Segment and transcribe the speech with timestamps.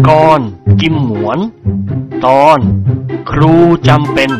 [0.00, 0.40] ลนิกร
[0.80, 1.38] กิมหมวน
[2.26, 2.58] ตอน
[3.30, 3.54] ครู
[3.88, 4.30] จำเป็น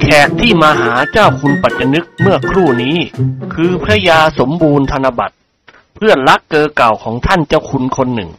[0.00, 2.96] แขกที่มาหาเจ้าคุณปัจจนึกเมื่อครู่นี้
[3.54, 5.36] คือพระยาสมบูรณ์ธนบัตร
[5.94, 8.30] เพื่อนรักเกอเก่าของท่านเจ้าคุณคนหนึ่ง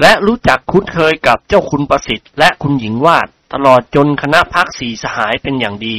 [0.00, 5.96] และรู้จักคุ้นเคยกับเจ้าคุณประสิทธิ์และคุณหญิงวาดตลอดจนคณะพักสีสหายเป็นอย่างดี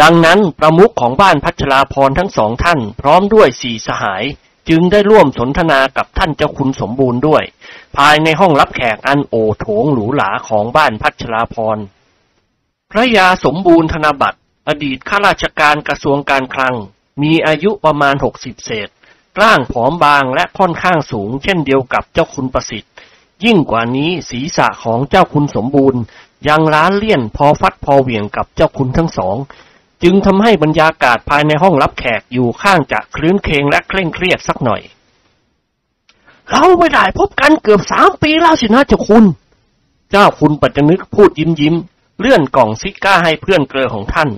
[0.00, 4.24] ดังนั้นประมุขของบ้านพัชราพรทั้งสองท่าน พร้อมด้วยสี่สหาย
[4.68, 7.42] จึงได้ร่วมสนทนากับท่านเจ้าคุณสมบูรณ์ด้วย
[7.96, 11.78] ภายในห้องรับแขกอันโอโถงหรูหราของบ้านพัชราพร
[12.92, 14.38] พระยาสมบูรณ์ธนบัตร
[14.68, 16.74] อดีตข้าราชการกระทรวงการคลัง
[17.22, 18.88] มีอายุประมาณหกสิบเศษ
[19.40, 22.92] ร่างผอมบางและค่อนข้างสูง เช่นเดียวกับเจ้าคุณประสิทธิ์
[23.44, 26.00] ยิ่งกว่านี้ศีรษะของเจ้าคุณสมบูรณ์
[26.48, 29.36] ยังล้านเลี่ยนพอฟัดพอเหวี่ยงกับเจ้าคุณทั้งสอง
[30.02, 34.82] จึงทำให้บรรยากาศภายในห้องรับแขกอยู่ข้างจะคลื้นเคงและเคร่งเครียดสักหน่อย
[36.50, 39.24] เราไม่ได้พบกันเกือบสามปีแล้วสินะเจ้าคุณ
[40.10, 41.74] เจ้าคุณปัจจนึกพูดยิ้มยิ้ม
[42.20, 44.28] เลื่อนกล่องซิก้าให้เพื่อนเกลอของท่าน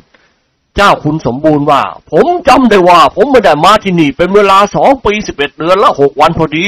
[0.77, 6.67] เจ้าคุณสมบูรณ์ว่า ผมจำได้ว่า ผมไม่ได้มาที่นี่เป็นเวลาสองปีสิบเอ็ดเดือนและหกวันพอดี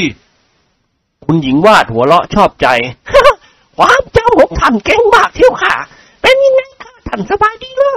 [1.24, 2.66] คุณหญิงวาดหัวเราะชอบใจ
[3.78, 5.74] ความจำของท่านเก่งมากเที่ยวค่ะ
[6.22, 7.94] เป็นยังไงคะท่านสบายดีเหรอ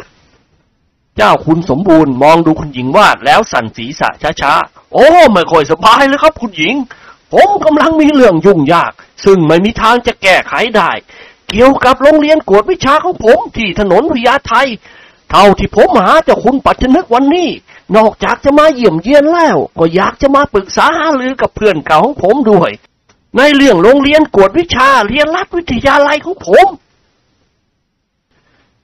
[1.22, 4.10] เจ้าคุณสมบูรณ์มองดูคุณหญิงวาดแล้วสั่นศีรษะ
[4.42, 6.76] ช้าๆ โอ้ไม่ค่อยสบายเลยครับคุณหญิง
[7.34, 8.92] ผมกำลังมีเรื่องยุ่งยาก
[9.26, 10.92] ซึ่งไม่มีทางจะแก้ไขได้
[11.50, 14.54] เกี่ยวกับโรงเรียนกวดวิชาของผมที่ถนนพญาไท
[15.32, 17.50] เท่าที่ผมหาเจ้าคุณปัจจนึกวันนี้
[17.96, 22.72] นอกจากจะมาเยี่ยมเยียนแล้ว ก็อยากจะมาปรึกษาหารือกับเพื่อนเก่าของผมด้วย
[23.38, 26.68] ในเรื่องโรงเรียนกวดวิชาเรียนรัฐวิทยาลัยของผม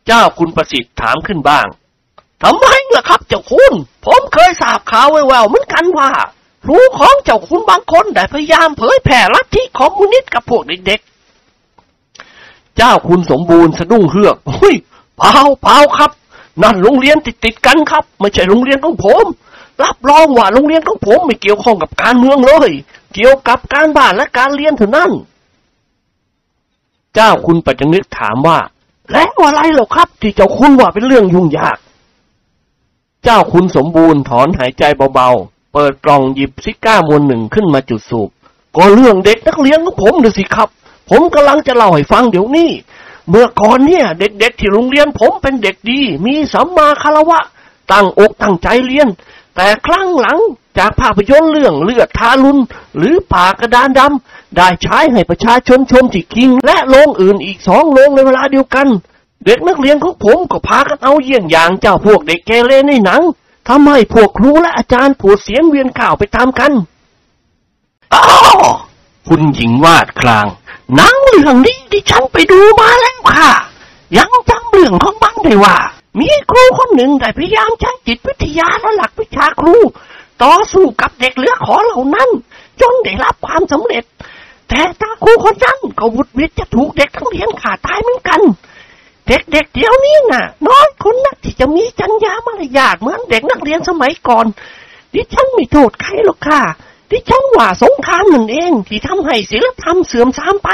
[0.05, 1.67] เจ้าคุณประสิทธิ์ถามขึ้นบ้าง
[2.45, 3.73] ทำไมล่ะครับเจ้าคุณ
[4.05, 6.09] ผมเคยทราบข่าวแววๆเหมือนกันว่า
[6.63, 14.75] ครูของเจ้าคุณบางคนได้พยายามเผยแผ่ลัทธิคอมมิวนิสต์กับพวกเด็กๆ เจ้าคุณสมบูรณ์สะดุ้งเฮือกเฮ้ย
[15.17, 16.11] เปล่าเปล่าครับ
[16.63, 19.25] นั่นโรงเรียนติดติดกันครับ ไม่ใช่โรงเรียนของผม
[19.83, 22.71] รับรองว่าโรงเรียนของผมไม่เกี่ยวข้องกับการเมืองเลย
[23.13, 25.11] เกี่ยวกับการบ้านและการเรียนเท่านั้น
[27.15, 28.57] เจ้าคุณปัจจนึกถามว่า
[29.11, 31.77] แล้วอะไรเหรอครับ ที่เจ้าคุณว่าเป็นเรื่องยุ่งยาก
[33.27, 38.29] เจ้าคุณสมบูรณ์ถอนหายใจเบาๆ เปิดกล่องหยิบซิก้ามวนหนึ่งขึ้นมาจุดสูบ
[38.75, 40.69] ก็เรื่องเด็กนักเรียนของผมน่ะสิครับ
[41.09, 42.71] ผมกำลังจะเล่าให้ฟังเดี๋ยวนี้
[43.29, 47.39] เมื่อก่อนเนี่ย เด็กๆที่โรงเรียนผมเป็นเด็กดี มีสัมมาคารวะ
[47.91, 49.07] ตั้งอกตั้งใจเรียน
[49.55, 50.39] แต่ครั้งหลัง
[50.77, 52.61] จากภาพยนตร์เรื่องเลือดทารุณ
[52.97, 58.87] หรือป่ากระดานดำได้ใช้ให้ประชาชนชมที่คิง และโรงอื่นอีกสองโรงในเวลาเดียวกัน
[59.45, 63.21] เด็กนักเรียนของผมก็พากันเอาเยี่ยงอย่างเจ้าพวกเด็กเกเรในหนัง
[63.67, 66.71] ทำให้พวกครูและอาจารย์ปวดเสียงเวียนข่าวไปตามกัน
[68.13, 68.23] อ๋อ
[69.27, 70.45] คุณหญิงวาดคลาง
[70.95, 73.51] หนังเรื่องนี้ที่ฉันไปดูมาแล้วค่ะ
[74.17, 75.77] ยังจำเรื่องของมันได้ว่า
[76.19, 79.75] มีครูคนหนึ่งได้พยายามใช้จิตวิทยาและหลักวิชาครู
[80.43, 82.29] ต่อสู้กับเด็กเหลือขอเหล่านั้น
[82.81, 84.03] จนได้รับความสำเร็จ
[84.69, 88.41] แต่ตาครูคนนั้นก็วุดวิดจะถูกเด็กทั้งเรียนขาตายเหมือนกัน
[89.27, 94.45] เด็กๆเดี๋ยวนี้น่ะ น้อยคนนักที่จะมีจัญญามารยาทเหมือนเด็กนักเรียนสมัยก่อน
[95.13, 96.61] ดิฉันไม่โทษใครหรอกค่ะ
[97.11, 100.69] ดิฉันว่าสงครามนั่นเอง ที่ทำให้ศีลธรรมเสื่อมทรามไป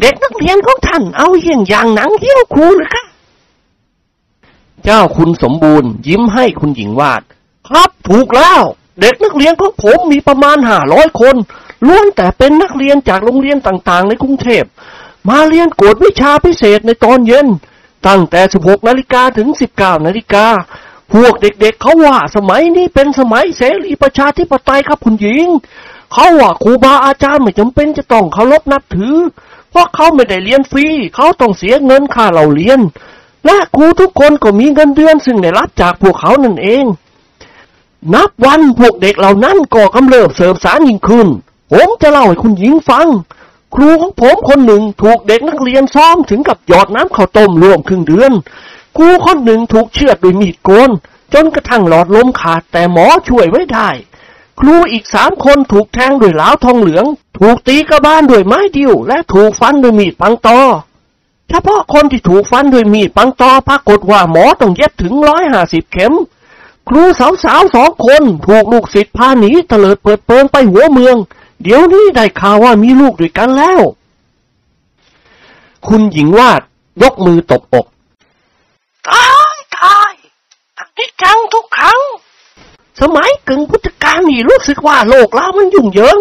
[0.00, 3.04] เด็กนักเรียนของท่านเอาเยี่ยงอย่างหนังเที่ยวครูหรือคะ
[4.84, 7.22] เจ้าคุณสมบูรณ์ ยิ้มให้คุณหญิงวาด
[7.68, 8.62] ครับถูกแล้ว
[9.00, 11.36] เด็กนักเรียนของผมมีประมาณห้าร้อยคน
[11.86, 14.64] ล้วนแต่เป็นนักเรียนจากโรงเรียนต่างๆ ในกรุงเทพ
[15.28, 17.46] มาเรียนกวดวิชาพิเศษในตอนเย็น
[18.06, 19.48] ตั้งแต่ 16 นาฬิกาถึง
[19.78, 20.46] 19 นาฬิกา
[21.12, 25.46] พวกเด็กๆเขาว่าสมัยนี้เป็นสมัยเสรีประชาธิปไตยครับคุณหญิง
[26.12, 29.16] เขาว่าครูบาอาจารย์ไม่จำเป็นจะต้องเคารพนับถือ
[29.70, 32.80] เพราะเขาไม่ได้เรียนฟรี เขาต้องเสียเงินค่าเราเรียน
[33.46, 36.84] และครูทุกคนก็มีเงินเดือนซึ่งได้รับจากพวกเขานั่นเอง
[38.14, 41.28] นับวันพวกเด็กเหล่านั้นก็กำเริบเสริมสารยิ่งขึ้น
[41.72, 43.06] ผมจะเล่าให้คุณหญิงฟัง
[43.74, 48.32] ครูของผมคนหนึ่งถูกเด็กนักเรียนซ้อมถึงกับหยอดน้ำข้าวต้มรวมครึ่งเดือน
[48.96, 50.90] ครูคนหนึ่งถูกเชือดด้วยมีดโกน
[51.34, 53.90] จนกระทั่งหลอดลมขาดแต่หมอช่วยไว้ได้
[54.60, 57.04] ครูอีกสามคนถูกแทงด้วยเหล้าทองเหลือง
[57.38, 60.58] ถูกตีกระบาลด้วยไม้ดิ้วและถูกฟันด้วยมีดปังตอ
[61.48, 66.12] เฉพาะคนที่ถูกฟันด้วยมีดปังตอปรากฏว่าหมอต้องเย็บถึงร้อยห้าสิบเข็ม
[66.88, 71.16] ครูสาวๆสองคนถูกลูกศิษย์พาหนีเตลิดเปิดเปิงไปหัวเมือง
[71.62, 73.80] เดี๋ยวนี้ได้ข่าวว่ามีลูกด้วยกันแล้ว
[75.86, 76.62] คุณหญิงวาด
[77.02, 77.86] ยกมือตบอก
[79.08, 80.12] ตายตาย
[80.78, 82.00] อันนี้จังทุกครั้ง
[83.00, 86.18] สมัยกึ่งพุทธกาลนี่รู้สึกว่าโลกเรามันยุ่งเหยิง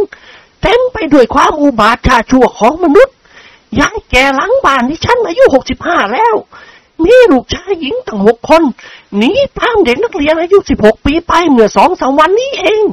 [0.61, 3.15] เต็มไปด้วยความอุบาทชาชั่วของมนุษย์
[3.79, 6.35] ยายแก่หลังบ้านที่ฉันอายุหกสิบห้าแล้ว
[7.03, 8.63] มีลูกชายหญิงตั้งหกคน
[9.17, 12.83] หนีตามเด็กนักเรียนอายุสิบหกปีไปเมื่อสองสามวันนี้เอง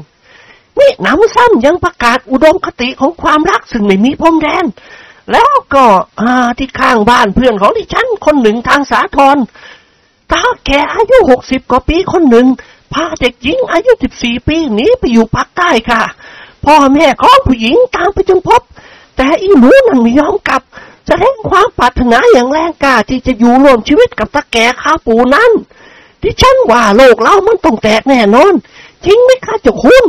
[0.81, 4.65] นี่น้ำซ้ำยังประกาศอุดมคติของความรักซึ่งไม่มีพรมแดน
[5.33, 5.87] แล้วก็
[6.59, 9.37] ที่ข้างบ้านเพื่อนของดิฉันคนหนึ่งทางสาทร
[10.33, 12.47] ตาแก่อายุหกสิบกว่าปีคนหนึ่ง
[12.93, 16.03] พาเด็กหญิงอายุสิบสี่ปีหนีไปอยู่ภาคใต้ค่ะ
[16.65, 18.63] พ่อแม่ของผู้หญิงตามไปจนพบ
[19.17, 20.63] แต่อีหนูนั่นไม่ยอมกลับ
[21.07, 25.51] แสดงความปรารถนาอย่างแรงกล้าที่จะอยู่ร่วมชีวิตกับตาแก่ข้าปูนั้น
[26.23, 28.55] ดิฉันว่าโลกเรามันต้องแตกแน่นอน
[29.05, 30.05] จริงไหมคะเจ้าคุณ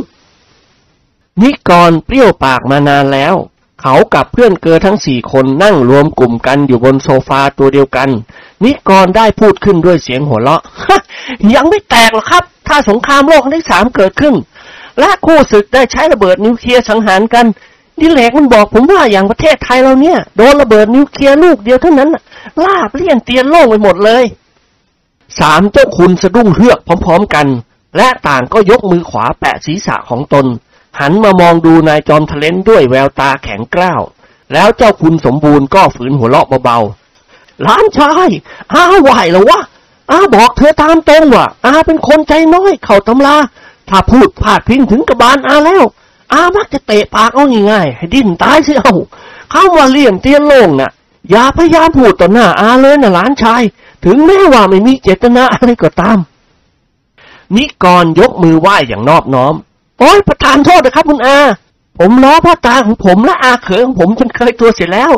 [1.42, 3.34] นิกรเปรี้ยวปากมานานแล้ว
[3.80, 8.08] เขากับเพื่อนเกลอทั้งสี่คนนั่งรวมกลุ่มกันอยู่บนโซฟาตัวเดียวกัน
[8.64, 10.62] นิกรได้พูดขึ้นด้วยเสียงหัวเราะ
[11.54, 14.34] ยังไม่แตกหรอกครับ ถ้าสงครามโลกครั้งที่สามเกิดขึ้น
[15.00, 17.46] และคู่ศึกได้ใช้ระเบิดนิวเคลียร์สังหารกัน
[18.00, 22.10] ดิเรกมันบอกผมว่าอย่างประเทศไทยเราเนี่ย โดนระเบิดนิวเคลียร์ลูกเดียวเท่านั้น
[22.64, 24.24] ราบเลี่ยนเตียนโล่งไปหมดเลย
[25.40, 27.46] สามเจ้าคุณสะดุ้งเฮือกพร้อมๆกัน
[27.96, 30.46] และต่างก็ยกมือขวาแปะศีรษะของตน
[30.98, 34.02] หันมามองดูนายจอมทะเลนด้วยแววตาแข็งกร้าว
[34.52, 38.28] แล้วเจ้าคุณสมบูรณ์ก็ฝืนหัวเราะเบาๆหลานชาย
[38.72, 39.60] อาไหวแล้ววะ
[40.10, 43.36] อาบอกเธอตามตรงว่าอาเป็นคนใจน้อย เข่าตำลา
[43.88, 45.84] ถ้าพูดพาดพิงถึงกระบาลอาแล้ว
[46.32, 48.94] อามักจะเตะปากเอาง่ายๆให้ดิ้นตายสิเอา
[49.50, 50.90] เข้าว่าเลี่ยมเตียนโล่งน่ะ
[51.30, 53.62] อย่าพยายามพูดต่อหน้าอาเลยนะหลานชาย
[54.04, 56.18] ถึงแม้ว่าไม่มีเจตนาอะไรก็ตาม
[57.56, 59.54] นิกรยกมือไหว้อย่างนอบน้อม
[60.00, 61.38] โอ้ยประทานโทษนะครับ คุณอา
[61.98, 65.12] ผมล้อพ่อตาของผมและอาเขยของผมจนเคยตัวเสียแล้ว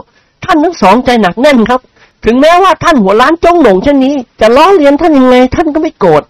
[0.45, 1.81] ท่านทั้งสองใจหนักแน่นครับ
[2.25, 6.23] ถึงแม้ว่าท่านหัวล้านจ้องหนงเช่นนี้ จะล้อเลียนท่านยังไงท่านก็ไม่โกรธ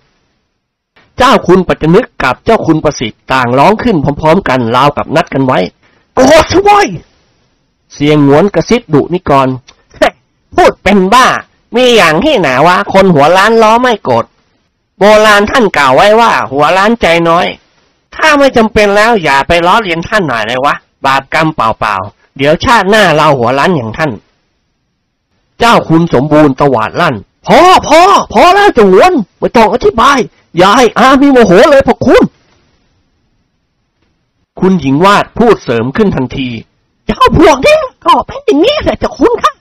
[1.18, 5.58] เจ้าคุณปัจจนึกกับเจ้าคุณประสิทธิ์ต่างร้องขึ้นพร้อม ๆ กันราวกับนัดกันไว้
[6.14, 6.86] โกรธช่วย
[7.94, 9.48] เสียงหงวนกระซิบดุนิกร
[10.54, 11.26] พูดเป็นบ้า
[11.76, 14.24] มีอย่างที่หนาว่า คนหัวล้านล้อไม่โกรธ
[14.98, 17.46] โบราณท่านกล่าวไว้ว่า หัวล้านใจน้อย
[18.16, 20.74] ถ้าไม่จำเป็นแล้วอย่าไปล้อเลียนท่านหน่อยเลยวะ
[21.06, 24.12] บาปกรรมเปล่าๆ เดี๋ยวชาติหน้าเราหัวล้านอย่างท่าน
[25.60, 27.14] เจ้าคุณสมบูรณ์ตวาดลั่น
[27.46, 28.00] พอพอ
[28.32, 30.18] พอแล้วจะหวนไม่ต้องอธิบาย
[30.56, 32.22] อย่าให้อามีโมโหเลยพอคุณ
[34.60, 36.48] คุณหญิงวาดพูดเสริมขึ้นทันที
[37.06, 39.52] เจ้าพวกนี้ก็เป็นอย่างนี้แหละจ้าคุณค่ะ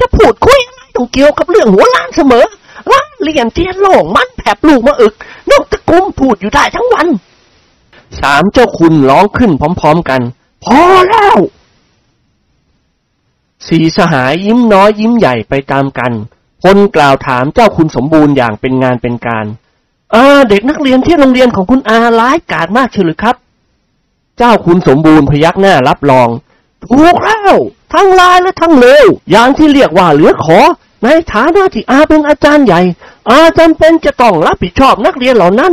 [0.00, 2.44] จะพูดคุยอะไรต้องเกี่ยวกับเรื่องหัวล้านเสมอ
[2.92, 5.14] ล้านเลียนเทียนโล่งมันแผบลูกมาอึก
[5.50, 7.06] นกตะกุมพูดอยู่ได้ทั้งวัน
[8.20, 10.20] สามเจ้าคุณร้องขึ้นพร้อมๆกัน
[10.64, 10.78] พอ
[11.08, 11.36] แล้ว
[13.68, 16.12] สีสหายยิ้มน้อยยิ้มใหญ่ไปตามกัน
[16.62, 19.46] พลกล่าวถามเจ้าคุณสมบูรณ์อย่างเป็นงานเป็นการ
[20.14, 23.36] อ่าเด็กนักเรียนที่โรงเรียนของคุณอาร้ายกาจมากเชียวหรือครับ
[24.38, 26.28] เจ้าคุณสมบูรณ์พยักหน้ารับรอง
[26.86, 27.54] ถูกแล้ว
[27.92, 30.58] ทั้งลายและทั้งเลวอย่างที่เรียกว่าเหลือขอ
[31.04, 32.80] ในฐานะที่อาเป็นอาจารย์ใหญ่
[33.30, 35.72] อาจำเป็นจะต้องรับผิดชอบนักเรียนเหล่านั้น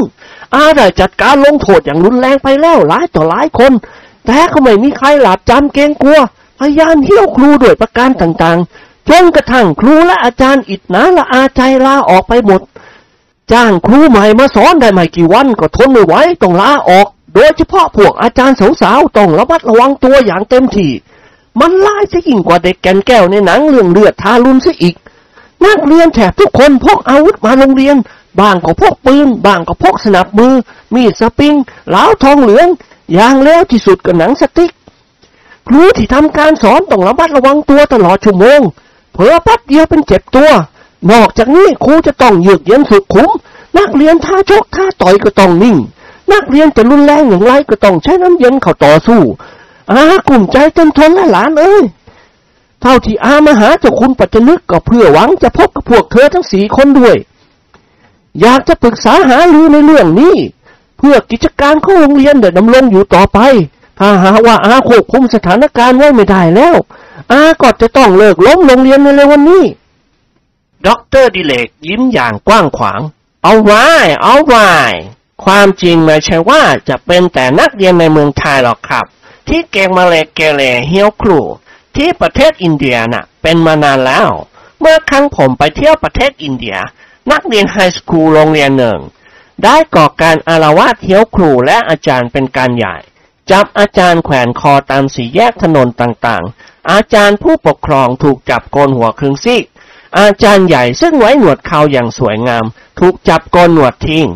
[0.54, 3.72] อาได้จัดการลงโทษอย่างรุนแรงไปแล้วหลายต่อหลายคน
[4.26, 6.20] แต่ก็ไม่มีใครหลับจำเกรงกลัว
[6.60, 12.62] พยายามเที่ยวครูด้วยประการต่างๆ จนกระทั่งครูและอาจารย์อิดนาละอาใจลาออกไปหมด
[13.52, 20.92] จ้างครูใหม่มาสอนได้ไม่กี่วันก็ทนไม่ไหวต้องลาออก โดยเฉพาะพวกอาจารย์สาวๆต้องระมัดระวังตัวอย่างเต็มที่
[21.60, 24.96] มันลายซะยิ่งกว่าเด็กแกนแก้วในหนังเรื่องเลือดทารุณซะอีก
[25.66, 27.96] นักเรียนแถบทุกคนพกอาวุธมาโรงเรียน
[28.40, 30.54] บางก็พกปืนบางก็พกสนับมือ
[30.94, 31.54] มีดสปริง
[31.90, 32.68] เหลาทองเหลือง
[33.14, 34.72] อย่างแล้วที่สุดก็หนังสติ๊ก
[35.68, 38.60] ครูที่ทำการสอนต้องระมัดระวังตัวตลอดชั่วโมง
[39.14, 40.52] เผลอแป๊บเดียวเป็นเจ็บตัว
[41.12, 43.30] นอกจากนี้ครูจะต้องเยือกเย็นสุดขุม
[43.78, 45.78] นักเรียนท่าชกท่าต่อยก็ต้องนิ่ง
[46.34, 49.22] นักเรียนจะรุนแรงอย่างไรก็ต้องใช้น้ำเย็นเข้าต่อสู้
[49.92, 51.84] อากลุ่มใจจนทนและหลานเอ้ย
[52.82, 57.18] เท่าที่อามาหาเจ้าคุณปัจจนึกก็เพื่อหวังจะพบกับพวกเธอทั้งสี่คนด้วย
[58.42, 60.36] อยากจะปรึกษาหารือในเรื่องนี้
[60.98, 63.40] เพื่อกิจการของโรงเรียนเดินดำรงอยู่ต่อไป
[64.00, 66.76] ถ้าหากว่าอาควบคุมสถานการณ์ไว้ไม่ได้แล้ว
[67.32, 69.64] อาก็จะต้องเลิกล้มโรงเรียนในเร็ววันนี้
[70.88, 73.02] ด็อกเตอร์ดิเรกยิ้มอย่างกว้างขวาง
[73.44, 73.86] เอาไว้
[74.24, 74.68] เอาไว้
[75.44, 79.06] ความจริงไม่ใช่ว่าจะเป็นแต่นักเรียนในเมืองไทยหรอกครับ
[79.48, 81.40] ที่เก่งมะเหรกเกเรเฮี้ยวครู
[81.96, 84.30] ที่ประเทศอินเดียน่ะ เป็นมานานแล้ว
[84.80, 86.78] เมื่อครั้งผมไปเที่ยวประเทศอินเดีย
[87.32, 89.00] นักเรียน high school โรงเรียนหนึ่ง
[89.64, 92.98] ได้ก่อการอาละวาดเฮี้ยวครูและอาจารย์เป็นการใหญ่
[93.52, 99.66] จับอาจารย์แขวนคอตามสี่แยกถนนต่างๆ อาจารย์ผู้ปกครองถูกจับโกนหัวครึ่งซีก
[100.20, 102.66] อาจารย์ใหญ่ซึ่งไว้หนวดเขาอย่างสวยงาม
[103.00, 104.28] ถูกจับโกนหนวดทิ้ง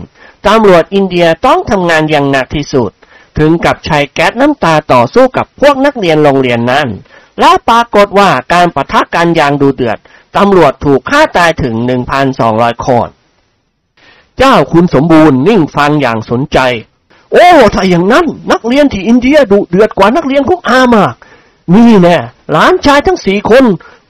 [0.47, 2.91] ตำรวจอินเดียต้องทำงานอย่างหนักที่สุด
[3.37, 6.87] ถึงกับใช้แก๊สน้ำตาต่อสู้กับพวกนักเรียนโรงเรียนนั้น
[7.39, 9.97] และปรากฏว่าการปะทะกันอย่างดูเดือด
[10.37, 11.75] ตำรวจถูกฆ่าตายถึง
[12.31, 13.09] 1,200 คน
[14.37, 16.59] เจ้าคุณสมบูรณ์นิ่งฟังอย่างสนใจ
[17.31, 21.13] โอ้ถ้าอย่างนั้น นักเรียนที่อินเดียดุเดือดกว่านักเรียนของอามาก
[21.75, 22.17] นี่แน่
[22.51, 23.65] หลานชายทั้งสี่คน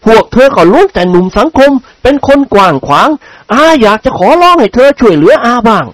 [0.06, 1.72] พวกเธอก็ล้วนแต่หนุ่มสังคม
[2.04, 3.10] เป็นคนกว้างขวาง
[3.52, 5.86] อาอยากจะขอร้องให้เธอช่วยเหลืออาบ้าง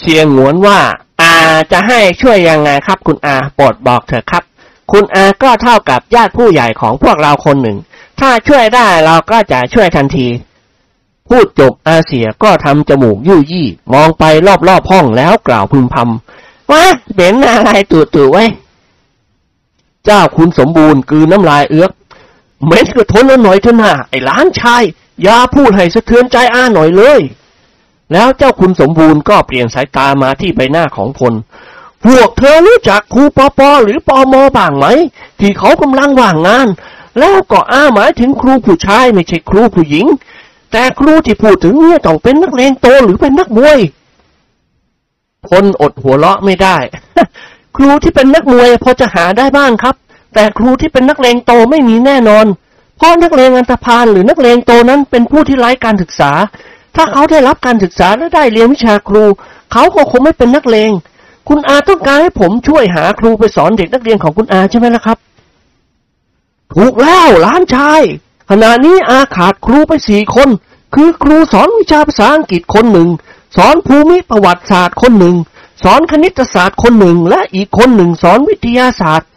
[0.00, 0.78] เสียงหวนว่า
[1.20, 1.34] อา
[1.72, 4.42] จะให้ช่วยยังไงครับ คุณอาโปรดบอกเถอะครับ
[4.92, 7.78] คุณอาก็เท่ากับญาติผู้ใหญ่ของพวกเราคนหนึ่ง
[8.20, 10.28] ถ้าช่วยได้เราก็จะช่วยทันที
[11.28, 14.24] พูดจบอาเสียก็ทำจมูกยู่ยี่ มองไป
[14.68, 18.44] รอบๆห้องแล้วกล่าวพึมพำว่าเบ็นอะไรตู่ๆไว้
[20.04, 21.92] เจ้าคุณสมบูรณ์กือน้ำลายเอื้อก
[22.66, 24.82] เม็ดก็ทนแล้วหน่อยเถอะนะไอ้หลานชาย
[25.22, 27.20] อย่าพูดให้สะเทือนใจอาหน่อยเลย
[28.12, 31.34] แล้วเจ้าคุณสมบูรณ์ก็เปลี่ยนสายตามาที่ใบหน้าของพล
[32.04, 34.86] พวกเธอรู้จักครูปอปอหรือปอมอบ้างไหม
[35.40, 36.68] ที่เขากำลังว่างงาน
[37.18, 40.06] แล้วก็อาหมายถึงครูผู้ชายไม่ใช่ครูผู้หญิง
[40.72, 43.78] แต่ครูที่พูดถึงเนี่ยต้องเป็นนักเลงโตหรือเป็นนักมวย
[45.46, 46.76] พลอดหัวเราะไม่ได้
[47.76, 49.94] ครูที่เป็นนักมวยพอจะหาได้บ้างครับ
[50.34, 52.46] แต่ครูที่เป็นนักเลงโตไม่มีแน่นอน
[52.96, 56.32] เพราะนักเลงอันธพาลหรือนักเลงโตนั้นเป็นผู้ที่ไร้การศึกษา
[56.96, 59.24] ถ้าเขาได้รับการศึกษาและได้เรียนวิชาครู
[59.72, 60.90] เขาก็คงไม่เป็นนักเลง
[61.48, 65.18] คุณอาต้องการให้ผมช่วยหาครูไปสอนเด็กนักเรียนของคุณอาใช่ไหมล่ะครับ
[66.74, 68.02] ถูกแล้วล้านชาย
[68.50, 70.48] ขณะนี้อาขาดครูไปสี่คน
[70.94, 73.08] คือครูสอนวิชาภาษาอังกฤษคนหนึ่ง
[73.56, 75.36] สอนภูมิประวัติศาสตร์คนหนึ่ง
[75.84, 79.28] สอนคณิตศาสตร์คนหนึ่ง และอีกคนหนึ่งสอนวิทยาศาสตร์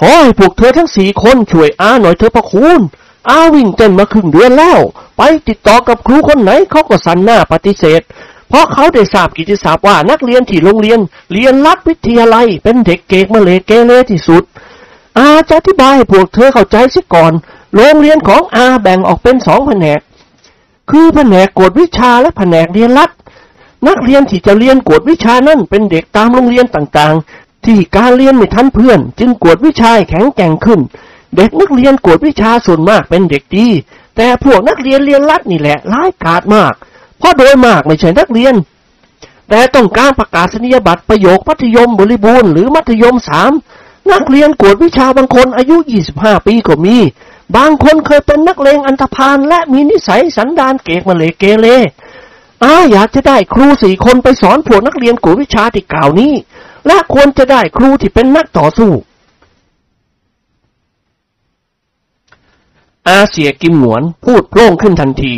[0.00, 2.80] ขอให้พวกเธอทั้งสี่คนช่วยอาหน่อยเถอพระคุณ
[3.28, 4.78] อาวิ่งเต้นมาครึ่งเดือนแล้ว
[5.16, 8.02] ไปติดต่อกับครูคนไหนเขาก็สันหน้าปฏิเสธ
[8.48, 11.00] เพราะเขาได้ทราบกิตติศัพท์ว่านักเรียนที่โรงเรียน
[11.32, 14.44] เรียนรัฐวิทยาลัยเป็นเด็กเกกมาเลเกเรที่สุด
[15.18, 17.32] อาจะอธิบายให้พวกเธอเข้าใจสิก่อน
[17.74, 20.00] โรงเรียนของอาแบ่งออกเป็นสองแผนก
[20.90, 23.10] คือแผนกกวดวิชาและแผนกเรียนรัฐ
[23.86, 30.80] นักเรียนที่จะเรียนกวดวิชานั่นเป็นเด็กตามโรงเรียนต่างๆ ที่การเรียนไม่ทันเพื่อน จึงกวดวิชาแข็งแกร่งขึ้น
[31.36, 33.68] เด็กนักเรียนกวดวิชาส่วนมากเป็นเด็กดี
[34.16, 36.72] แต่พวกนักเรียนเรียนรัฐนี่แหละร้ายกาจมาก
[37.18, 38.54] เพราะโดยมากไม่ใช่นักเรียน
[39.48, 43.52] แต่ต้องการประกาศนียบัตรประโยคมัธยมบริบูรณ์หรือมัธยมสาม
[44.12, 45.76] นักเรียนกวดวิชาบางคนอายุ
[46.12, 46.96] 25 ปีก็มี
[47.56, 51.66] บางคนเคยเป็นนักเลงอันธพาลและมีนิสัยสันดานเกกมาเลเกเร
[52.62, 56.32] อาอยากจะได้ครูสี่คนไปสอนพวนักเรียนกวดวิชาที่กล่าวนี้
[56.86, 58.92] และควรจะได้ครูที่เป็นนักต่อสู้
[63.08, 65.34] อาเสียกิมหนวนพูดโพล่งขึ้นทันที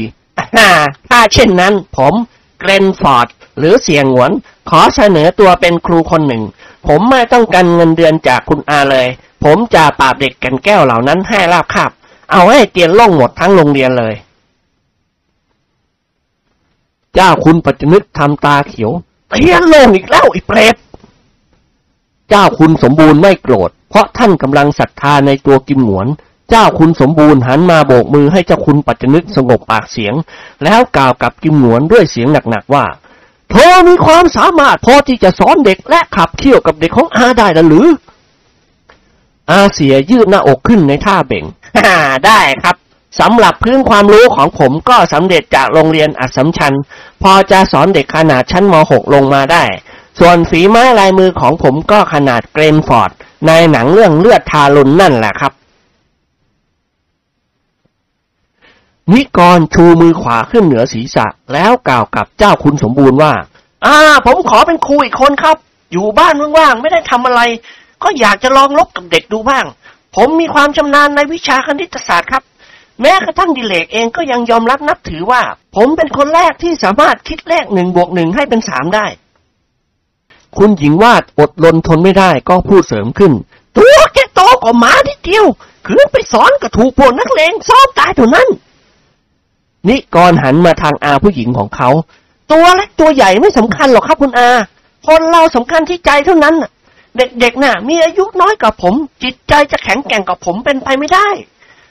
[1.09, 2.15] ถ้าเช่นนั้น ผม
[2.61, 3.27] เกรนฟอร์ด
[3.59, 4.31] หรือเสียงหวน
[4.69, 6.43] ขอเสนอตัวเป็นครูคนหนึ่ง
[6.87, 9.07] ผมไม่ต้องการเงินเดือนจากคุณอาเลย
[9.45, 11.91] ผมจะปราบเด็กกันแก้วเหล่านั้นให้ราบคาบ
[12.33, 14.15] เอาให้เตียนล่องหมดทั้งโรงเรียนเลย
[17.15, 18.93] เจ้าคุณปัจจนึกทำตาเขียว
[19.31, 20.77] เตียนล่งอีกแล้วไอ้เปรต
[22.29, 26.07] เจ้าคุณสมบูรณ์ไม่โกรธ เพราะท่านกำลังศรัทธาในตัวกิมหนวน
[26.51, 30.15] เจ้าคุณสมบูรณ์หันมาโบกมือให้เจ้าคุณปัจจนึกสงบปากเสียง
[30.65, 32.85] แล้วกล่าวกับกิมหนวนด้วยเสียงหนักๆว่า
[33.51, 37.87] เธอมีความสามารถพอที่จะสอนเด็กและขับเคี่ยวกับเด็กของอาได้หรือ
[39.51, 41.45] อาเสียยืดหน้าอกขึ้นในท่าเบ่ง
[41.77, 42.77] ฮ่าได้ครับ
[43.21, 46.75] สำหรับพื้นความรู้ของผมก็สำเร็จจากโรงเรียนอัศมชัญ
[47.23, 49.65] พอจะสอนเด็กขนาดชั้นม .6 ลงมาได้
[50.19, 53.11] ส่วนฝีไม้ลายมือของผมก็ขนาดเกรนฟอร์ด
[53.47, 55.53] ในหนังเรื่องเลือดทารุณนั่นแหละครับ
[59.15, 63.33] นิกรชูมือขวาขึ้นเหนือศีรษะ แล้วกล่าวกับเจ้าคุณสมบูรณ์ว่า
[63.85, 63.97] อ่า
[64.27, 65.57] ผมขอเป็นครูอีกคนครับ
[65.93, 67.41] อยู่บ้านว่างๆไม่ได้ทำอะไร
[68.03, 69.65] ก็อยากจะลองลบกับเด็กดูบ้าง
[70.17, 72.43] ผมมีความชำนาญในวิชาคณิตศาสตร์ครับ
[73.01, 75.43] แม้กระทั่งดิเลกเองก็ยังยอมรับนับถือว่า
[75.77, 79.07] ผมเป็นคนแรกที่สามารถคิดเลขหนึ่งบวกหนึ่งให้เป็นสามได้
[80.57, 83.33] คุณหญิงวาดอดรนทนไม่ได้ก็พูดเสริมขึ้น
[83.77, 85.47] ตัวแกโตกว่าหมาทีเดียว
[85.87, 88.49] คือไปสอนก็ถูกพวกนักเลงซ้อมตายเท่านั้น
[89.89, 91.89] นิกรหันมาทางอาผู้หญิงของเขา
[92.53, 94.51] ตัวเล็กตัวใหญ่ไม่สำคัญหรอกครับคุณอา
[95.07, 96.55] คนเราสำคัญที่ใจเท่านั้น
[97.17, 101.29] เด็กๆน่ะ มีอายุน้อยกว่าผม จิตใจจะแข็งแกร่งกว่าผมเป็นไปไม่ได้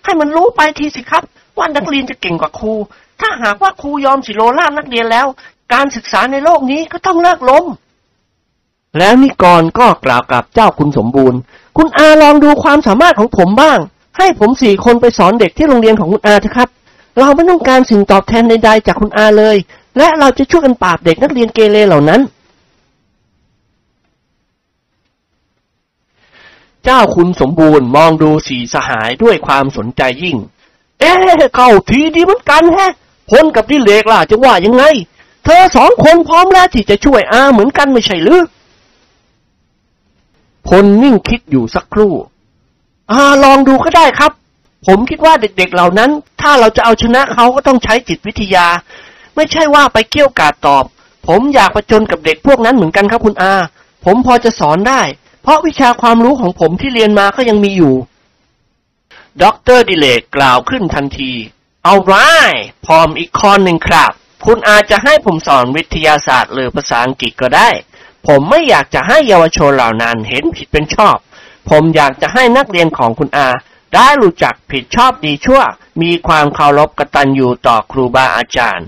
[0.04, 1.24] ให้มันรู้ไปทีสิครับ
[1.58, 2.74] ว่านักเรียนจะเก่งกว่าครู
[3.22, 5.28] ถ้าหากว่าครูยอมสิโลล่านักเรียนแล้ว
[5.74, 7.66] การศึกษาในโลกนี้ก็ต้องเลิกล้ม
[8.98, 11.40] แล้วนิกรก็กล่าวกับเจ้าคุณสมบูรณ์
[11.78, 13.80] คุณอาลองดูความสามารถของผมบ้าง
[14.18, 16.70] ให้ผมสี่คนไปสอนเด็กที่โรงเรียนของคุณอาเถอะครับ
[17.20, 19.58] เราไม่ต้องการสิ่งตอบแทนใดๆจากคุณอาเลย
[19.98, 22.22] และเราจะช่วยกันปราบเด็กนักเรียนเกเรเหล่านั้น
[26.84, 30.38] เจ้าคุณสมบูรณ์มองดูสีสหายด้วยความสนใจยิ่ง
[31.00, 32.92] เอ๊ะเข้าทีดีเหมือนกันแฮะ
[33.30, 34.84] พลกับดิเลกล่ะจะว่ายังไง
[35.44, 38.44] เธอสองคนพร้อมแล้วที่จะช่วยอาเหมือนกันไม่ใช่หรือ
[40.68, 42.14] พลนิ่งคิดอยู่สักครู่
[43.12, 44.32] อาลองดูก็ได้ครับ
[44.86, 48.68] ผมคิดว่าเด็กๆเหล่านั้น ถ้าเราจะเอาชนะเขาก็ต้องใช้จิตวิทยา
[49.36, 50.84] ไม่ใช่ว่าไปเกี่ยวกาดตอบ
[51.28, 53.54] ผมอยากประจนกับเด็กพวกนั้นเหมือนกันครับคุณอา
[54.06, 55.02] ผมพอจะสอนได้
[55.42, 57.96] เพราะวิชาความรู้ของผมที่เรียนมาก็ยังมีอยู่
[59.44, 61.32] ด็อกเตอร์ดิเรกกล่าวขึ้นทันที
[61.84, 62.14] all right
[62.86, 64.12] ผมอีกคนหนึ่งครับ
[64.46, 67.70] คุณอาจจะให้ผมสอนวิทยาศาสตร์หรือภาษาอังกฤษก็ได้
[68.28, 71.18] ผมไม่อยากจะให้เยาวชนเหล่านั้นเห็นผิดเป็นชอบ
[71.70, 73.50] ผมอยากจะให้นักเรียนของคุณอา
[73.98, 75.62] ได้รู้จักผิดชอบดีชั่ว
[76.02, 78.88] มีความเคารพกตัญญูต่อครูบาอาจารย์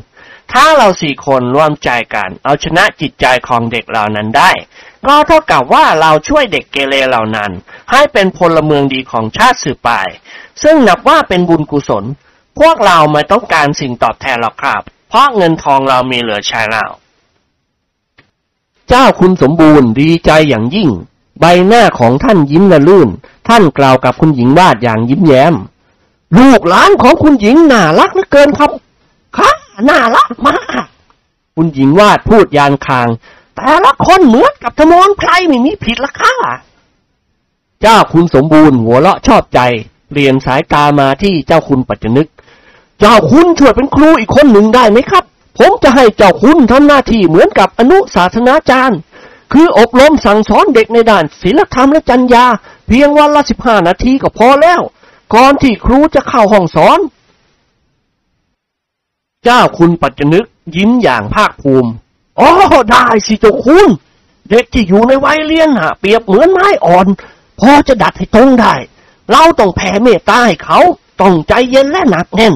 [0.51, 4.51] ถ้าเราสี่คนร่วมใจกัน เอาชนะจิตใจของเด็กเหล่านั้นได้
[5.07, 7.51] ก็เท่ากับว่าเราช่วยเด็กเกเรเหล่านั้น
[7.91, 9.89] ให้เป็นพลเมืองดีของชาติสืบไป
[10.63, 12.03] ซึ่งนับว่าเป็นบุญกุศล
[12.59, 16.89] พวกเราไม่ต้องการสิ่งตอบแทนหรอกครับ เพราะเงินทองเรามีเหลือใช้แล้ว
[18.89, 20.89] เจ้าคุณสมบูรณ์ดีใจอย่างยิ่ง
[21.39, 23.09] ใบหน้าของท่านยิ้มละลื่น
[23.47, 25.53] ท่านกล่าวกับคุณหญิงวาดอย่างยิ้มแย้ม
[26.37, 28.71] ลูกหลานของคุณหญิงน่ารักเหลือเกินครับ
[29.37, 29.49] ค่ะ
[29.89, 30.85] น่ารักมาก
[31.55, 33.07] คุณหญิงวาดพูดยานคาง
[33.55, 36.33] แต่ละคนเหมือนกับทมอนไพรไม่มีผิดละค่ะ
[37.81, 39.59] เจ้าคุณสมบูรณ์หัวเราะชอบใจ
[40.09, 42.27] เปลี่ยนสายตามาที่เจ้าคุณปัจจนึก
[42.99, 45.23] เจ้าคุณช่วยเป็นครูอีกคนหนึ่งได้ไหมครับ
[45.57, 48.99] ผมจะให้เจ้าคุณทำหน้าที่เหมือนกับอนุศาสนาจารย์
[49.51, 52.45] คืออบรมสั่งสอนเด็กในด้านศีลธรรมและจรรยา
[52.87, 54.81] เพียงวันละสิบห้านาทีก็พอแล้ว
[55.33, 56.99] ก่อนที่ครูจะเข้าห้องสอน
[59.45, 60.45] เจ้าคุณปัจจนึก
[60.75, 61.89] ยิ้มอย่างภาคภูมิ
[62.39, 62.49] อ๋อ
[62.91, 63.87] ได้สิเจ้าคุณ
[64.49, 67.07] เด็กที่อยู่ในวัยเรียนน่ะเปรียบเหมือนไม้อ่อน
[67.59, 68.73] พอจะดัดให้ตรงได้
[69.31, 70.79] เราต้องแผ่เมตตาให้เขา
[71.21, 72.55] ต้องใจเย็นและหนักแน่น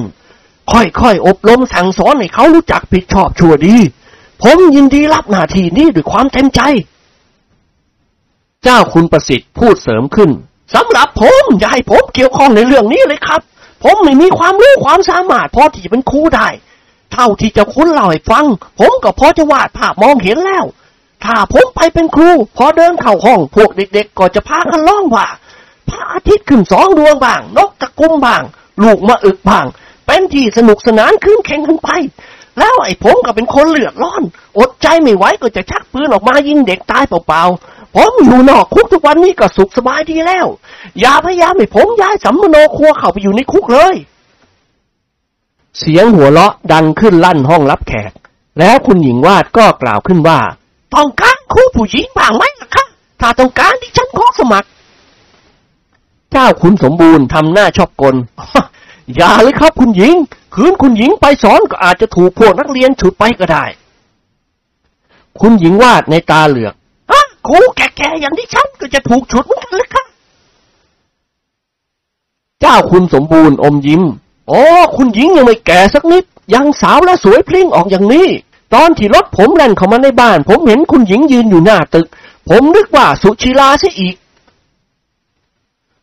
[0.70, 3.76] ค่อยๆอบรมสั่งสอนให้เขารู้จักผิดชอบชั่วดี
[4.42, 6.60] ผมยินดีรับหน้าที่นี้ด้วยความเต็มใจ
[8.64, 10.30] เจ้าคุณประสิทธิ์พูดเสริมขึ้น
[10.74, 13.40] สำหรับผมอย่าให้ผมเกี่ยวข้องในเรื่องนี้เลยครับ
[13.82, 16.48] ผมไม่มีความรู้ความสามารถพอที่จะเป็นครูได้
[17.12, 18.46] เท่าที่จะคุณเล่าให้ฟัง
[18.78, 20.64] ผมก็พอจะวาดภาพมองเห็นแล้ว
[21.24, 25.26] ถ้าผมไปเป็นครู พอเดินเข้าห้อง พวกเด็กๆ ก็จะพากันร้องว่า
[25.88, 28.42] พระอาทิตย์ขึ้นสองดวงบ้าง นกตะกุมบ้าง
[28.82, 29.66] ลูกมาอึกบ้าง
[30.06, 31.88] เป็นที่สนุกสนานขึ้นแข่งกันไป
[32.58, 34.22] แล้วไอ้ผมก็เป็นคนเลือดร้อน
[34.58, 40.46] อดใจไม่ไหวก็จะชักปืนออกมายิงเด็กตายเปล่าๆ ผมอยู่นอกคุกทุกวันนี้ก็สุขสบายดีแล้ว
[41.00, 43.94] อย่าพยายามให้ผมย้ายสัมมโนครัวเข้าไปอยู่ในคุกเลย
[45.78, 48.12] เสียงหัวเราะดังขึ้นลั่นห้องรับแขก
[48.58, 50.40] แล้วคุณหญิงวาดก็กล่าวขึ้นว่า
[50.94, 52.84] ต้องการครูผู้หญิงบ้างไหมล่ะคะ
[53.20, 54.68] ถ้าต้องการที่ฉันขอสมัคร
[56.32, 58.14] เจ้าคุณสมบูรณ์ทำหน้าชอบกล
[59.16, 60.14] อย่าเลยครับคุณหญิง
[60.54, 63.64] คืนคุณหญิงไปสอนก็อาจจะถูกพวกนักเรียนฉุดไปก็ได้
[65.40, 66.74] คุณหญิงวาดในตาเหลือก
[67.10, 70.04] ฮะครูแก่ๆอย่างที่ฉันก็จะถูกฉุดเหมือนกันเลยค่ะ
[72.60, 74.02] เจ้าคุณสมบูรณ์อมยิ้ม
[74.48, 74.62] โอ้
[74.96, 78.28] คุณหญิงยังไม่แก่สักนิด ยังสาวและสวยพลิ้งออกอย่างนี้
[78.74, 82.06] ตอนที่รถผมแล่นเข้ามาในบ้าน ผมเห็นคุณหญิงยืนอยู่หน้าตึก
[82.48, 84.16] ผมนึกว่าสุชีลาเสียอีก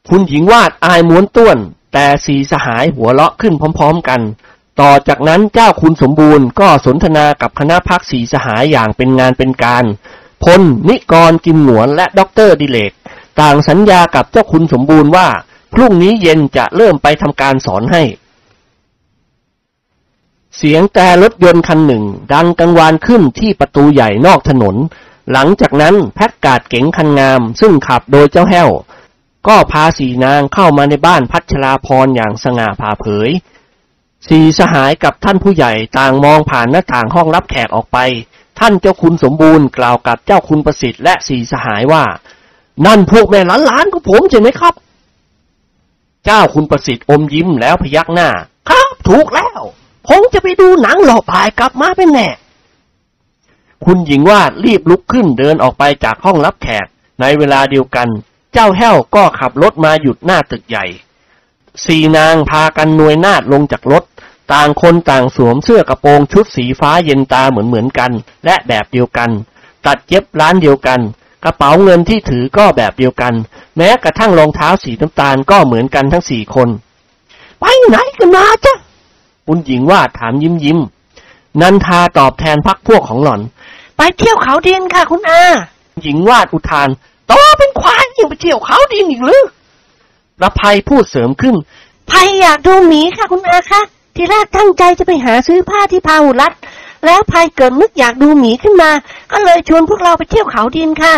[0.10, 1.58] คุณหญิงวาดอายม้วนต้วน
[1.94, 4.22] แต่สีสหายหัวเราะขึ้นพร้อมๆกัน
[4.82, 9.86] ต่อจากนั้นเจ้าคุณสมบูรณ์ก็สนทนากับคณะพักสีสหายอย่างเป็นงานเป็นการ
[10.44, 12.92] พลนิกรกิมหงวนและด็อกเตอร์ดิเรก
[13.42, 15.28] ต่างสัญญากับเจ้าคุณสมบูรณ์ว่า
[15.74, 18.04] พรุ่งนี้เย็นจะเริ่มไปทำการสอนให้
[20.58, 24.76] เสียงแตรรถยนต์คันหนึ่ง ดังกังวานขึ้นที่ประตูใหญ่นอกถนน
[25.32, 28.70] หลังจากนั้น Packard เก๋งคันงาม ซึ่งขับโดยเจ้าแห้ว
[29.48, 33.30] ก็พาสี่นางเข้ามาในบ้านพัชราภรณ์อย่างสง่าผ่าเผย
[34.28, 37.98] สี่สหายกับท่านผู้ใหญ่ต่างมองผ่านหน้าต่างห้องรับแขกออกไป
[38.60, 42.04] ท่านเจ้าคุณสมบูรณ์กล่าวกับเจ้าคุณประสิทธิ์และสีสหายว่า
[42.86, 44.74] นั่นพวกแม่หลานๆของผมใช่ไหมครับ
[46.26, 48.30] เจ้าคุณประสิทธิ์อมยิ้มแล้วพยักหน้า
[48.70, 49.62] ครับ ถูกแล้ว
[50.08, 52.30] ผมจะไปดูหนังหล่อบบ่ายกลับมาเป็นแน่
[53.86, 56.88] คุณหญิงวาดรีบลุกขึ้นเดินออกไปจากห้องรับแขก
[57.22, 58.08] ในเวลาเดียวกัน
[58.54, 60.86] เจ้าแห้วก็ขับรถมาหยุดหน้าตึกใหญ่
[61.86, 64.04] สี่นางพากันนวยนาดลงจากรถ
[64.54, 68.12] ต่างคนต่างสวมเสื้อกระโปรงชุดสีฟ้าเย็นตาเหมือนเหมือนกัน
[68.46, 69.30] และแบบเดียวกัน
[69.86, 71.00] ตัดเย็บร้านเดียวกัน
[71.44, 73.34] กระเป๋าเงินที่ถือก็แบบเดียวกัน
[73.78, 76.70] แม้กระทั่งรองเท้าสีน้ำตาลก็เหมือนกันทั้งสี่คน
[77.60, 78.74] ไปไหนกันมาจ๊ะ
[79.48, 80.80] คุณหญิงว่าถามยิ้มยิ้ม
[81.62, 83.42] นันทาตอบแทนพักพวกของหล่อน
[83.98, 85.42] ไปเที่ยวเขาดินค่ะคุณอา
[86.02, 86.90] หญิงวาดอุทาน
[87.28, 89.44] โตเป็นควาย ยังไปเที่ยวเขาดินอีกหรือ
[90.40, 91.56] ประภัยพูดเสริมขึ้น
[92.08, 93.82] ไพอยากดูหมีค่ะคุณอาคะ
[94.16, 96.54] ทีแรกตั้งใจจะไปหาซื้อผ้าที่พาหุรัด
[97.06, 98.92] แล้วไพเกิดนึกอยากดูหมีขึ้นมา
[99.32, 101.16] ก็เลยชวนพวกเราไปเที่ยวเขาดินค่ะ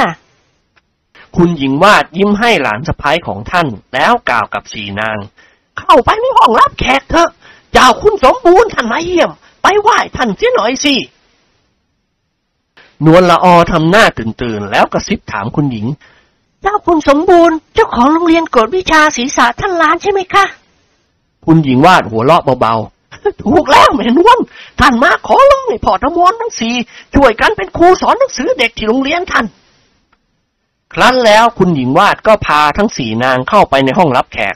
[1.36, 5.18] คุณหญิงวาดยิ้มให้หลานสะพ้ายของท่าน แล้วกล่าวกับสีนาง
[5.80, 7.30] เข้าไปในห้องรับแขกเถอะ
[7.74, 10.96] เจ้าคุณสมบูรณ์ท่านมาเยี่ยม ไปไหว้ท่านเสียหน่อยสิ
[13.06, 15.88] นวลละออทำหน้าตื่นตื่นๆแล้วกระซิบถามคุณหญิง
[16.64, 20.46] เจ้าคุณสมบูรณ์เจ้าของโรงเรียนกวดวิชาศีรษะท่านล้านใช่ไหมคะ
[21.46, 24.38] คุณหญิงวาดหัวเราะเบาๆ ถูกแล้วแม่นวล
[24.80, 26.76] ท่านมาขอร้องให้พ่อตะมวนทั้งสี่
[27.16, 29.46] ช่วยกันเป็นครูสอนหนังสือเด็กที่โรงเรียนท่าน
[30.94, 34.56] ครั้นแล้วคุณหญิงวาดก็พาทั้งสี่นางเข้าไปในห้องรับแขก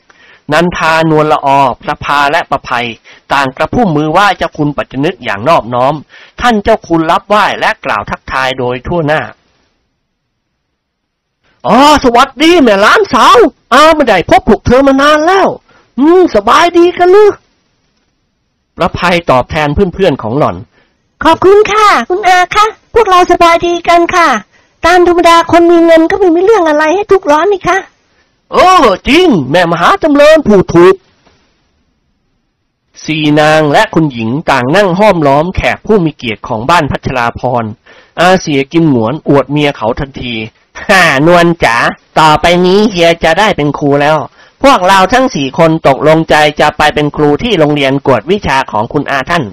[0.53, 2.87] นันทานวลละออพระพาและประภัย
[3.33, 5.93] ต่างกระพุ่มมือไหว้เจ้าคุณปัจจนึกอย่างนอบน้อม
[6.41, 9.21] ท่านเจ้าคุณรับไหว้และกล่าวทักทายโดยทั่วหน้า
[11.67, 13.37] อ๋อสวัสดีแม่หล้านสาว
[13.73, 15.47] อาไม่ได้พบพวกเธอมานานแล้ว
[15.99, 17.31] อืม สบายดีกันหรือ
[18.77, 20.55] ประภัยตอบแทนเพื่อนๆของหล่อน
[21.23, 24.29] ขอบคุณค่ะ คุณอาคะพวกเราสบายดีกันค่ะ
[24.85, 27.77] ตามธรรมดาคนมีเงินก็ไม่มีเรื่องอะไรให้ทุกข์ร้อนนี่คะ
[28.53, 30.95] เออจริง แม่มหาจำเริญผู้ถูก
[33.05, 37.63] สี่นางและคุณหญิงต่างนั่งห้อมล้อมแขกผู้มีเกียรติของบ้านพัชราพร
[38.19, 40.33] อาเสียกิมหนวนอวดเมียเขาทันที
[40.89, 41.77] ฮ่านวลจ๋า
[42.19, 44.17] ต่อไปนี้เฮียจะได้เป็นครูแล้ว
[44.63, 49.43] พวกเราทั้งสี่คนตกลงใจจะไปเป็นครูที่โรงเรียนกวดวิชาของคุณอาท่าน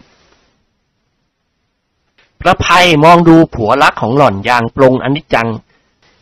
[2.41, 5.49] พระภัยมองดูผัวรักของหล่อนอย่างปรงอนิจจัง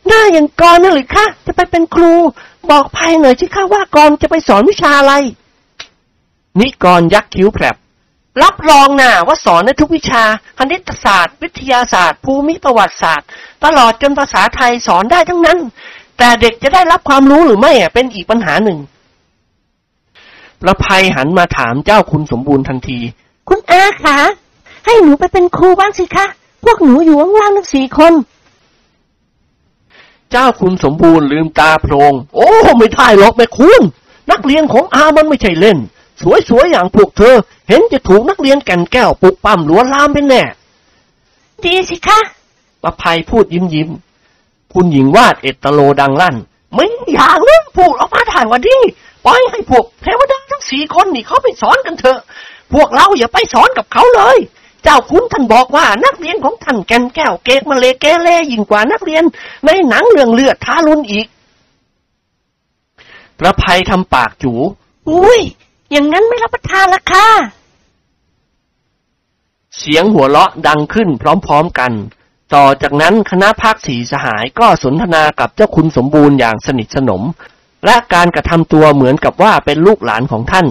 [0.07, 2.12] หน้าอย่างกรนั่นหรือคะ จะไปเป็นครู
[2.71, 5.12] บอกภัยหน่อยสิคะว่ากรจะไปสอนวิชาอะไร
[6.61, 7.77] นิกรยักคิ้วแผลบ
[8.42, 10.25] รับรองน่ะว่าสอนในทุกวิชา
[10.59, 13.29] คณิตศาสตร์ วิทยาศาสตร์ ภูมิประวัติศาสตร์
[13.64, 15.59] ตลอดจนภาษาไทยสอนได้ทั้งนั้น
[16.18, 18.79] แต่เด็กจะได้รับความรู้หรือไม่อะเป็นอีกปัญหาหนึ่ง
[20.62, 22.99] ประภัยหันมาถามเจ้าคุณสมบูรณ์ทันที
[23.49, 24.18] คุณอาคะ
[24.87, 26.27] ให้หนูไปเป็นครูบ้างสิคะ
[26.64, 28.12] พวกหนูอยู่ว่างๆทั้งสี่คน
[30.31, 33.83] เจ้าคุณสมบูรณ์ลืมตาโพรงโอ้ ไม่ได้หรอกแม่คุณ
[34.31, 35.79] นักเรียนของอามันไม่ใช่เล่น
[36.49, 37.35] สวยๆอย่างพวกเธอ
[37.69, 40.43] เห็นจะถูกนักเรียนแก่นแก้วปลุกปั้มล้วนลามเป็นแน่
[41.65, 42.19] ดีสิคะ
[42.83, 46.37] ประภัยพูดยิ้มยิ้มๆคุณหญิงวาดเอตโลดังลั่น
[46.75, 48.83] ไม่อย่างนั้นพูดออกมาถ่ายวันนี้
[49.25, 52.21] ปล่อยให้พวกเทวดาทั้งสี่คนนี่เขาไปสอนกันเถอะ
[52.73, 54.39] พวกเราอย่าไปสอนกับเขาเลย
[54.83, 59.25] เจ้าคุณท่านบอกว่านักเรียนของท่านแก่นแก้วเกกมาเลเกเรยิ่งกว่านักเรียน
[59.67, 61.27] ในหนังเรื่องเลือดทารุณอีก
[63.39, 64.53] ประภัยทำปากจู
[65.11, 65.41] อุ้ย
[65.93, 67.29] อย่างนั้นไม่รับประทานละค่ะ
[69.79, 71.09] เสียงหัวเราะดังขึ้น
[71.47, 71.93] พร้อมๆกัน
[72.55, 77.23] ต่อจากนั้นคณะภาคสีสหายก็สนทนากับเจ้าคุณสมบูรณ์อย่างสนิทสนม
[77.87, 80.67] และการกระทำตัวเหมือนกับว่าเป็นลูกหลานของท่าน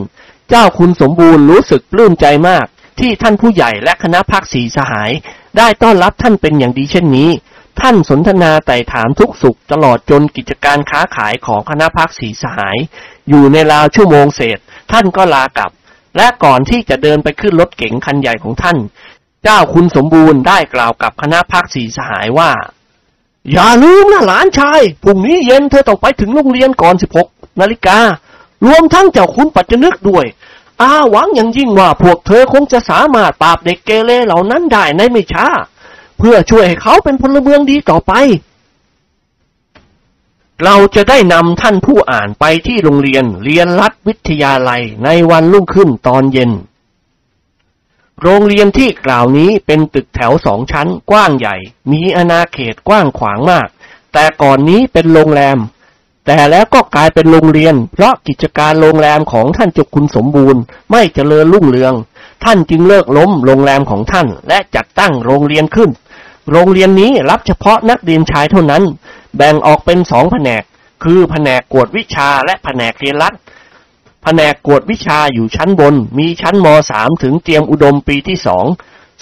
[0.49, 2.65] เจ้าคุณสมบูรณ์รู้สึกปลื้มใจมาก
[2.99, 5.11] ที่ท่านผู้ใหญ่และคณะภาคสีสหาย
[5.57, 7.29] ได้ต้อนรับท่านเป็นอย่างดีเช่นนี้
[7.81, 12.77] ท่านสนทนาไต่ถามทุกสุขตลอดจนกิจการค้าขายของคณะภาคสีสหาย
[13.29, 14.59] อยู่ในราวชั่วโมงเศษ
[14.91, 15.71] ท่านก็ลากลับ
[16.17, 18.77] และก่อนที่จะเดินไปขึ้นรถเก๋งคันใหญ่ของท่าน
[19.43, 22.51] เจ้าคุณสมบูรณ์ได้กล่าวกับคณะภาคสีสหายว่า
[23.51, 26.95] อย่าลืมนะหลานชายพรุ่งนี้เย็นเธอต้องไปถึงโรงเรียนก่อน
[27.27, 27.99] 16นาฬิกา
[28.65, 30.25] รวมทั้งเจ้าคุณปัจจนึกด้วย
[30.81, 35.47] อาหวังอย่างยิ่งว่าพวกเธอคงจะสามารถปราบเด็กเกเรเหล่านั้นได้ในไม่ช้า
[36.17, 38.13] เพื่อช่วยให้เขาเป็นพลเมืองดีต่อไป
[40.63, 46.51] เราจะได้นำท่านผู้อ่านไปที่โรงเรียนเรียนรัฐวิทยาลัยในวันรุ่งขึ้นตอนเย็น
[48.21, 51.55] โรงเรียนที่กล่าวนี้เป็นตึกแถวสองชั้นกว้างใหญ่
[51.91, 53.67] มีอาณาเขตกว้างขวางมาก
[54.13, 55.57] แต่ก่อนนี้เป็นโรงแรม
[56.25, 61.93] แต่แล้วก็กลายเป็นโรงเรียน เพราะกิจการโรงแรมของท่านเจุคุณสมบูรณ์ ไม่เจริญรุ่งเรือง
[62.43, 65.89] ท่านจึงเลิกล้มโรงแรมของท่านและจัดตั้งโรงเรียนขึ้น
[66.49, 68.83] โรงเรียนนี้รับเฉพาะนักเรียนชายเท่านั้น
[69.37, 70.63] แบ่งออกเป็นสองแผนก
[71.03, 73.33] คือแผนกกวดวิชาและแผนกเรียนรัฐ
[74.23, 78.65] แผนกกวดวิชาอยู่ชั้นบน มีชั้นม .3 ถึงเตรียมอุดมปีที่สอง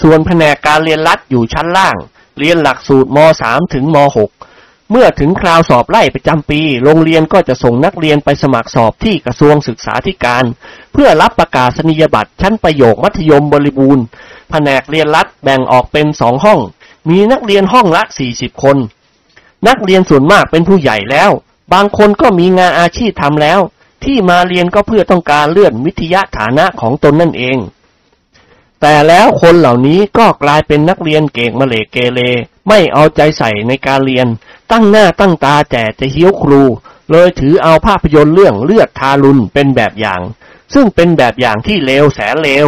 [0.02, 1.96] ส่วนแผนกการเรียนรัฐอยู่ชั้นล่าง
[2.40, 10.44] เรียนหลักสูตรม .3 ถึงม .6 เมื่อถึงคราวสอบไล่ประจำปี โรงเรียนก็จะส่งนักเรียนไปสมัครสอบที่กระทรวงศึกษาธิการ
[10.94, 14.04] เพื่อรับประกาศนียบัตรชั้นประโยคมัธยมบริบูรณ์
[14.50, 16.60] แผนกเรียนรัฐแบ่งออกเป็นสองห้อง
[17.10, 18.78] มีนักเรียนห้องละ40คน
[19.68, 21.32] นักเรียนส่วนมากเป็นผู้ใหญ่แล้ว
[21.74, 23.60] บางคนก็มีงานอาชีพทำแล้ว
[24.04, 27.58] ที่มาเรียนก็เพื่อต้องการเลื่อนวิทยาฐานะของตนนั่นเอง
[28.82, 32.20] แต่แล้วคนเหล่านี้ก็กลายเป็นนักเรียนเก่งมาเลเกเร
[32.68, 34.28] ไม่เอาใจใส่ในการเรียน
[34.72, 36.64] ตั้งหน้าตั้งตาแต่จะเฮี้ยวครู
[37.12, 40.22] เลยถือเอาภาพยนตร์เรื่องเลือดทารุณเป็นแบบอย่าง
[40.74, 42.68] ซึ่งเป็นแบบอย่างที่เลวแสนเลว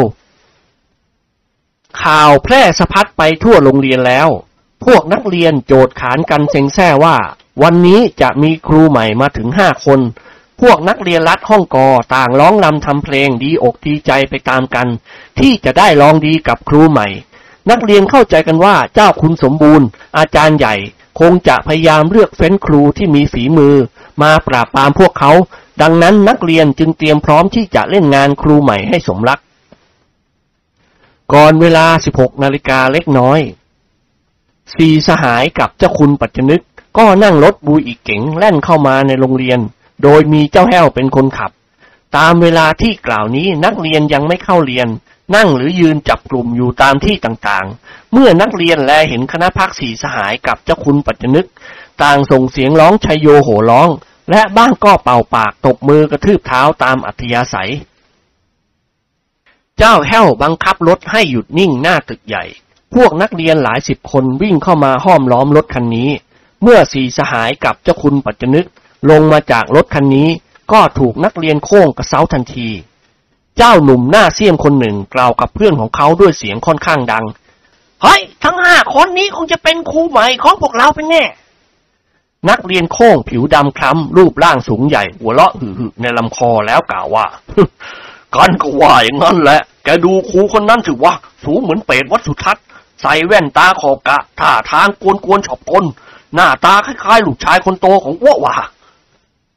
[2.04, 4.30] ข่าวแพร่สะพัดไปทั่วโรงเรียนแล้ว
[4.86, 7.17] พวกนักเรียนโจทย์ขานกันเซ็งแซ่ว่า
[7.63, 9.99] วันนี้จะมีครูใหม่มาถึงห้าคน
[10.62, 14.88] พวกนักเรียนรัดห้องกอต่างร้องนำทำเพลงดีอกดีใจไปตามกัน
[15.39, 17.08] ที่จะได้ลองดีกับครูใหม่
[17.69, 20.75] นักเรียนเข้าใจกันว่าเจ้าคุณสมบูรณ์ อาจารย์ใหญ่
[21.19, 23.75] คงจะพยายามเลือกเฟ้นครูที่มีฝีมือ
[24.21, 25.32] มาปราบปรามพวกเขา
[25.82, 29.39] ดังนั้นนักเรียนจึงเตรียมพร้อมที่จะเล่นงานครูใหม่ให้สมรัก
[31.34, 33.39] ก่อนเวลา16นาฬิกาเล็กน้อย
[34.76, 36.63] สี่สหายกับเจ้าคุณปัจจนึก
[36.98, 39.60] ก็นั่งรถบูอีกเก๋งแล่นเข้ามาในโรงเรียน
[40.04, 41.52] โดยมีเจ้าแห้วเป็นคนขับ
[42.17, 44.88] ตามเวลาที่กล่าวนี้นักเรียนยังไม่เข้าเรียน
[45.36, 51.48] นั่งหรือยืนจับกลุ่มอยู่ตามที่ต่างๆ เมื่อนักเรียนแลเห็นคณะพักสีสหายกับเจ้าคุณปัจจนึก
[52.04, 53.89] ต่างส่งเสียงร้องชัยโยโห่ร้อง
[54.32, 57.72] และบ้างก็เป่าปากตบมือกระทืบเท้าตามอัธยาศัย
[59.84, 62.44] เจ้าแห้วบังคับรถให้หยุดนิ่งหน้าตึกใหญ่
[62.94, 66.10] พวกนักเรียนหลายสิบคนวิ่งเข้ามาห้อมล้อมรถคันนี้
[66.63, 68.65] เมื่อสีสหายกับเจ้าคุณปัจจนึก
[69.10, 70.30] ลงมาจากรถคันนี้
[70.72, 72.70] ก็ถูกนักเรียนโค้งกระเซ้าทันที
[73.58, 77.26] เจ้าหนุ่มหน้าเสี้ยมคนหนึ่งกล่าวกับเพื่อนของเขาด้วยเสียงค่อนข้างดัง
[78.02, 81.24] เฮ้ย ทั้งห้าคนนี้คงจะเป็นครูใหม่ของพวกเราเป็นแน่
[82.50, 87.26] นักเรียนโค้งผิวดำคล้ำรูปร่างสูงใหญ่หัวเราะหึ่ในลำคอแล้วกล่าวว่า
[88.36, 91.13] กันก็ว่าอย่างนั้นแหละ แกดูครูคนนั้นถือว่า
[91.44, 92.65] สูงเหมือนเป็ดวัดสุทัศน์
[93.02, 95.84] ใส่แว่นตาขอบกะ ท่าทางกวนๆฉอบกล
[96.36, 98.56] หน้าตาคล้ายๆลูกชายคนโตของอ้วว่า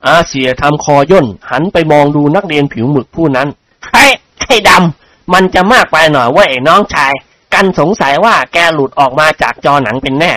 [0.07, 3.49] อาเสียทำคอย่น หันไปมองดูนักเรียนผิวหมึกผู้นั้น
[3.93, 4.05] ไอ้
[4.41, 7.13] ไอ้ดำ มันจะมากไปหน่อยว่าไอ้น้องชาย
[7.55, 10.33] กันสงสัยว่าแกหลุดออกมาจากจอหนังเป็นแน่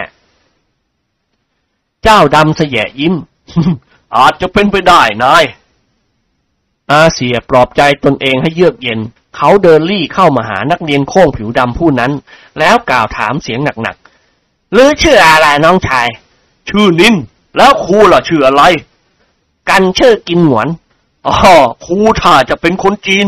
[2.04, 3.14] เจ้าดำเสยยิ้ม
[4.18, 5.44] อาจจะเป็นไปได้นาย
[6.92, 9.00] อาเสียปลอบใจตนเองให้เยือกเย็น
[9.36, 12.12] เขาเดินลี่เข้ามาหานักเรียนโค้งผิวดำผู้นั้น
[12.60, 16.08] แล้วกล่าวถามเสียงหนักๆหรือชื่ออะไรน้องชาย
[16.70, 17.16] ชื่อนิน
[17.58, 18.64] แล้วครูล่ะชื่ออะไร
[19.70, 20.68] กันชื่อกินหวน
[21.26, 21.34] อ๋อ
[21.86, 23.26] ครูถ้าจะเป็นคนจีน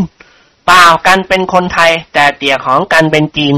[0.66, 3.56] เปล่ากันเป็นคนไทย แต่เตี่ยของกันเป็นจีน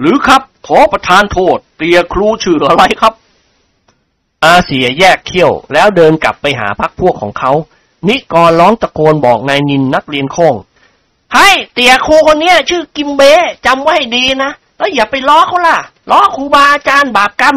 [0.00, 3.14] หรือครับ ขอประทานโทษ เตี่ยครูชื่ออะไรครับ
[4.44, 7.52] อาเสียแยกเขี้ยว แล้วเดินกลับไปหาพักพวกของเขา
[8.08, 10.54] นิกรร้องตะโกนบอกนายนินนักเรียนโค้ง
[11.34, 13.22] ให้เตี่ยครูคนเนี้ยชื่อกิมเบ
[13.66, 15.78] จำไว้ให้ดีนะ แล้วอย่าไปล้อเขาล่ะ
[16.10, 17.56] ล้อครูบาอาจารย์บาปกรรม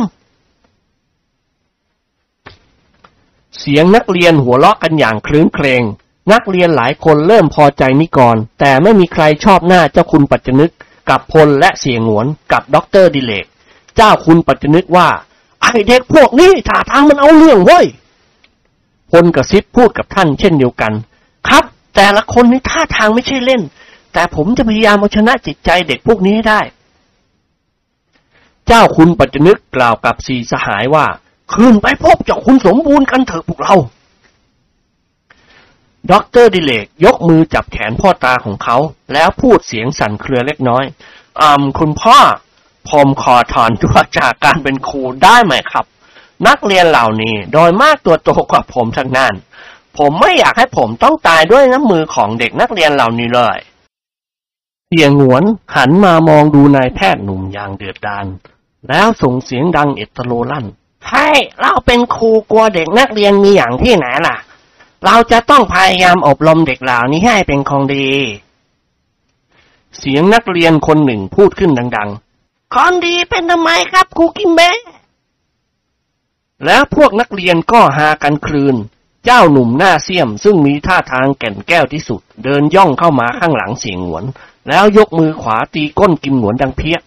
[3.60, 5.84] เสียงนักเรียนหัวเราะกันอย่างครื้นเครง
[6.32, 10.72] นักเรียนหลายคนเริ่มพอใจนิกร แต่ไม่มีใครชอบหน้าเจ้าคุณปัจจนึก
[11.10, 13.46] กับพลและเสี่ยหงวนกับด็อกเตอร์ดิเรก
[13.96, 15.08] เจ้าคุณปัจจนึกว่า
[15.62, 17.86] ไอ้เด็กพวกนี้ท่าทางมันเอาเรื่องเว้ย
[19.12, 20.94] พลกระซิบพูดกับท่านเช่นเดียวกัน
[21.48, 23.62] ครับ แต่ละคนนี่ท่าทางไม่ใช่เล่น
[24.13, 26.62] แต่ผมจะพยายามเอาชนะจิตใจเด็กพวกนี้ให้ได้
[28.67, 31.06] เจ้าคุณปัจจนึกกล่าวกับสี่สหายว่า
[31.53, 33.75] ขึ้นไปพบเจ้าคุณสมบูรณ์กันเถอะพวกเรา
[36.12, 38.77] ด็อกเตอร์ดิเรกยกมือจับแขนพ่อตาของเขา
[39.13, 40.84] แล้วพูดเสียงสั่นเครือเล็กน้อย
[41.41, 42.17] อ่าคุณพ่อ
[42.89, 45.86] ผมขอถอนตัวจากการเป็นครูได้ไหมครับ
[46.47, 49.34] นักเรียนเหล่านี้โดยมากตัวโตกว่าผมทั้งนั้น
[49.97, 53.58] ผมไม่อยากให้ผมต้องตายด้วยน้ำมือของเด็กนักเรียนเหล่านี้เลย
[54.88, 55.43] เสียงหวน
[55.75, 58.25] หันมามองดูนายแพทย์หนุ่มอย่างเดือดดาล
[58.89, 60.65] แล้วส่งเสียงดังเอตโลลั่น
[61.12, 61.29] ให้
[61.60, 64.38] เราเป็นครูกลัวเด็กนักเรียนมีอย่างที่ไหนล่ะ
[65.06, 68.10] เราจะต้องพยายามอบรมเด็กเหล่านี้ให้เป็นคนดี
[69.97, 74.79] เสียงนักเรียนคนหนึ่งพูดขึ้นดังๆคนดีเป็นทำไมครับครูกิมเบะ
[76.65, 78.75] แล้วพวกนักเรียนก็หากันคลืน
[79.26, 84.24] เจ้าหนุ่มหน้าเสียมซึ่งมีท่าทางแก่นแก้วที่สุด เดินย่องเข้ามาข้างหลังเสียงหวน
[84.70, 86.98] แล้วยกมือขวาตีก้นกิมหนวนดังเพี้ย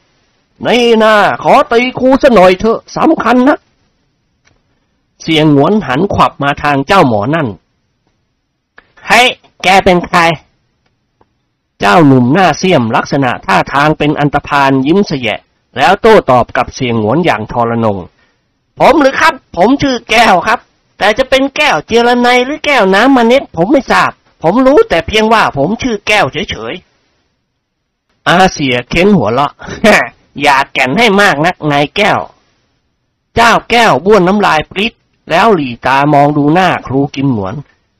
[0.66, 3.58] นี่นาขอตีครูซะหน่อยเถอะสำคัญนะ
[5.22, 7.48] เสียงหวนหันขวับมาทางเจ้าหมอนั่น
[9.08, 9.22] ให้
[9.62, 10.18] แกเป็นใคร
[11.80, 15.40] เจ้าหนุ่มหน้าเสียมลักษณะท่าทางเป็นอันตพานยิ้มเสยะ
[15.76, 17.98] แล้วโต้ตอบกับเสียงหวนอย่างทรนง
[18.78, 20.60] ผมหรือครับ ผมชื่อแก้วครับ
[20.98, 24.10] แต่จะเป็นแก้วเจรไนหรือแก้วน้ำมะเน็ดผมไม่ทราบ
[24.42, 29.52] ผมรู้แต่เพียงว่าผมชื่อแก้วเฉยๆ อาเสียเค้นหัวเราะ
[30.42, 32.20] อย่าแก่นให้มากนักนายแก้ว
[33.36, 34.92] เจ้าแก้วบ้วนน้ำลายปริ๊ด
[35.30, 37.54] แล้วหลีตามองดูหน้าครูกิมหนวน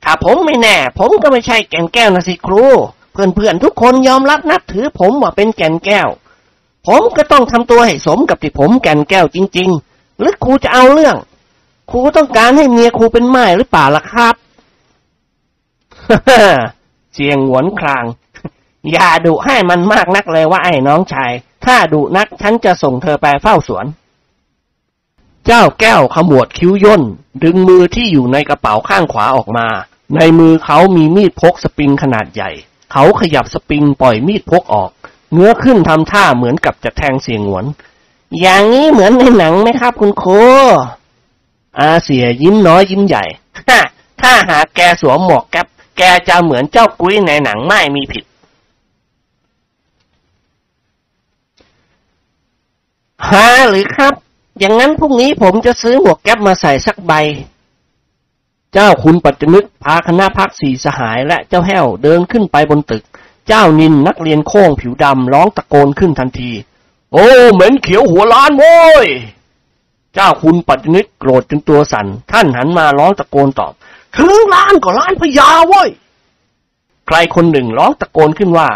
[0.04, 2.64] ถ้าผมไม่แน่ ผมก็ไม่ใช่แก่นแก้วนะสิครู
[3.12, 6.08] เพื่อนๆทุกคนยอมรับนับถือผมว่าเป็นแก่นแก้ว
[6.86, 11.16] ผมก็ต้องทำตัวให้สมกับที่ผมแก่นแก้วจริง ๆ หรือครูจะเอาเรื่อง
[11.90, 14.34] ครูต้องการให้เมียครูเป็นไม้หรือเปล่าล่ะครับ
[17.14, 18.04] เสียงหวนคราง
[18.92, 21.32] อย่าดุให้มันมากนักเลยว่าไอ้น้องชาย
[21.64, 23.86] ถ้าดุนักฉันจะส่งเธอไปเฝ้าสวน
[25.46, 27.02] เจ้าแก้วขมวดคิ้วย่น
[27.44, 29.66] ดึงมือที่อยู่ในกระเป๋าข้างขวาออกมา
[30.16, 32.50] ในมือเขามีมีดพกสปริงขนาดใหญ่
[32.92, 34.90] เขาขยับสปริงปล่อยมีดพกออก
[35.32, 37.64] เนื้อขึ้นทำท่าเหมือนกับจะแทงเสียงหวน
[38.40, 40.42] อย่างนี้เหมือนในหนังไหมครับคุณครู
[41.80, 43.24] อาเสียยิ้มน้อยยิ้มใหญ่
[43.68, 43.80] ฮ่า
[44.20, 45.66] ถ้าหากแกสวมหมวกแก๊ป
[45.98, 48.24] แกจะเหมือนเจ้ากุ้ยในหนังไม่มีผิด
[53.28, 54.14] ฮาหรือครับ
[54.58, 57.12] อย่างนั้นพรุ่งนี้ผมจะซื้อหมวกแก๊ปมาใส่สักใบ
[58.72, 63.04] เจ้าคุณปัจจนึกพาคณะพักสี่สหายและเจ้าแห้วเดินขึ้นไปบนตึก
[63.48, 66.50] เจ้านินนักเรียนโค้งผิวดำร้องตะโกนขึ้นทันที
[67.12, 69.06] โอ้ เหม็นเขียวหัวล้านโว้ย
[70.18, 73.72] เจ้าคุณปัจจุนึกโกรธจนตัวสั่น ท่านหันมาร้องตะโกนตอบ
[74.16, 75.88] ถึงล้านก็ล้านพญาเว้ย
[77.06, 78.68] ใครคนหนึ่งร้องตะโกนขึ้นว่า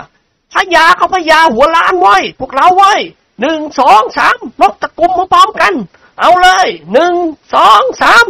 [0.55, 3.01] พญาเขาพญาหัวล้านเว้ย พวกเราเว้ย
[3.41, 5.73] หนึ่งสองสามนกตะกุมมาพร้อมกัน
[6.21, 7.15] เอาเลยหนึ่ง
[7.55, 8.25] สองสาม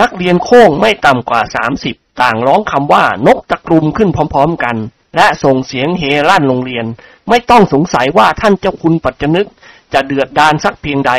[0.00, 4.76] นักเรียนโค้งไม่ต่ำกว่าสามสิบต่างร้องคำว่านกตะกรุมขึ้นพร้อมๆกัน
[5.16, 6.86] และส่งเสียงเฮลั่นโรงเรียน
[7.28, 9.48] ไม่ต้องสงสัยว่าท่านเจ้าคุณปัจจนึก
[9.92, 11.12] จะเดือดดานสักเพียงใด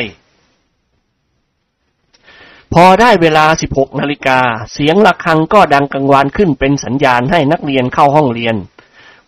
[2.77, 4.39] พอได้เวลา 16 นาฬิกา
[4.73, 8.55] เสียงะระฆังก็ดังกังวานขึ้นเป็นสัญญาณให้นักเรียนเข้าห้องเรียน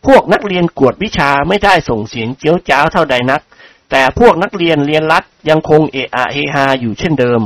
[0.05, 3.41] พวกนักเรียนกวดวิชาไม่ได้ส่งเสียงเจียวจ้าวเท่าใดนัก
[3.91, 7.41] แต่พวกนักเรียนเรียนรัดยังคงเอะอะเฮฮาอยู่เช่นเดิม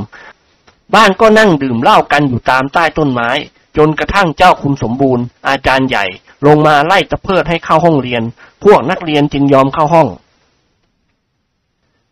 [0.94, 3.30] บ้านก็นั่งดื่มเหล้ากันอยู่ตามใต้ต้นไม้
[3.76, 6.04] จนกระทั่งเจ้าคุณสมบูรณ์ อาจารย์ใหญ่
[6.46, 8.22] ลงมาไล่ตะเพิดให้เข้าห้องเรียน
[8.64, 10.08] พวกนักเรียนจึงยอมเข้าห้อง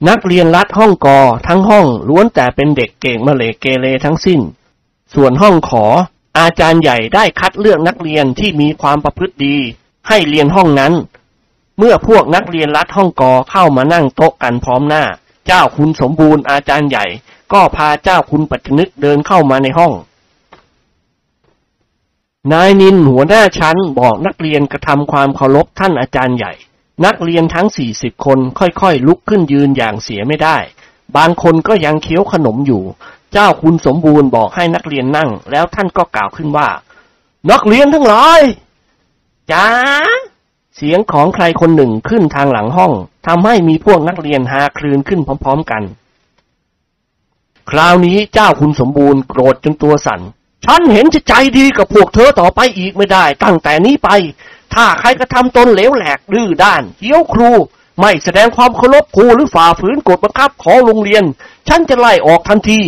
[0.07, 4.41] นักเรียนรัดห้องกอทั้งห้องล้วนแต่เป็นเด็กเก่งมะเลเกเรทั้งสิ้น
[5.15, 5.85] ส่วนห้องขอ
[6.39, 9.57] อาจารย์ใหญ่ได้คัดเลือกนักเรียนที่มีความประพฤติดี
[10.09, 10.93] ให้เรียนห้องนั้น
[11.79, 15.05] เมื่อพวกนักเรียนรัดห้องกอเข้ามานั่งโต๊ะกันพร้อมหน้า
[15.47, 17.05] เจ้าคุณสมบูรณ์อาจารย์ใหญ่
[17.53, 19.93] ก็พาเจ้าคุณปัจจนึกเดินเข้ามาในห้อง
[22.53, 26.53] นายนินหัวหน้าชั้นบอกนักเรียนกระทำความเคารพท่านอาจารย์ใหญ่
[27.05, 30.57] นักเรียนทั้งสี่สิบคนค่อยๆลุกขึ้นยืนอย่างเสียไม่ได้
[31.17, 32.83] บางคนก็ยังเคี้ยวขนมอยู่
[33.33, 36.69] เจ้าคุณสมบูรณ์บอกให้นักเรียนนั่ง แล้วท่านก็กล่าวขึ้นว่า
[37.51, 38.41] นักเรียนทั้งหลาย
[39.53, 39.67] จ้า
[40.77, 42.93] เสียงของใครคนหนึ่งขึ้นทางหลังห้อง
[43.27, 45.83] ทำให้มีพวกนักเรียนฮาคลืนขึ้นพร้อม ๆกัน
[47.71, 50.21] คราวนี้เจ้าคุณสมบูรณ์โกรธจนตัวสั่น
[50.65, 54.09] ฉันเห็นจะใจดีกับพวกเธอต่อไปอีกไม่ได้ ตั้งแต่นี้ไป
[54.75, 57.51] ถ้าใครกระทำตนเหลวแหลกดื้อด้านเหี้ยวครู
[58.01, 61.25] ไม่แสดงความเคารพครูหรือฝ่าฝืนกฎบังคับของโรงเรียน
[61.69, 62.81] ฉันจะไล่ออกทันที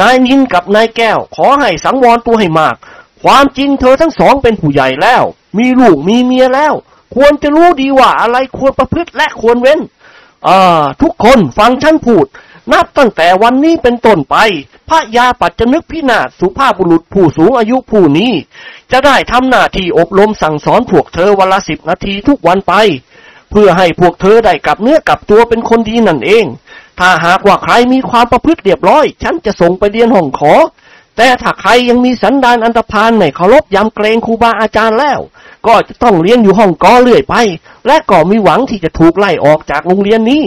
[0.00, 2.76] นายนินกับนายแก้ว ขอให้สังวรตัวให้มาก
[3.22, 5.22] ความจริงเธอทั้งสองเป็นผู้ใหญ่แล้ว
[5.58, 6.74] มีลูกมีเมียแล้ว
[7.14, 9.80] ควรจะรู้ดีว่าอะไรควรประพฤติและควรเว้น
[10.48, 12.26] อ่าทุกคนฟังฉันพูด
[12.72, 14.36] นับตั้งแต่วันนี้เป็นต้นไป
[14.88, 18.32] พระยาปัจจนึกพินาศสุภาพบุรุษผู้สูงอายุผู้นี้
[18.92, 22.74] จะได้ทำหน้าที่อบรมสั่งสอนพวกเธอวันละสิบนาทีทุกวันไป
[23.50, 26.46] เพื่อให้พวกเธอได้กลับเนื้อกลับตัวเป็นคนดีนั่นเอง
[26.98, 30.54] ถ้าหากว่าใครมีความประพฤติเรียบร้อย ฉันจะส่งไปเรียนห้องขอ
[31.16, 35.20] แต่ถ้าใครยังมีสันดานอันธพาลไม่เคารพยำเกรงครูบาอาจารย์แล้ว
[35.66, 37.34] ก็จะต้องเรียนอยู่ห้องกอเรื่อยไป
[37.86, 40.44] และก็มีหวังที่จะถูกไล่ออกจากโรงเรียนนี้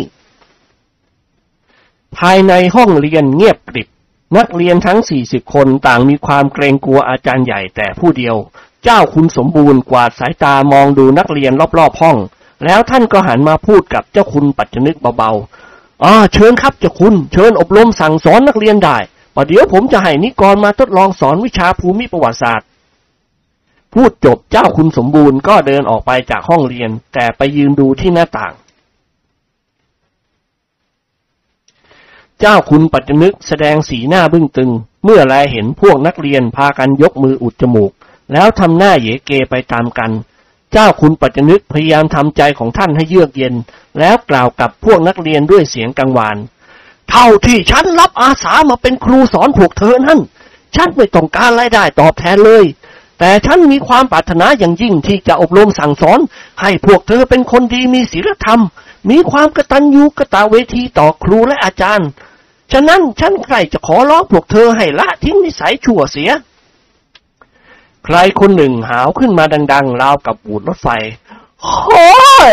[2.17, 3.87] ภายในห้องเรียนเงียบกริบ
[4.37, 8.35] นักเรียนทั้ง40คนต่างมีความเกรงกลัวอาจารย์ใหญ่แต่ผู้เดียว
[8.83, 12.17] เจ้าคุณสมบูรณ์กวาดสายตามองดูนักเรียนรอบๆห้อง
[12.65, 18.97] แล้วท่านก็หันมาพูดกับเจ้าคุณปัจจนึกเบาๆอ่าเชิญครับเจ้าคุณเชิญอบรมสั่งสอนนักเรียนได้
[19.35, 22.67] ประเดี๋ยวผมจะให้นิกรมาทดลองสอนวิชาภูมิประวัติศาสตร์
[23.93, 28.53] พูดจบเจ้าคุณสมบูรณ์ก็เดินออกไปจากห้องเรียน แต่ไปยืนดูที่หน้าต่าง
[32.43, 34.71] เจ้าคุณปัจจนึกแสดงสีหน้าบึ้งตึง
[35.03, 37.91] เมื่อแลเห็นพวกนักเรียนพากันยกมืออุดจมูก
[38.33, 40.11] แล้วทำหน้าเยเกไปตามกัน
[40.71, 43.53] เจ้าคุณปัจจนึกพยายามทำใจของท่านให้เยือกเย็น
[43.99, 46.37] แล้วกล่าวกับพวกนักเรียนด้วยเสียงกังวาน
[47.09, 50.19] เท่าที่ฉันรับอาสามาเป็นครูสอนพวกเธอนั้น
[50.75, 52.65] ฉันไม่ต้องการรายได้ตอบแทนเลย
[53.19, 56.19] แต่ฉันมีความปรารถนาอย่างยิ่งที่จะอบรมสั่งสอน
[56.61, 58.61] ให้พวกเธอเป็นคนดีมีศีลธรรม
[59.09, 62.09] มีความกตัญญูกตเวทีต่อครูและอาจารย์
[62.71, 66.31] ฉะนั้นฉันใครจะขอร้องพวกเธอให้ละทิ้งนิสัยชั่วเสีย
[68.05, 70.87] ใครคนหนึ่งหาวขึ้นมาดังๆราวกับบูดรถไฟ
[71.61, 72.05] โอ้
[72.47, 72.51] ย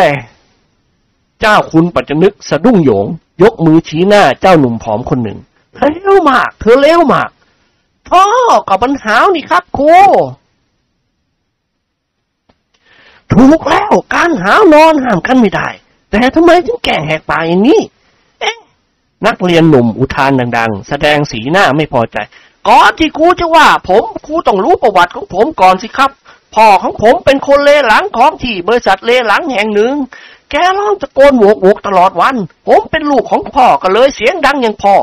[1.41, 3.07] เจ้าคุณปัจจนึกสะดุ้งโยง
[3.43, 5.39] ยกมือชี้หน้าเจ้าหนุ่มผอมคนหนึ่ง
[5.77, 7.31] เลี้ยวมาก เธอเลี้ยวมาก
[8.09, 8.23] พ่อ
[8.69, 9.97] กับปัญหานี่ครับครู
[13.33, 15.69] ถูกแล้วการหาวนอนห้ามกันไม่ได้
[16.11, 17.81] แต่ทำไมถึงแก่งแหกปากอย่างนี้
[19.27, 22.17] นักเรียนหนุ่มอุทานดังๆ แสดงสีหน้าไม่พอใจ
[22.69, 26.11] ก่อนที่ครูจะว่า ผมครูต้องรู้ประวัติของผมก่อนสิครับ
[26.55, 29.95] พ่อของผมเป็นคนเลหลังของที่บริษัทเลหลังแห่งหนึ่ง
[30.51, 34.97] แกร้องตะโกนโวกโวกตลอดวัน ผมเป็นลูกของพ่อก็เลยเสียงดังอย่างพ่อ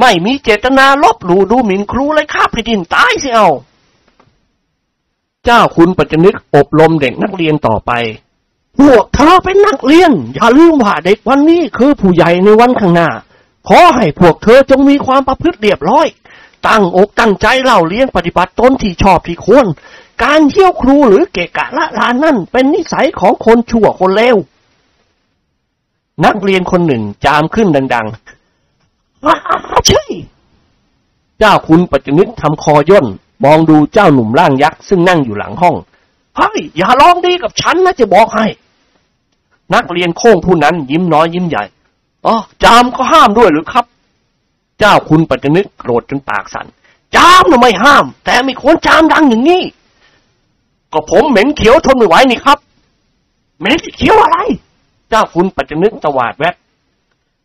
[0.00, 3.48] ไม่มีเจตนาลบหลู่ดูหมิ่นครูเลยข้าพดินตายสิเอา
[5.44, 7.92] เจ้าคุณปัจจนึกอบรมเด็กนักเรียนต่อไป
[8.78, 13.08] พวกเธอเป็นนักเรียน อย่าลืมว่าเด็กวันนี้คือผู้ใหญ่ในวันข้างหน้า
[13.68, 16.06] ขอให้พวกเธอจงมีความประพฤติเรียบร้อย
[16.66, 19.66] ตั้งอกตั้งใจเล่าเลี้ยงปฏิบัติตนที่ชอบที่ควร
[20.24, 24.36] การเที่ยวครูหรือเกะกะละลานนั่นเป็นนิสัยของคนชั่วคนเลว
[26.24, 29.36] นักเรียนคนหนึ่งจามขึ้นดังๆอา
[29.86, 30.04] ใช่
[31.38, 33.06] เจ้าคุณปัจจนึกทำคอย่น
[33.44, 35.76] มองดูเจ้าหนุ่มร่างยักษ์ซึ่งนั่งอยู่หลังห้อง
[36.36, 38.46] เฮ้ยอย่าลองดีกับฉันนะจะบอกให้
[39.74, 41.64] นักเรียนโค้งผู้นั้นยิ้มน้อยยิ้มใหญ่
[42.26, 43.84] อ๋อจามก็ห้ามด้วยหรือครับ
[44.78, 46.66] เจ้าคุณปัจจนึกโกรธจนปากสัน่น
[47.16, 49.62] จามน่ะไม่ห้าม แต่ไม่ควรจามดังอย่างนี้
[50.92, 52.58] ก็ผมเหม็นเขียวทนไม่ไหวนี่ครับ
[53.58, 54.38] เหม็นเขียวอะไร
[55.08, 56.54] เจ้าคุณปัจจนึกตวาดแวด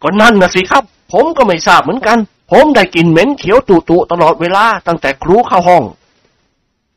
[0.01, 2.17] ก็นั่นนะสิครับ ผมก็ไม่ทราบเหมือนกัน
[2.51, 5.83] ผมได้กลิ่นเหม็นเขียวตุตุตลอดเวลาตั้งแต่ครูเข้าห้อง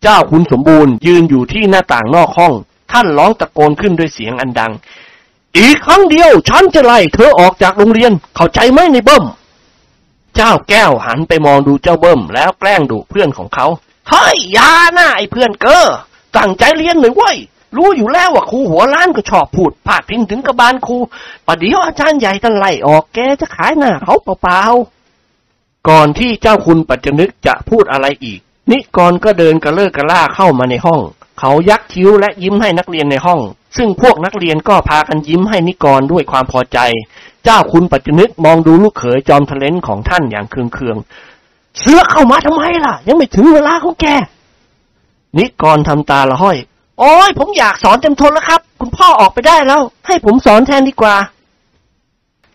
[0.03, 2.53] เจ้าคุณสมบูรณ์ยืนอยู่ที่หน้าต่างนอกห้อง
[2.93, 4.73] ท่านร้องตะโกนขึ้นด้วยเสียงอันดัง
[5.59, 9.25] อีกครั้งเดียวฉันจะไล่เธอออกจากโรงเรียน เข้าใจไหมในเบิ้ม
[10.37, 13.67] เจ้าแก้วหันไปมองดูเจ้าเบิ้มแล้วแกล้งดุเพื่อนของเขา
[14.09, 15.87] เฮ้ยยาหน้าไอ้เพื่อนเกอ
[16.37, 17.37] ตั้งใจเรียนหน่อยเว้ย
[17.77, 20.99] รู้อยู่แล้วว่าครูหัวล้านก็ชอบพูดพาดพิงถึงกระบาลครู
[21.47, 28.41] ประเดี๋ยวอาจารย์ใหญ่ท่านไล่ออกแกจะขายหน้าเขาเปล่าๆ ก่อนที่เจ้าคุณปัจจนึกจะพูดอะไรอีก
[28.71, 31.01] นิกรก็เดินกระเลิกกระล่าเข้ามาในห้อง
[31.39, 33.41] เขายักคิ้วและยิ้มให้นักเรียนในห้อง
[33.77, 36.79] ซึ่งพวกนักเรียนก็พากันยิ้มให้นิกรด้วยความพอใจ
[37.45, 44.07] เจ้าคุณปัจจุนึกมองดูลูกเขยจอมทะเลนของท่านอย่างเคืองๆเสือเข้ามาทำไมล่ะ ยังไม่ถึงเวลาของแก
[45.39, 46.57] นิกรทำตาละห้อย
[46.99, 51.17] โอ้ยผมอยากสอนเต็มทนแล้วครับ คุณพ่อออกไปได้แล้ว ให้ผมสอนแทนดีกว่า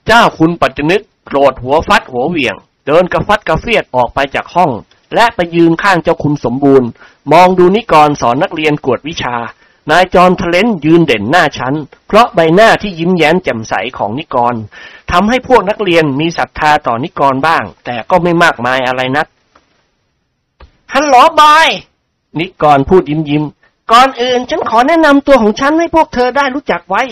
[0.07, 2.55] เจ้าคุณปัจจุนึกโกรธหัวฟัดหัวเหวี่ยง
[2.87, 4.71] เดินกระฟัดกระเฟียดออกไปจากห้อง
[5.15, 6.89] และไปยืนข้างเจ้าคุณสมบูรณ์
[7.33, 9.35] มองดูนิกรสอนนักเรียนกวดวิชา
[9.91, 11.75] นายจอมทะเลนยืนเด่นหน้าชั้น
[12.07, 14.55] เพราะใบหน้าที่ยิ้มแย้มแจ่มใสของนิกร
[15.11, 19.27] ทำให้พวกนักเรียนมีศรัทธาต่อนิกรบ้าง แต่ก็ไม่มากมายอะไรนัก
[20.93, 21.67] Hello boy
[22.39, 23.43] นิกรพูดยิ้มยิ้ม
[23.91, 27.03] ก่อนอื่นฉันขอแนะนำตัวของฉันให้พวกเธอได้รู้จักไว้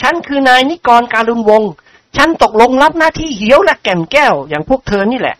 [0.00, 1.70] ฉันคือนายนิกรการุณวงศ์
[2.16, 5.36] ฉันตกลงรับหน้าที่เหียวและแก่นแก้วอย่างพวกเธอนี่แหละ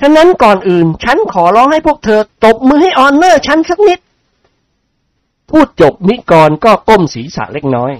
[0.00, 3.98] ฉะนั้นก่อนอื่น ฉันขอร้องให้พวกเธอ ตบมือให้ honor ฉันสักนิด
[5.50, 7.92] พูดจบนิกรก็ก้มศีรษะเล็กน้อย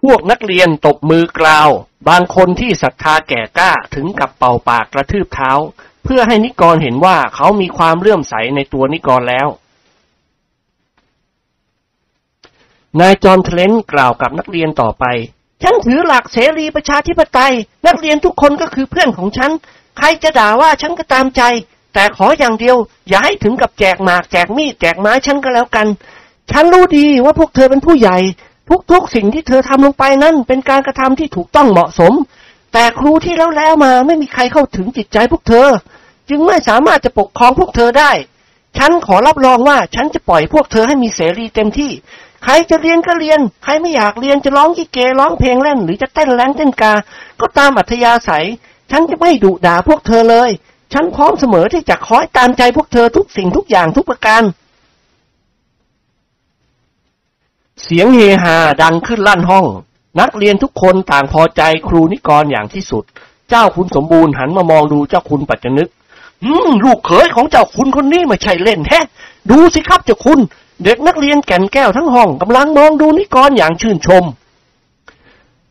[0.00, 1.68] พวกนักเรียนตบมือกล่าว
[2.08, 5.52] บางคนที่ศรัทธาแก่กล้าถึงกับเป่าปากกระทืบเท้า
[6.04, 9.48] เพื่อให้นิกรเห็นว่าเขามีความเลื่อมใสในตัวนิกรแล้ว
[13.00, 15.04] นายจอมเทเลนกล่าวกับนักเรียนต่อไป
[15.62, 17.52] ฉันถือหลักเสรีประชาธิปไตย
[17.86, 19.50] นักเรียนทุกคนก็คือเพื่อนของฉัน
[19.98, 21.42] ใครจะด่าว่าฉันก็ตามใจ
[21.94, 22.76] แต่ขออย่างเดียว
[23.08, 25.86] อย่าให้ถึงกับแจกหมากแจกมีดแจกไม้ฉันก็แล้วกัน
[26.50, 28.18] ฉันรู้ดีว่าพวกเธอเป็นผู้ใหญ่
[28.90, 32.12] ทุกๆสิ่งที่เธอทำลงไปนั้นเป็นการกระทำที่ถูกต้องเหมาะสม
[32.72, 35.68] แต่ครูที่แล้วแล้วมาไม่มีใครเข้าถึงจิตใจพวกเธอ
[36.28, 38.12] จึงไม่สามารถจะปกครองพวกเธอได้
[38.78, 41.92] ฉันขอรับรองว่าฉันจะปล่อยพวกเธอให้มีเสรีเต็มที่
[42.42, 46.92] ใครจะเรียนก็เรียน ใครไม่อยากเรียนจะร้องยี่เกร้องเพลงเล่น หรือจะเต้นแรงเต้นกา
[47.40, 48.46] ก็ตามอัธยาศัย
[48.90, 50.50] ฉันจะไม่ดุด่าพวกเธอเลย
[50.92, 54.42] ฉันพร้อมเสมอที่จะคอยตามใจพวกเธอทุกสิ่งทุกอย่างทุกประการ
[57.84, 59.66] เสียงเฮฮาดังขึ้นลั่นห้อง
[60.20, 63.04] นักเรียนทุกคนต่างพอใจครูนิกรอย่างที่สุด
[63.50, 65.88] เจ้าคุณสมบูรณ์หันมามองดูเจ้าคุณปัจจนึก
[66.44, 69.04] อืมลูกเขยของเจ้าคุณคนนี้ไม่ใช่เล่นแฮะ
[69.50, 70.38] ดูสิครับเจ้าคุณ
[70.84, 74.24] เด็กนักเรียนแก่นแก้วทั้งห้องกำลังมองดูนิกรอย่างชื่นชม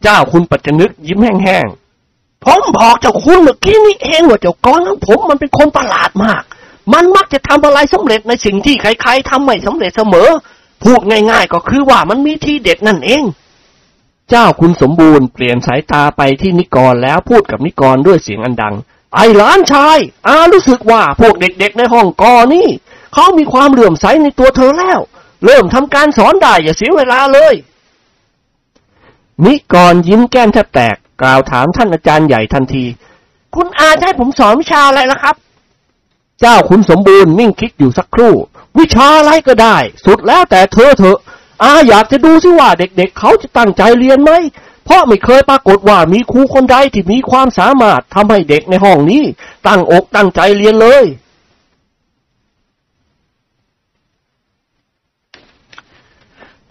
[0.03, 6.43] เจ้าคุณปัจจนึกยิ้มแห้งๆผมบอกเจ้าคุณเมื่อกี้นี้เองว่าเจ้ากรของผมมันเป็นคนประหลาดมาก
[6.93, 10.29] มันมักจะทำอะไรสำเร็จในสิ่งที่ใครๆทำไม่สำเร็จเสมอ
[10.83, 11.01] พูด
[11.31, 13.23] ง่าย ๆ ก็คือว่ามันมีที่เด็ดนั่นเอง
[14.29, 18.75] เจ้าคุณสมบูรณ์เปลี่ยนสายตาไปที่นิกรแล้วพูดกับนิกรด้วยเสียงอันดัง
[19.15, 19.97] ไอ้หลานชาย
[20.27, 22.67] อารู้สึกว่าพวกเด็กๆในห้องกอนี่
[23.13, 24.99] เขามีความเหลื่อมใสในตัวเธอแล้ว
[25.45, 27.53] เริ่มทำการสอนได้อย่าเสียเวลาเลย
[29.45, 32.85] นิกรยิ้มแก้มแทบแตกกล่าวถามท่านอาจารย์ใหญ่ทันที
[33.55, 35.35] คุณอาจะให้ผมสอนวิชาอะไรล่ะครับ
[36.39, 38.33] เจ้าคุณสมบูรณ์นิ่งคิดอยู่สักครู่
[38.77, 41.19] วิชาอะไรก็ได้ สุดแล้วแต่เธอเถอะ
[41.63, 44.31] อาอยากจะดูซิว่าเด็กๆเเขาจะตั้งใจเรียนไหม
[44.85, 49.23] เพราะไม่เคยปรากฏว่ามีครูคนใดที่มีความสามารถทำให้เด็กในห้องนี้
[49.67, 51.03] ตั้งอกตั้งใจเรียนเลย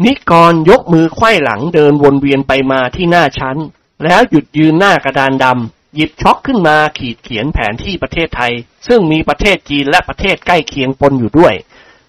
[0.04, 3.56] นิกรยกมือไขว้หลังเดินวนเวียนไปมาที่หน้าชั้น
[4.04, 8.52] แล้วหยุดยืนหน้ากระดานดำหยิบช็อกขึ้นมาขีดเขียนแผนที่ประเทศไทย
[8.86, 11.54] ซึ่งมีประเทศจีนและประเทศใกล้เคียงปนอยู่ด้วย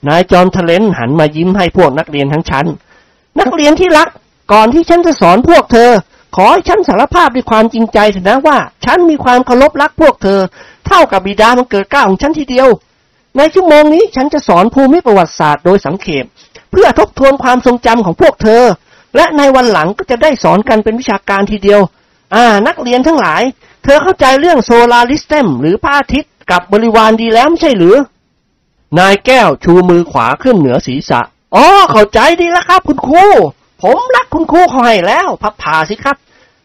[0.07, 2.65] นายจอมทะเลนหันมายิ้มให้พวกนักเรียนทั้งชั้น
[3.39, 4.09] นักเรียนที่รัก
[4.51, 5.91] ก่อนที่ฉันจะสอนพวกเธอ
[6.35, 10.39] ขอให้ฉันสารภาพด้วยความจริงใจเถอะนะว่า ฉันมีความเคารพรักพวกเธอ
[10.87, 12.67] เท่ากับบิดามันเกิดเกล้าของฉันทีเดียว
[13.37, 16.25] ในชั่วโมงนี้ฉันจะสอนภูมิประวัติศาสตร์โดยสังเขป
[16.71, 18.63] เพื่อทบทวนความทรงจำของพวกเธอ
[19.15, 21.81] และในวันหลังก็จะได้สอนกันเป็นวิชาการทีเดียว
[22.35, 23.43] อ่า นักเรียนทั้งหลาย
[23.83, 27.95] เธอเข้าใจเรื่องโซลาริสเตมหรือพระอาทิตย์กับบริวารดีแล้วไม่ใช่หรือ
[28.99, 31.21] นายแก้วชูมือขวาขึ้นเหนือศีรษะ
[31.55, 33.25] อ๋อเข้าใจดีแล้วครับ คุณครู
[33.81, 36.17] ผมรักคุณครูเขาให้แล้ว พับผ่าสิครับ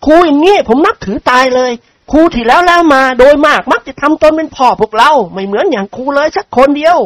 [0.07, 1.73] ครูอย่างนี้ผมนับถือตายเลย
[2.13, 6.99] ครูที่แล้วแล้วมาโดยมากมักจะทำตนเป็นพ่อพวกเรา ไม่เหมือนอย่างครูเลยสักคนเดียว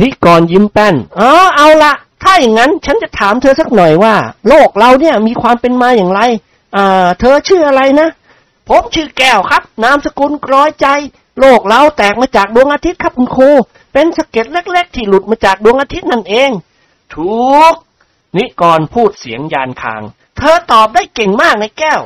[0.00, 1.92] นิกรยิ้มแป้นอ๋อเอาละ
[2.22, 4.14] ถ้าอย่างนั้นฉันจะถามเธอสักหน่อยว่า
[4.48, 6.20] โลกเราเนี่ยมีความเป็นมาอย่างไร
[6.76, 8.08] อ่าเธอชื่ออะไรนะ
[8.68, 10.86] ผมชื่อแก้วครับ นามสกุลกร้อยใจ
[11.40, 13.50] โลกเราแตกมาจากดวงอาทิตย์ครับคุณครู
[13.92, 16.50] เป็นสะเก็ดเล็ก ๆ ที่หลุดมาจากดวงอาทิตย์นั่นเอง
[17.14, 17.74] ถูก
[18.36, 20.02] นิกรพูดเสียงยานคาง
[20.36, 22.00] เธอตอบได้เก่งมากในแก้ว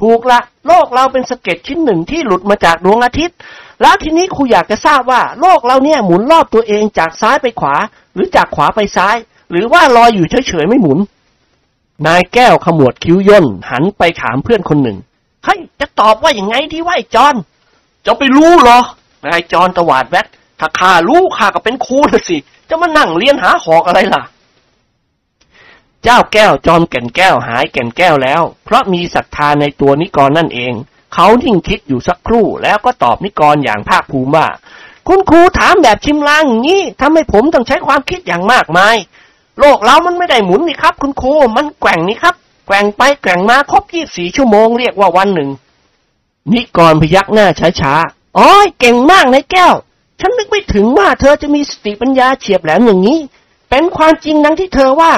[0.00, 3.36] ถูกละ โลกเราเป็นสะเก็ดชิ้นหนึ่งที่หลุดมาจากดวงอาทิตย์
[3.82, 7.74] แล้วทีนี้ครูอยากจะทราบว่า โลกเราเนี่ยหมุนรอบตัวเองจากซ้ายไปขวา
[8.14, 9.16] หรือจากขวาไปซ้าย
[9.50, 10.98] หรือว่าลอยอยู่เฉยๆไม่หมุน
[12.06, 14.98] นายแก้วขมวดคิ้วย่นหันไปถามเพื่อนคนหนึ่ง
[15.44, 17.34] เฮ้ยจะตอบว่าอย่างไงดีว่าไอ้จอน
[18.06, 18.78] จะไปรู้เหรอ
[19.24, 20.26] นายจอนตวาดแวด
[20.60, 22.36] ถ้าข้ารู้ข้าก็เป็นครูนะสิ
[22.68, 24.22] จะมานั่งเรียนหาหอกอะไรล่ะ
[26.04, 30.72] เจ้าแก้วจอมแก่นแก้วหายแก่นแก้วแล้ว เพราะมีศรัทธาในตัวนิกรนั่นเอง
[31.14, 34.46] เขานิ่งคิดอยู่สักครู่แล้วก็ตอบนิกรอย่างภาคภูมิว่า
[35.08, 38.96] คุณครูถามแบบชิมลางอย่างนี้ทำให้ผมต้องใช้ความคิดอย่างมากมาย
[39.58, 42.34] โลกเรามันไม่ได้หมุนนี่ครับ คุณครูมันแกว่งนี่ครับ
[42.66, 45.50] แกว่งไปแกว่งมาครบยี่สี่ชั่วโมงเรียกว่าวันหนึ่ง
[46.52, 47.46] นิกรพยักหน้า
[47.80, 48.48] ช้าๆอ๋อ
[48.78, 49.74] เก่งมากนายแก้ว
[50.20, 53.18] ฉันนึกไม่ถึงว่าเธอจะมีสติปัญญาเฉียบแหลมอย่างนี้
[53.70, 55.12] เป็นความจริงดังที่เธอว่า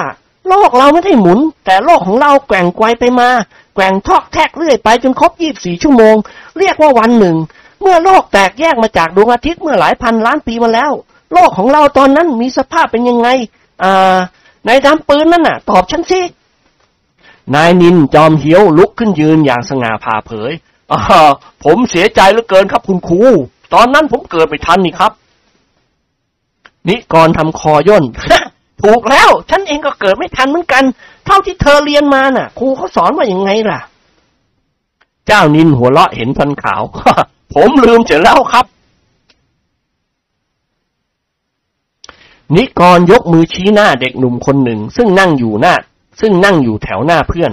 [0.49, 3.29] โลกเราไม่ได้หมุน แต่โลกของเราแกว่งไกวไปมา
[3.75, 6.15] แกว่งทอกแทกเรื่อยไปจนครบยี่สี่ชั่วโมง
[6.59, 7.35] เรียกว่าวันหนึ่ง
[7.81, 10.91] เมื่อโลกแตกแยกมาจากดวงอาทิตย์เมื่อหลายพันล้านปีมาแล้ว
[11.33, 13.27] โลกของเราตอนนั้นมีสภาพเป็นยังไง
[13.83, 14.17] อ่า
[14.65, 16.21] ในดำปืนนั่นน่ะ ตอบฉันสิ
[17.55, 20.51] นายนินจอมเหียวลุกขึ้นยืนอย่างสง่าผ่าเผย
[20.91, 20.93] อ
[21.63, 23.21] ผมเสียใจเหลือเกินครับคุณครู
[23.73, 25.11] ตอนนั้นผมเกิดไม่ทันนี่ครับ
[26.87, 28.03] นิกรทำคอย่น
[28.81, 30.83] ถูกแล้ว ฉันเองก็เกิดไม่ทันเหมือนกัน
[31.25, 33.79] เท่าที่เธอเรียนมาน่ะ ครูเขาสอนว่าอย่างไงล่ะ
[35.27, 36.81] เจ้านินหัวเราะเห็นฟันขาว
[37.53, 38.65] ผมลืมเสียแล้วครับ
[42.55, 45.73] นิกรยกมือชี้หน้าเด็กหนุ่มคนหนึ่ง ซึ่งนั่งอยู่หน้า
[46.19, 47.51] ซึ่งนั่งอยู่แถวหน้าเพื่อน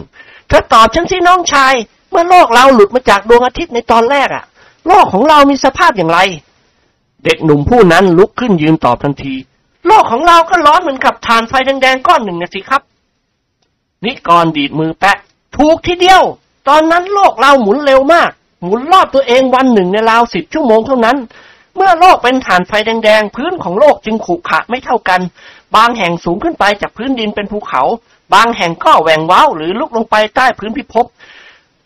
[0.49, 1.75] เธอตอบฉันสิน้องชาย
[2.11, 4.45] เมื่อโลกเราหลุดมาจากดวงอาทิตย์ในตอนแรกอะ
[4.87, 6.19] โลกของเรามีสภาพอย่างไร
[7.25, 9.35] เด็กหนุ่มผู้นั้นลุกขึ้นยืนตอบทันที
[9.87, 12.83] โลกของเราก็ร้อนเหมือนกับถ่านไฟแดงๆก้อนหนึ่งนะสิครับ
[14.05, 15.17] นิกรดีดมือแปะ
[15.57, 16.23] ถูกทีเดียว
[16.69, 18.31] ตอนนั้นโลกเราหมุนเร็วมาก
[18.63, 21.17] หมุนรอบตัวเองวันหนึ่งในราวสิบชั่วโมงเท่านั้น
[21.77, 25.21] เมื่อโลกเป็นฐานไฟแดงๆ พื้นของโลกจึงขรุขระไม่เท่ากัน
[25.77, 27.83] บางแห่งสูงขึ้นไปจากพื้นดินเป็นภูเขา
[28.35, 31.07] บางแห่งก็แหว่งเว้าหรือลุกลงไปใต้พื้นพิภพ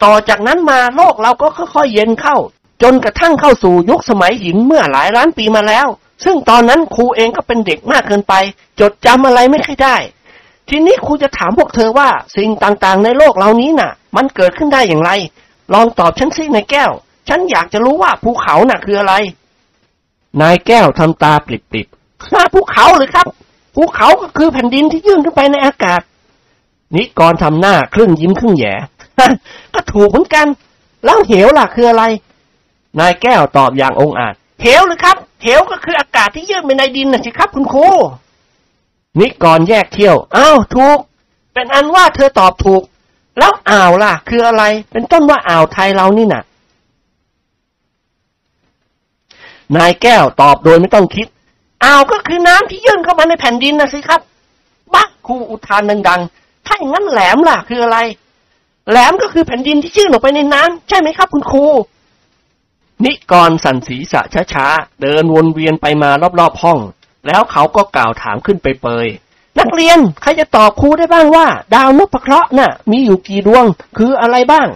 [0.05, 2.37] ต่อจากนั้นมาโลกเราก็ค่อยๆเย็นเข้า
[2.83, 5.87] จนกระทั่งเข้าสู่ยุคสมัยหินเมื่อหลายล้านปีมาแล้ว
[6.25, 8.35] ซึ่งตอนนั้นครูเองก็เป็นเด็กมากเกินไป
[8.81, 9.97] จดจำอะไรไม่ค่อยได้
[10.69, 15.11] ทีนี้ครูจะถามพวกเธอว่าสิ่งต่างๆ ในโลกเหล่านี้น่ะ มันเกิดขึ้นได้อย่างไร
[15.75, 16.91] ลองตอบฉันสินายแก้ว
[17.29, 19.15] ฉันอยากจะรู้ว่าภูเขาน่ะคืออะไร
[20.41, 23.27] นายแก้วทำตาปริบๆถ้าภูเขาหรือครับ
[23.75, 26.01] ภูเขาก็คือแผ่นดินที่ยื่นขึ้นไปในอากาศ
[26.95, 28.75] นิกรทำหน้าครึ่งยิ้มครึ่งแหย่
[29.75, 30.47] ก็ถูกเหมือนกัน
[31.05, 32.05] แล้วเหวล่ะคืออะไร
[32.99, 37.89] นายแก้วตอบอย่างองอาจเหวหรือครับ เหวก็คืออากาศที่ยื่นไปในดินน่ะสิครับคุณครู
[39.21, 40.99] นิกรแยกเที่ยวอ้าวถูก
[41.55, 42.83] เป็นอันว่าเธอตอบถูก
[43.39, 44.63] แล้วอ่าวล่ะ คืออะไร
[44.93, 46.43] เป็นต้นว่าอ่าวไทยเรานี่น่ะ
[49.77, 51.27] นายแก้วตอบโดยไม่ต้องคิด
[51.85, 54.21] อ้าวก็คือน้ำที่ยื่นเข้ามาในแผ่นดินนะสิครับ
[54.95, 57.99] บ้าครูอุทานดังๆถ้าอย่างนั้นแหลมล่ะ คืออะไร
[58.91, 61.67] แหลมก็คือแผ่นดินที่ยื่นออกไปในน้ำใช่ไหมครับ คุณครู
[63.05, 64.21] นิกรสันศีษะ
[64.53, 66.79] ช้าๆ เดินวนเวียนไปมารอบๆห้อง
[67.27, 69.07] แล้วเขาก็กล่าวถามขึ้นไปเปย
[69.59, 73.65] นักเรียน ใครจะตอบครูได้บ้างว่า ดาวนพเคราะห์น่ะ มีอยู่กี่ดวง
[73.99, 74.69] คืออะไรบ้าง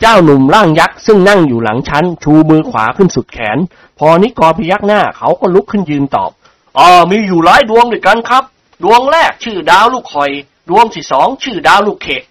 [0.00, 3.58] เจ้าหนุ่มร่างยักษ์ซึ่งนั่งอยู่หลังชั้น ชูมือขวาขึ้นสุดแขน
[3.98, 6.30] พอนิกรพยักหน้าเขาก็ลุกขึ้นยืนตอบ
[6.78, 8.44] อ๋อมีอยู่หลายดวงด้วยกันครับ
[8.84, 10.30] ดวงแรกชื่อดาวลูกคอย
[10.68, 12.22] ดวงที่สองชื่อดาวลูกเขก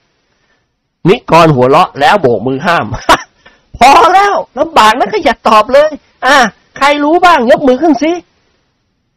[1.09, 2.85] นิกรหัวเราะแล้วโบกมือห้าม
[3.79, 5.89] พอแล้วลำบากนะก็อย่าตอบเลย
[6.27, 6.37] อะ
[6.77, 8.11] ใครรู้บ้างยกมือขึ้นสิ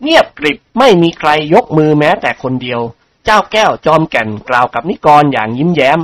[0.03, 2.81] เงียบกริบไม่มีใครยกมือแม้แต่คนเดียว
[3.25, 6.01] เจ้าแก้วจอมแก่นกล่าวกับนิกรอย่างยิ้มแย้ม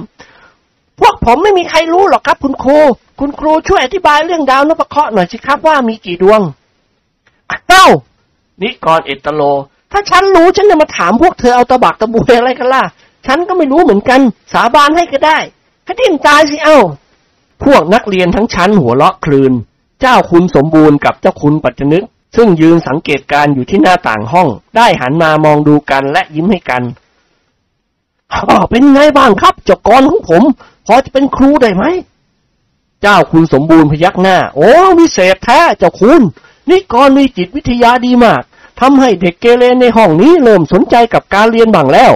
[1.01, 2.79] พวกผมไม่มีใครรู้หรอกครับ คุณครู
[3.21, 6.41] คุณครูช่วยอธิบายเรื่องดาวนพเคราะห์หน่อยสิครับว่ามีกี่ดวง
[7.69, 7.87] เอ้า
[8.63, 9.43] นิกรเอตโล
[9.93, 12.83] ถ้าฉันรู้ฉันจะมาถามพวกเธอเอาตะบักตะบวยอะไรกันล่ะ
[13.27, 14.21] ฉันก็ไม่รู้เหมือนกัน
[14.53, 15.39] สาบานให้ก็ได้
[15.85, 16.79] ให้ดิ้นตายสิเอ้า
[17.65, 19.53] พวกนักเรียนทั้งชั้นหัวเราะคลืน
[20.01, 22.05] เจ้าคุณสมบูรณ์กับเจ้าคุณปัจจนึก
[22.37, 26.83] ซึ่งยืนสังเกตการอยู่ที่หน้าต่างห้อง ได้หันมามองดูกันและยิ้มให้กัน
[28.71, 30.43] เป็นไงบ้างครับเจ้ากรของผม
[30.87, 31.85] พอจะเป็นครูได้ไหม
[33.03, 36.21] เจ้าคุณสมบูรณ์พยักหน้า โอ้วิเศษแท้เจ้าคุณ
[36.69, 38.43] นี่กรมีจิตวิทยาดีมาก
[38.81, 42.13] ทำให้เด็กเกเรในห้องนี้เริ่มสนใจกับการเรียนบ้างแล้ว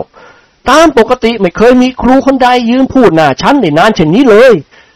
[0.70, 4.52] ตามปกติไม่เคยมีครูคนใดยืนพูดหน้าชั้นในนานเช่นนี้เลย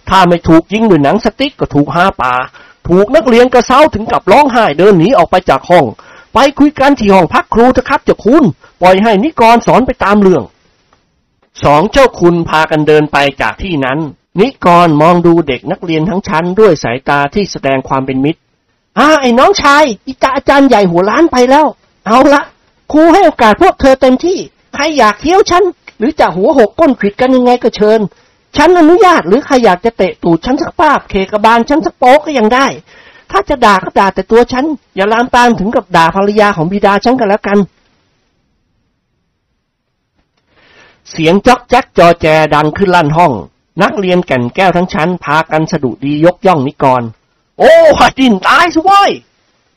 [0.09, 2.35] ถ้าไม่ถูกยิงด้วยหนังสติ๊กก็ถูกห้าป่า
[2.89, 5.85] ถูกนักเรียนกระเซ้าถึงกับร้องไห้เดินหนีออกไปจากห้อง
[6.35, 8.45] ไปคุยกันที่ห้องพักครูเถอะครับเจ้าคุณ
[8.81, 10.45] ปล่อยให้นิกรสอนไปตามเรื่อง
[11.65, 13.99] สองเจ้าคุณพากันเดินไปจากที่นั้น
[14.41, 18.41] นิกรมองดูเด็กนักเรียนทั้งชั้นด้วยสายตาที่แสดงความเป็นมิตร
[18.99, 21.67] อ่าไอ้น้องชายอิตาอาจารย์ใหญ่หัวล้านไปแล้ว
[22.07, 22.43] เอาละ
[22.93, 24.39] ครูให้โอกาสพวกเธอเต็มที่
[24.75, 25.65] ใครอยากเที่ยวฉัน
[25.99, 28.01] หรือจะหัวหกก้นขิดกันยังไงก็เชิญ
[28.57, 32.67] ฉันอนุญาตหรือใครอยากจะเตะตูดฉันสักป้าบเคกระบาลฉันสักโป๊กก็ยังได้
[33.31, 34.65] ถ้าจะด่าก็ด่าแต่ตัวฉัน
[34.97, 37.59] อย่าลามปามถึงกับด่าภรรยาของบิดาฉันกันแล้วกัน
[41.11, 43.33] เสียงจ๊อกแจ๊กจอแจดังขึ้นลั่นห้อง
[43.83, 47.03] นักเรียนแก่นแก้วทั้งชั้น พากันสะดุดียกย่องนิกร
[47.59, 47.73] โอ้
[48.19, 49.11] ดินตายสิว้ย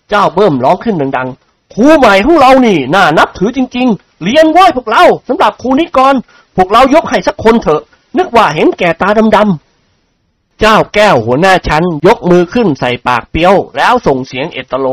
[0.09, 6.13] เจ้าเบิ้มร้องขึ้นดังๆครูใหม่ของเรานี่ น่านับถือจริง ๆ เรียนว้พวกเราสำหรับครูนิกร
[6.55, 7.82] พวกเรายกให้สักคนเถอะ
[8.17, 14.87] นึกว่าเห็นแก่ตาดำๆ เจ้าแก้วหัวหน้าชั้นยกมือขึ้นใส่ปากเปี้ยว แล้วส่งเสียงเอตโล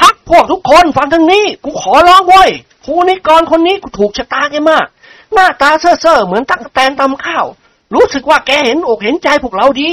[0.00, 2.50] พักพวกทุกคนฟังทางนี้ กูขอร้องเว้ย
[2.84, 4.86] ครูนิกรคนนี้กูถูกชะตาแกมาก
[5.32, 7.46] หน้าตาเซ่อๆเหมือนตั๊กแตนตำข้าว
[7.94, 9.90] รู้สึกว่าแกเห็นอกเห็นใจพวกเราดี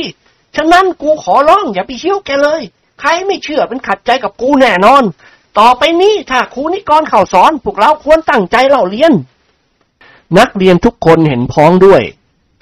[0.55, 2.61] ฉะนั้นกูขอร้องอย่าไปเชี่ยวแกเลย
[2.99, 5.03] ใครไม่เชื่อเป็นขัดใจกับกูแน่นอน
[5.59, 9.13] ต่อไปนี้ถ้าครูนิกรเข่าสอนพวกเราควรตั้งใจเล่าเรียน
[10.37, 12.01] นักเรียนทุกคนเห็นพ้องด้วย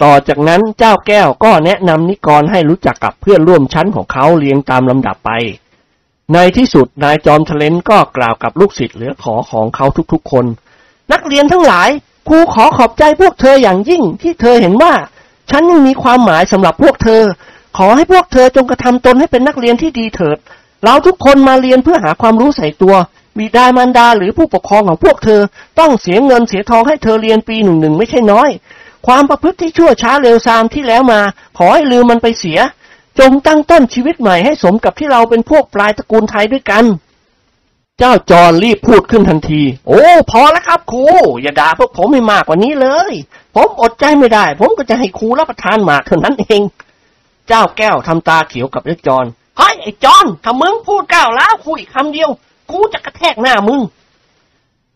[0.04, 5.32] ต่อจากนั้นเจ้าแก้วก็แนะนำนิกรให้รู้จักกับเพื่อนร่วมชั้นของเขาเรียงตามลำดับไป
[6.34, 10.46] ในที่สุดนายจอมทะเลนก็กล่าวกับลูกศิษย์เหลือขอของเขาทุกๆคน
[11.12, 11.90] นักเรียนทั้งหลาย
[12.28, 14.94] ครูขอขอบใจพวกเธออย่างยิ่งที่เธอเห็นว่า
[15.50, 17.22] ฉันยังมีความหมายสำหรับพวกเธอ
[17.78, 20.38] ขอให้พวกเธอจงกระทำตนให้เป็นนักเรียนที่ดีเถิด
[20.84, 22.96] เราทุกคนมาเรียนเพื่อหาความรู้ใส่ตัว
[23.38, 25.42] บิดามารดาหรือผู้ปกครองของพวกเธอ
[25.80, 28.50] ต้องเสียเงินเสียทองให้เธอเรียนปีหนึ่งหนึ่งไม่ใช่น้อย
[29.06, 31.22] ความประพฤติที่ชั่วช้าเร็วซามที่แล้วมา
[31.58, 32.60] ขอให้ลืมมันไปเสีย
[33.20, 36.86] จงตั้งต้นชีวิตใหม่ให้สมกับที่เราเป็นพวกปลายตระกูลไทยด้วยกัน
[38.00, 41.06] เจ้าจอนรีบพูดขึ้นทันที โอ้ พอแล้วครับครู
[41.42, 43.12] อย่าด่าพวกผมให้มากกว่านี้เลย
[43.56, 46.62] ผมอดใจไม่ได้ ผมก็จะให้ครูรับประทานหมากเท่านั้นเอง
[47.48, 49.26] เจ้าแก้วทำตาเขียวกับเจ้าจอน
[49.58, 52.30] เฮ้ยไอ้จอนถ้ามึงพูดก้าวแล้วคุยคำเดียว
[52.72, 53.82] กูจะกระแทกหน้ามึง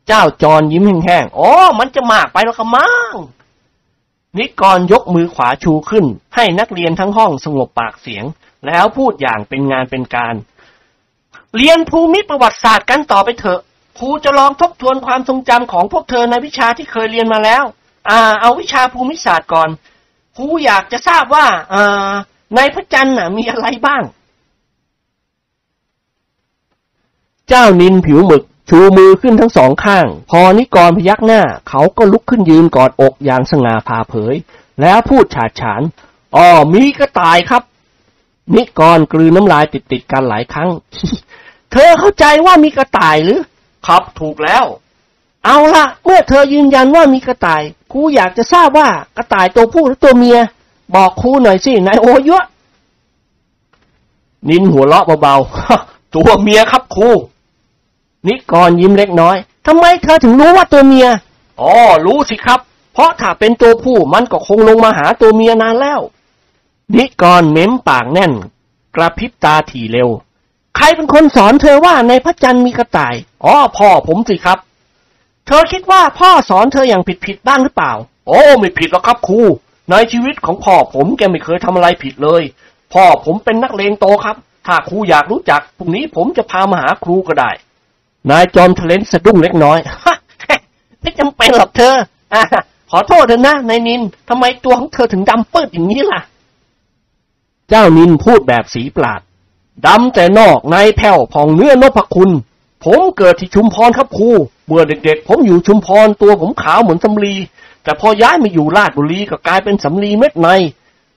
[0.07, 3.14] เจ้าจอนยิ้มแห้งๆอ๋อมันจะมากไปแล้วก็มั้ง
[4.38, 6.06] นิกรยกมือขวาชูขึ้น
[6.36, 8.26] ให้นักเรียนทั้งห้องสงบปากเสียง
[8.68, 10.36] แล้วพูดอย่างเป็นงานเป็นการ
[11.56, 13.62] เรียนภูมิประวัติศาสตร์กันต่อไปเถอะ
[14.00, 17.64] ครูจะลองทบทวนความทรงจำของพวกเธอในวิชาที่เคยเรียนมาแล้ว
[18.10, 19.70] อ่า เอาวิชาภูมิศาสตร์ก่อน
[20.38, 22.12] ครูอยากจะทราบว่าอ่า
[22.56, 24.04] ในพระจันทร์มีอะไรบ้าง
[27.50, 34.36] เจ้านินผิวหมึก ชูมือขึ้นทั้งสองข้าง พอนิกรพยักหน้า เขาก็ลุกขึ้นยืนกอดอกอย่างสง่าผ่าเผย
[34.82, 35.82] แล้วพูดฉาดฉาน
[36.36, 37.64] อ๋อมีกระต่ายครับ
[38.56, 40.70] นิกรกลืนน้ำลายติดติดๆกันหลายครั้ง
[41.72, 43.40] เธอเข้าใจว่ามีกระต่ายหรือ
[43.88, 44.66] ครับถูกแล้ว
[45.46, 47.62] เอาละเมื่อเธอยืนยันว่ามีกระต่าย
[47.92, 50.38] ครูอยากจะทราบว่ากระต่ายตัวผู้หรือตัวเมีย
[50.96, 52.46] บอกครูหน่อยสินายโอยวะ
[54.50, 57.10] นินหัวเราะเบาๆตัวเมียครับครู
[58.28, 61.08] นิกรยิ้มเล็กน้อยทำไมเธอถึงรู้ว่าตัวเมีย
[61.62, 61.74] อ๋อ
[62.06, 62.60] รู้สิครับ
[62.94, 66.02] เพราะถ้าเป็นตัวผู้มันก็คงลงมาหาตัวเมียนานแล้ว
[66.98, 68.34] นิกรเม้มปากแน่น
[68.96, 70.10] กระพริบตาถี่เร็ว
[70.76, 74.60] ใครเป็นคนสอนเธอว่าในพระจันทร์มีกระต่าย อ๋อ พ่อผมสิครับ
[75.48, 77.94] เธอคิดว่าพ่อสอนเธออย่างผิดๆบ้างหรือเปล่า
[78.28, 79.42] โอ้ ไม่ผิดหรอกครับครู
[79.90, 82.44] ในชีวิตของพ่อผมแกไม่เคยทำอะไรผิดเลย
[82.94, 87.52] พ่อผมเป็นนักเลงโตครับ ถ้าครูอยากรู้จักพรุ่งนี้ผมจะพามาหาครูก็ได้
[88.30, 89.80] นายจอมทะเลนสะดุ้งเล็กน้อย
[91.02, 91.96] ไม่จำเป็นหรอกเธอ
[92.34, 92.44] อะ
[92.92, 96.22] ขอโทษเถอะนะนายนินทำไมตัวของเธอถึงดำเปิดอย่างนี้ล่ะ
[97.70, 99.22] เจ้านินพูดแบบสีปราด
[99.88, 102.32] ดำแต่นอกในแผ่วผ่องเนื้อนพคุณ
[102.86, 104.30] ผมเกิดที่ชุมพรครับครู
[104.68, 107.36] เมื่อเด็กๆ ผมอยู่ชุมพรตัวผมขาวเหมือนสำลี
[107.84, 110.50] แต่พอย้ายมาอยู่ราชบุรีก็กลายเป็นสำลีเม็ดใน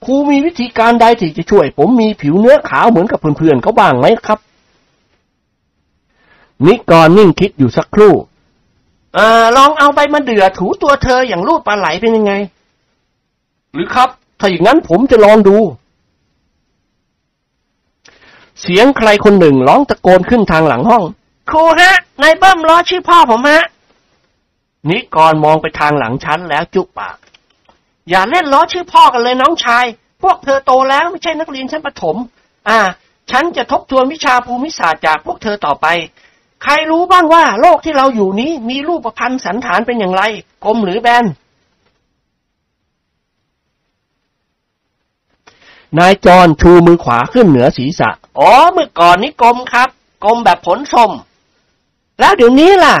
[0.05, 4.39] ครูมีวิธีการใดที่จะช่วย ผมมีผิวเนื้อขาวเหมือนกับเพื่อนๆเขาบ้างไหมครับ
[6.67, 8.13] นิกรนิ่งคิดอยู่สักครู่
[9.15, 12.33] เอ่อลองเอาใบมะเดื่อถูตัวเธออย่างรูปปลาไหลเป็นยังไง
[13.73, 15.57] หรือครับ ถ้าอย่างนั้นผมจะลองดู
[18.61, 21.03] เสียงใครคนหนึ่งร้องตะโกนขึ้นทางหลังห้อง
[21.49, 23.63] ครูฮะนายเบิ้มล้อชื่อพ่อผมฮะ
[24.89, 27.17] นิกรมองไปทางหลังชั้นแล้วจุกปาก
[28.09, 29.85] อย่าเล่นล้อชื่อพ่อกันเลยน้องชาย
[30.23, 32.15] พวกเธอโตแล้วไม่ใช่นักเรียนชั้นประถม
[32.69, 32.79] อ่า
[33.31, 35.87] ฉันจะทบทวนวิชาภูมิศาสตร์จากพวกเธอต่อไป
[36.63, 40.23] ใครรู้บ้างว่า โลกที่เราอยู่นี้ มีรูปพันธ์สันฐานเป็นอย่างไร
[40.65, 41.25] กลมหรือแบน
[45.99, 48.09] นายจรชูมือขวาขึ้นเหนือศีรษะ
[48.39, 49.89] อ๋อเมื่อก่อนนี้กลมครับ
[50.23, 51.11] กลมแบบผลส้ม
[52.19, 52.95] แล้วเดี๋ยวนี้ล่ะ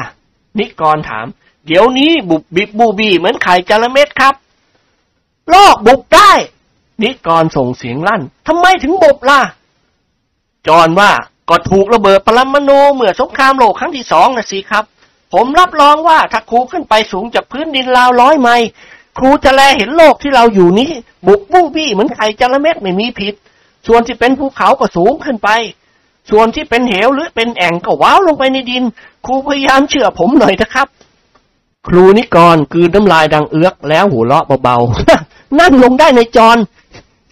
[0.59, 1.27] นิกรถาม
[1.67, 4.35] เดี๋ยวนี้บุบบิบบูบีเหมือนไข่จระเม็ดครับ
[5.49, 6.31] โลกบุบได้
[7.01, 9.41] นิกรส่งเสียงลั่นทำไมถึงบุบล่ะ
[10.67, 11.11] จอนว่า
[11.49, 14.83] ก็ถูกระเบิดปรมาณูเมื่อสงครามโลกครั้งที่สองนะสิครับ
[15.33, 18.67] ผมรับรองว่าถ้าครูขึ้นไปสูงจากพื้นดินราวร้อยไมล์
[19.17, 20.91] ครูจะแลเห็นโลกที่เราอยู่นี้
[21.27, 23.33] บุกบู้บี้เหมือนไข่จระเม็ดไม่มีผิด
[23.87, 25.49] ส่วนที่เป็นภูเขาก็สูงขึ้นไป
[26.29, 28.83] ส่วนที่เป็นเหวหรือเป็นแอ่งก็ว้าวลงไปในดิน
[29.25, 30.87] ครูพยายามเชื่อผมหน่อยนะครับ
[31.87, 36.57] ครูนิกรกลืนน้ำลายดังเอื้อกแล้วหัวเราะเบาๆนั่งลงได้ในจอน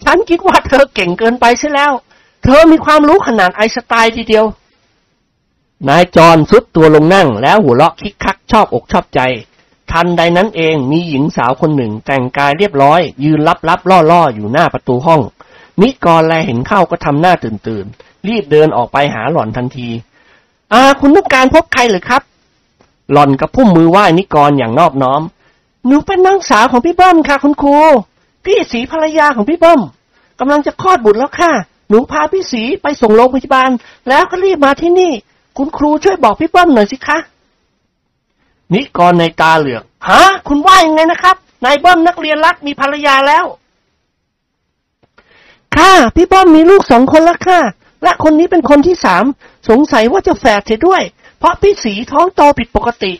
[0.04, 1.92] ฉันคิดว่าเธอเก่งเกินไปใช่แล้ว
[2.42, 4.44] เธอมีความรู้ขนาดไอสไตล์ทีเดียว
[5.88, 9.20] นายจรสุดตัวลงนั่งแล้วหัวเราะคิกคักชอบอกชอบใจ
[9.90, 15.20] ทันใดนั้นเองมีหญิงสาวคนหนึ่งแต่งกายเรียบร้อย ยืนลับลับล่อล่อๆอยู่หน้าประตูห้อง
[15.82, 19.88] นิกรแลเห็นเข้าก็ทำหน้าตื่นตื่นๆรีบเดินออกไปหาหล่อนทันที
[20.72, 22.22] อ่า คุณต้องการพบใครหรือครับ
[23.12, 25.22] หล่อนกับพุ่มมือไหว้นิกรอย่างนอบน้อม
[25.86, 27.76] หนูเป็นน้องสาวของพี่เบิ้มค่ะ คุณครู
[28.44, 29.80] พี่สีภรรยาของพี่เบิ้ม
[30.40, 31.52] กำลังจะคลอดบุตรแล้วค่ะ
[31.92, 33.70] นูพาพี่สีไปส่งโรงพยาบาล
[34.08, 35.12] แล้วก็รีบมาที่นี่
[35.56, 37.18] คุณครูช่วยบอกพี่เบิ้มหน่อยสิคะ
[38.72, 43.44] นิกรในตาเหลือกฮะคุณว่ายังไงนะครับนายบิ้มนักเรียนรักมีภรรยาแล้ว
[45.76, 47.60] ค่ะ พี่บิ้มมีลูกสองคนแล้วค่ะ
[48.02, 49.24] และคนนี้เป็นคนที่สาม
[49.68, 51.02] สงสัยว่าจะแฝดเสียด้วย
[51.38, 53.12] เพราะพี่สีท้องโตผิดปกติ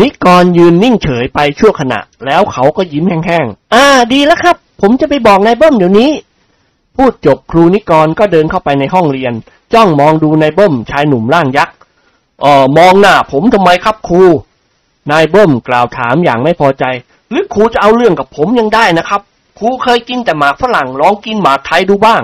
[0.00, 6.10] นิกรยืนนิ่งเฉยไปชั่วขณะ แล้วเขาก็ยิ้มแห้งๆ อ่า ดีแล้วครับ ผมจะไปบอกนายเบิ้มเดี๋ยวนี้
[6.96, 9.32] พูดจบครูนิกรก็เดินเข้าไปในห้องเรียน
[9.74, 11.74] จ้องมองดูนายเบิ้มชายหนุ่มร่างยักษ์
[12.42, 14.22] เออมองหน้าผมทำไมครับครู
[15.10, 16.84] นายเบิ้มกล่าวถามอย่างไม่พอใจ
[17.30, 19.20] หรือครูจะเอาเรื่องกับผมยังได้นะครับ
[19.58, 22.22] ครูเคยกินแต่หมากฝรั่งลองกินหมากไทยดูบ้าง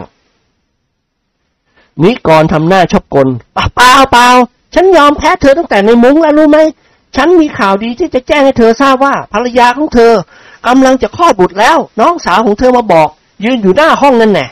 [2.03, 4.29] นิกรทำหน้าชอบกลเปล่าเปล่าเปล่า
[4.75, 6.59] ฉันยอมแพ้เธอตั้งแต่ในมุ้งแล้วรู้ไหม
[7.17, 10.13] ฉันมีข่าวดีที่จะแจ้งให้เธอทราบว่าภรรยาของเธอ
[10.67, 13.09] กำลังจะคลอดบุตรแล้ว น้องสาวของเธอมาบอก
[13.45, 14.47] ยืนอยู่หน้าห้องนั่นแน่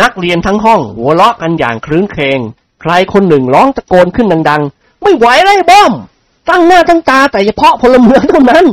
[0.00, 2.38] นักเรียนทั้งห้องหัวเราะกันอย่างครื้นเครง
[2.80, 5.92] ใครคนหนึ่งร้องตะโกนขึ้นดัง ๆ ไม่ไหวเลยเบิ้ม
[6.48, 8.66] ตั้งหน้าตั้งตาแต่เฉพาะพลเมืองเท่านั้น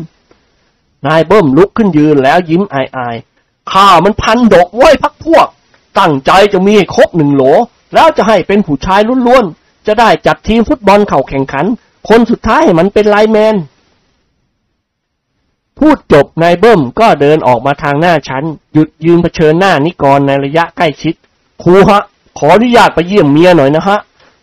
[1.06, 5.48] นายเบิ้มลุกขึ้นยืนแล้วยิ้มอายๆข้ามันพันดอกไว้พักพวก
[6.00, 7.43] ตั้งใจจะมีให้ครบหนึ่งโหล
[7.93, 11.65] แล้วจะให้เป็นผู้ชายล้วนๆ จะได้จัดทีมฟุตบอลเข่าแข่งขัน
[12.09, 13.55] คนสุดท้ายมันเป็นไลแมน
[15.79, 21.13] พูดจบนายเบิ้มก็เดินออกมาทางหน้าชั้น หยุดยืนเผชิญหน้านิกรในระยะใกล้ชิด
[21.63, 22.01] ครูฮะ
[22.38, 23.97] ขออนุญาตไปเยี่ยมเมียหน่อยนะฮะ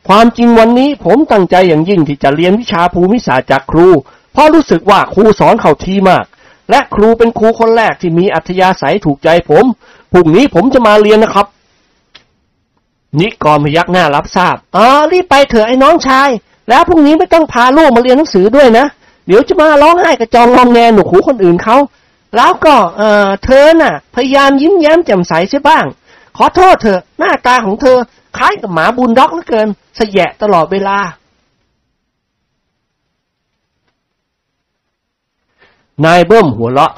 [0.08, 3.88] ความจริงวันนี้ผมตั้งใจอย่างยิ่งที่จะเรียนวิชาภูมิศาสตร์จากครู
[4.32, 6.24] เพราะรู้สึกว่าครูสอนเข้าทีมาก
[6.70, 9.64] และครูเป็นครูคนแรกที่มีอัธยาศัยถูกใจผม
[10.12, 11.46] พรุ่งนี้ผมจะมาเรียนนะครับ
[13.20, 16.28] นิกรพยักหน้ารับทราบอ๋อรีบไปเถอะไอ้น้องชาย
[16.68, 18.86] แล้วพรุ่งนี้ไม่ต้องพาลูกมาเรียนหนังสือด้วยนะ
[19.26, 21.76] เดี๋ยวจะมาร้องไห้กระจองงองแงหนูหูคนอื่นเขา
[22.36, 25.84] แล้วก็เออเธอน่ะ พยายามยิ้มแย้มแจ่มใสเสียบ้าง
[26.36, 27.98] ขอโทษเถอะหน้าตาของเธอ
[28.36, 30.98] คล้ายกับหมาบุลด็อกเหลือเกินสแยะตลอดเวลา
[36.04, 36.92] นายเบิ้มหัวเราะ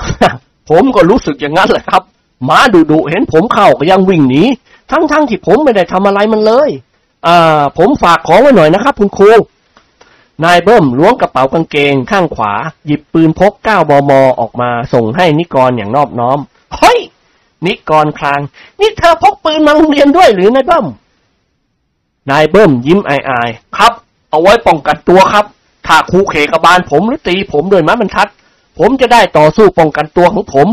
[0.69, 2.03] ผมก็รู้สึกอย่างนั้นแหละครับ
[2.45, 4.43] หมาดุดุเห็นผมเข้าก็ยังวิ่งหนี
[4.91, 6.70] ทั้งๆทที่ผมไม่ได้ทำอะไรมันเลย
[7.26, 9.30] อ่าผมฝากของไว้หน่อยนะครับ คุณครู
[10.45, 12.53] นายเบิ้มล้วงกระเป๋ากางเกงข้างขวา
[12.87, 16.39] หยิบปืนพก9มมออกมาส่งให้นิกรอย่างนอบน้อม
[16.76, 16.99] เฮ้ย
[17.66, 18.41] นิกรคลาง
[18.80, 20.87] นี่เธอพกปืนมาโรงเรียนด้วยหรือนายเบิ้ม
[22.30, 23.93] นายเบิ้มยิ้มอายๆครับ
[24.30, 25.45] เอาไว้ป้องกันตัวครับ
[25.87, 28.28] ถ้าครูเขกบาลผมหรือตีผมโด้วยไม้บรรทัด
[28.78, 30.68] ผมจะได้ต่อสู้ป้องกันตัวของผม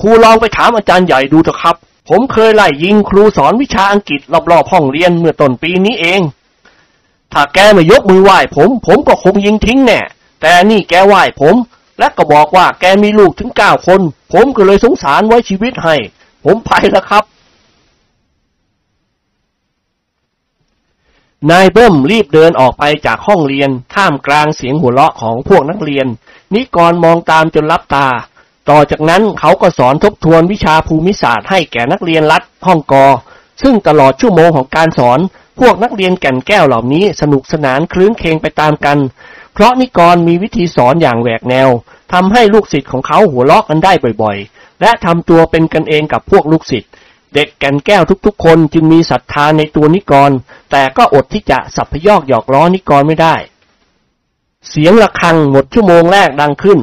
[0.00, 1.76] ครูลองไปถามอาจารย์ใหญ่ดูเถอะครับ
[2.08, 6.20] ผมเคยไล่ยิงครูสอนวิชาอังกฤษรอบๆห้องเรียนเมื่อต้นปีนี้เอง
[7.32, 10.00] ถ้าแกไม่ยกมือไหว้ผม ผมก็คงยิงทิ้งแน่
[10.40, 11.54] แต่นี่แกไหว้ผม
[11.98, 14.00] และก็บอกว่าแกมีลูกถึงเก้าคน
[14.32, 15.96] ผมก็เลยสงสารไว้ชีวิตให้
[16.44, 17.24] ผมไปแล้วครับ
[21.50, 26.06] นายเบิ้มรีบเดินออกไปจากห้องเรียนท่ามกลางเสียงหัวเราะของพวกนักเรียน
[26.54, 28.06] นิกรมองตามจนลับตา
[28.70, 33.06] ต่อจากนั้นเขาก็สอนทบทวนวิชาภูมิศาสตร์ให้แก่นักเรียนรัฐห้องกอ
[33.62, 35.18] ซึ่งตลอดชั่วโมงของการสอน
[35.60, 38.98] พวกนักเรียนแก่นแก้วเหล่านี้สนุกสนานคลื้นเคงไปตามกัน
[39.54, 41.68] เพราะนิกรมีวิธีสอนอย่างแหวกแนว
[42.12, 43.92] ทำให้ลูกศิษย์ของเขาหัวเราะกันได้
[44.22, 46.90] บ่อยๆ และทำตัวเป็นกันเองกับพวกลูกศิษย์
[47.34, 50.30] เด็กแก่นแก้วทุกๆ คนจึงมีศรัทธาในตัวนิกร
[50.70, 53.34] แต่ก็อดที่จะสับพยอกหยอกล้อนิกรไม่ได้
[54.68, 56.78] เสียงระฆังหมดชั่วโมงแรกดังขึ้น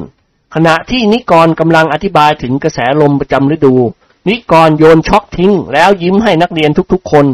[0.56, 3.76] ขณะที่นิกรกำลังอธิบายถึงกระแสลมประจำฤดู
[4.30, 7.26] นิกรโยนช็อกทิ้ง แล้วยิ้มให้นักเรียนทุกๆคน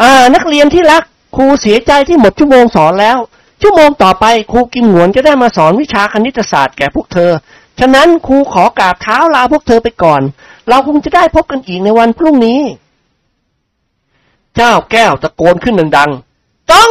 [0.00, 1.02] อ่า นักเรียนที่รัก
[1.36, 3.18] ครูเสียใจที่หมดชั่วโมงสอนแล้ว
[3.62, 7.30] ชั่วโมงต่อไปครูกิมหนวนจะได้มาสอนวิชาคณิตศาสตร์แก่พวกเธอ
[7.80, 10.22] ฉะนั้นครูขอกราบเท้าลาพวกเธอไปก่อน
[10.68, 12.60] เราคงจะได้พบกันอีกในวันพรุ่งนี้
[14.56, 16.90] เจ้าแก้วตะโกนขึ้นดังๆต้อง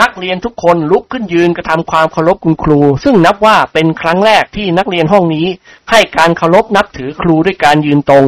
[0.00, 5.46] นักเรียนทุกคนลุกขึ้นยืนกระทำความเคารพคุณครู ซึ่งนับว่าเป็นครั้งแรกที่นักเรียนห้องนี้
[5.90, 8.26] ให้การเคารพนับถือครูด้วยการยืนตรง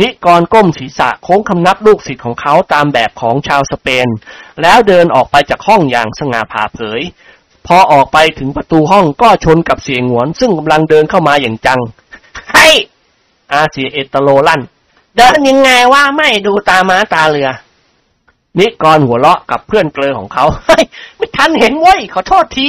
[0.00, 4.08] นิกรก้มศีรษะโค้งคำนับลูกศิษย์ของเขาตามแบบของชาวสเปน
[4.62, 7.00] แล้วเดินออกไปจากห้องอย่างสง่าผ่าเผย
[7.66, 11.80] พอออกไปถึงประตูห้องก็ชนกับเสียงหวน ซึ่งกำลังเดินเข้ามาอย่างจัง
[12.54, 12.68] ให้
[13.52, 14.60] อาเสียเอตโลลั่น
[15.16, 17.48] เดินยังไงว่าไม่ดูตาม้าตาเรือ
[18.58, 20.84] นิกรหัวเราะกับเพื่อนเกลอของเขาเฮ้ย
[21.16, 22.68] ไม่ทันเห็นเว้ยขอโทษที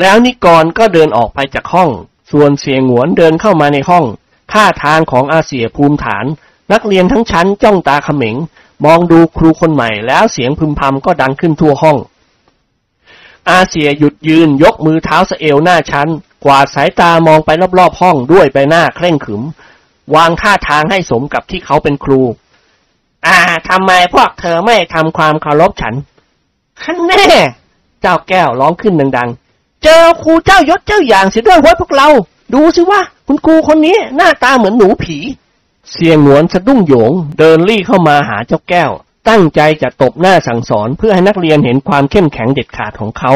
[0.00, 1.90] แล้วนิกรก็เดินออกไปจากห้อง
[2.30, 4.04] ส่วนเสียงหวนเดินเข้ามาในห้อง
[4.52, 6.24] ท่าทางของอาเสียภูมิฐาน
[6.72, 8.36] นักเรียนทั้งชั้นจ้องตาเขม็ง
[8.84, 11.98] มองดูครูคนใหม่แล้วเสียงพึมพำก็ดังขึ้นทั่วห้อง
[13.48, 16.08] อาเสียหยุดยืนยกมือเท้าสะเอวหน้าชั้น
[16.44, 19.42] กวาดสายตามองไปรอบๆห้องด้วยใบหน้าเคร่งขรึม
[20.14, 22.20] วางท่าทางให้สมกับที่เขาเป็นครู
[23.26, 23.38] อ่า
[23.68, 25.94] ทำไมพวกเธอไม่ทำความเคารพฉัน
[26.82, 27.24] ฮันแน่
[28.00, 32.08] เจ้าแก้วร้องขึ้นดัง ๆ เจอครูเจ้ายศเจ้าอย่างเสียด้วยเว้พวกเรา
[32.54, 35.18] ดูสิว่า คุณครูคนนี้หน้าตาเหมือนหนูผี
[35.92, 38.90] เสียงหนวนสะดุ้งโยง เดินรี่เข้ามาหาเจ้าแก้ว
[39.28, 43.32] ตั้งใจจะตบหน้าสั่งสอนเพื่อให้นักเรียนเห็นความเข้มแข็งเด็ดขาดของเขา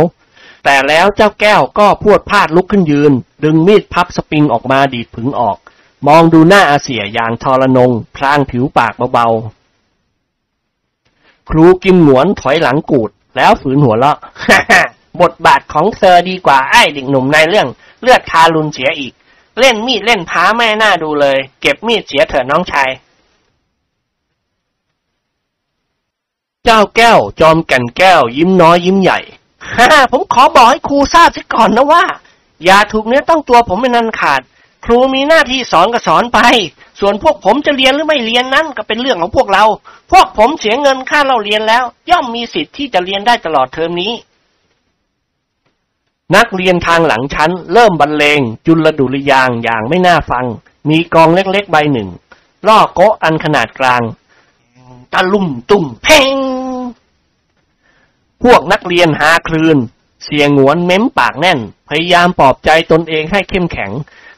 [0.64, 3.12] แต่แล้วเจ้าแก้วก็พวดพลาดลุกขึ้นยืน
[3.44, 5.56] ดึงมีดพับสปริงออกมาดีดผึงออก
[6.06, 14.18] มองดูหน้าอาเสียอย่างทรนง พลางผิวปากเบาๆ ครูกิมหนวนถอยหลังกูด แล้วฝืนหัวเราะ
[15.20, 17.68] บทบาทของเธอดีกว่าไอ้เด็กหนุ่มในเรื่อง
[18.02, 19.12] เลือดทารุณเสียอีก
[19.58, 22.90] เล่นมีดเล่นพ้าไม่น่าดูเลย เก็บมีดเสียเถอะน้องชาย
[26.64, 29.18] เจ้าแก้ว จอมก่นแก้ว ยิ้มน้อยยิ้มใหญ่
[29.76, 32.04] ฮ่าผมขอบอกให้ครูทราบซะก่อนนะว่า
[32.64, 34.40] อย่าถูกเนื้อต้องตัวผมเป็นนันขาด
[34.84, 36.40] ครูมีหน้าที่สอนก็สอนไป
[37.00, 39.64] ส่วนพวกผมจะเรียนหรือไม่เรียนนั้นก็เป็นเรื่องของพวกเรา
[40.12, 44.12] พวกผมเสียเงินค่าเราเรียนแล้ว ย่อมมีสิทธิ์ที่จะเรียนได้ตลอดเทอมนี้
[46.36, 50.44] นักเรียนทางหลังชั้น เริ่มบรรเลง จุลดุริยางอย่างไม่น่าฟัง
[50.90, 52.08] มีกองเล็กๆใบหนึ่ง
[52.66, 54.02] ล่อโกะอันขนาดกลาง
[55.12, 56.36] ตะลุ่มตุ่มเพ่ง
[58.42, 59.78] พวกนักเรียนหาคลืน
[60.24, 61.58] เสียงหวนเม้มปากแน่น
[61.88, 63.92] พยายามปลอบใจตนเองให้เข้มแข็ง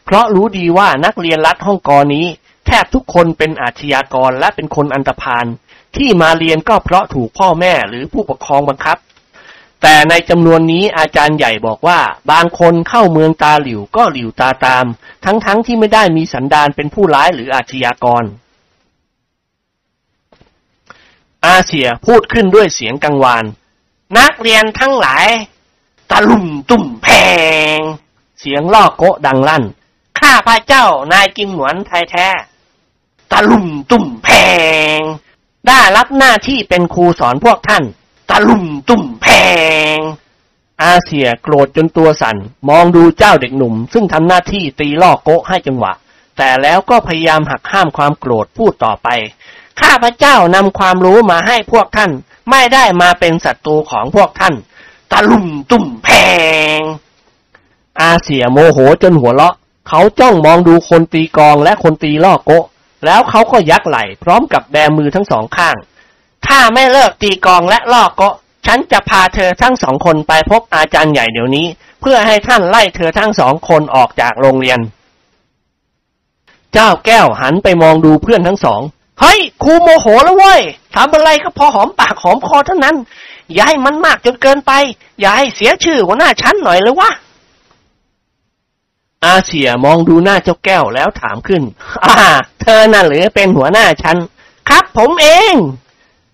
[0.07, 2.27] เพราะรู้ดีว่านักเรียนรัฐห้องกอนี้
[2.67, 5.47] แทบทุกคนเป็นอาชญากรและเป็นคนอันตรพาน
[5.97, 8.99] ที่มาเรียนก็เพราะถูกพ่อแม่หรือผู้ปกครองบังคับ
[9.83, 12.01] แต่ในจำนวนนี้อาจารย์ใหญ่บอกว่า
[12.33, 14.87] บางคนเข้าเมืองตาหลิวก็หลิวตาตาม
[15.25, 18.25] ทั้งๆทที่ไม่ได้มีสันดานเป็นผู้ร้ายหรืออาชญากร
[21.47, 23.45] อาเซียพูดขึ้นด้วยเสียงกังวาน
[24.19, 25.27] นักเรียนทั้งหลาย
[26.11, 27.09] ตะลุ่มตุ่มแพ
[27.77, 27.79] ง
[28.41, 29.65] เสียงล่อโกะดังลั่น
[30.27, 32.29] ข้าพระเจ้านายกิมหนวนไทยแท้
[33.33, 34.29] ตะลุ่มตุ่มแพ
[34.99, 35.01] ง
[35.67, 37.85] ได้รับหน้าที่เป็นครูสอนพวกท่าน
[38.31, 39.27] ตะลุ่มตุ่มแพ
[39.97, 39.99] ง
[40.83, 42.37] อาเสียโกรธจนตัวสั่น
[42.69, 45.93] มองดูเจ้าเด็กหนุ่ม ซึ่งทำหน้าที่ตีล่อโกะให้จังหวะ
[46.37, 49.09] แต่แล้วก็พยายามหักห้ามความโกรธพูดต่อไป
[49.81, 52.11] ข้าพระเจ้านำความรู้มาให้พวกท่าน
[52.51, 54.55] ไม่ได้มาเป็นศัตรูของพวกท่าน
[55.13, 56.09] ตะลุ่มตุ่มแพ
[56.79, 56.81] ง
[58.01, 59.57] อาเสียโมโหจนหัวเราะ
[59.89, 62.65] เขาจ้องมองดูคนตีกองและคนตีล่อโกะ
[63.07, 65.77] แล้วเขาก็ยักไหล่พร้อมกับแบมือทั้งสองข้าง
[66.47, 68.35] ถ้าไม่เลิกตีกองและล่อโกะ
[68.67, 71.67] ฉันจะพาเธอทั้งสองคนไปพบอาจารย์ใหญ่เดี๋ยวนี้
[72.01, 74.79] เพื่อให้ท่านไล่เธอทั้งสองคนออกจากโรงเรียน
[76.73, 78.81] เจ้าแก้วหันไปมองดูเพื่อนทั้งสอง
[79.21, 80.61] เฮ้ยครูโมโหแล้วเว้ย
[80.95, 82.97] ทำอะไรก็พอหอมปากหอมคอเท่านั้น
[83.53, 84.73] อย่าให้มันมากจนเกินไป
[85.21, 87.11] อย่าให้เสียชื่อหัวหน้าชั้นหน่อยเลยวะ
[89.25, 91.63] อาเสียมองดูหน้าเจ้าแก้วแล้วถามขึ้น
[92.05, 92.15] อ่า
[92.61, 94.17] เธอน่ะหรือเป็นหัวหน้าฉัน
[94.69, 95.55] ครับผมเอง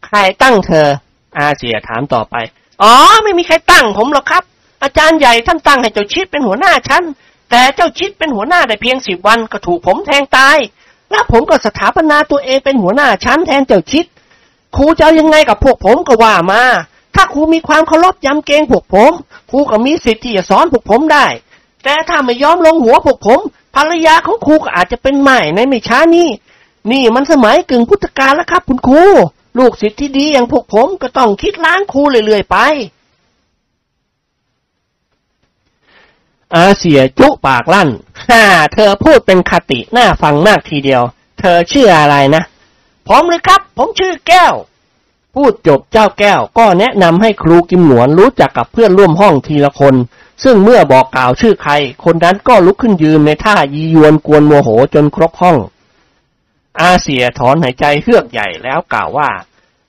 [0.06, 0.88] ใครตั้งเธอ
[1.38, 2.34] อาเสียถามต่อไป
[2.82, 4.42] อ๋อ ไม่มีใครตั้งผมหรอกครับ
[4.82, 7.04] อาจารย์ใหญ่ท่านตั้งให้เจ้าชิดเป็นหัวหน้าชั้น
[7.50, 10.58] แต่เจ้าชิดเป็นหัวหน้าได้เพียงสิบวันก็ถูกผมแทงตาย
[11.10, 14.06] แล้วผมก็สถาปนาตัวเองเป็นหัวหน้าชั้นแทนเจ้าชิด
[14.76, 16.62] ครูจะยังไงกับพวกผมก็ว่ามา
[17.14, 19.12] ถ้าครูมีความเคารพยำเกรงพวกผม
[19.50, 21.26] ครูก็มีสิทธิ์ที่จะสอนพวกผมได้
[21.84, 23.40] แต่ถ้าไม่ยอมลงหัวพวกผม
[23.76, 26.28] ภรรยาของครูก็อาจจะเป็นใหม่ในไม่ช้านี้
[26.90, 29.02] นี่มันสมัยกึ่งพุทธกาลแล้วครับ คุณครู
[29.58, 32.56] ลูกศิษย์ที่ดีอย่างพวกผมก็ต้องคิดล้างครูเรื่อยๆไป
[36.54, 37.88] อาเสียจุปากลั่น
[38.28, 38.42] ฮ่า
[38.74, 41.02] เธอพูดเป็นคติน่าฟังมากทีเดียว
[41.40, 42.42] เธอชื่ออะไรนะ
[43.08, 44.54] ผมเลยครับ ผมชื่อแก้ว
[45.34, 49.94] พูดจบเจ้าแก้วก็แนะนำให้ครูกิมหนวนรู้จักกับเพื่อนร่วมห้องทีละคน
[50.44, 51.72] ซึ่งเมื่อบอกกล่าวชื่อใคร
[52.04, 55.56] คนนั้นก็ลุกขึ้นยืนในท่ายียวนกวนโมโหจนครบห้อง
[56.80, 59.30] อาเสียถอนหายใจเฮือกใหญ่แล้วกล่าวว่า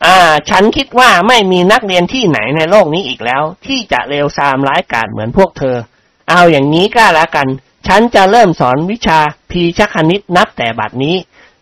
[0.06, 0.18] อ่า
[0.50, 5.76] ฉันคิดว่าไม่มีนักเรียนที่ไหนในโลกนี้อีกแล้ว ที่จะเลวทรามร้ายกาจเหมือนพวกเธอ
[6.30, 7.48] เอาอย่างนี้ก็แล้วกัน
[7.88, 9.20] ฉันจะเริ่มสอนวิชา
[9.52, 11.16] พีชคณิตนับแต่บัดนี้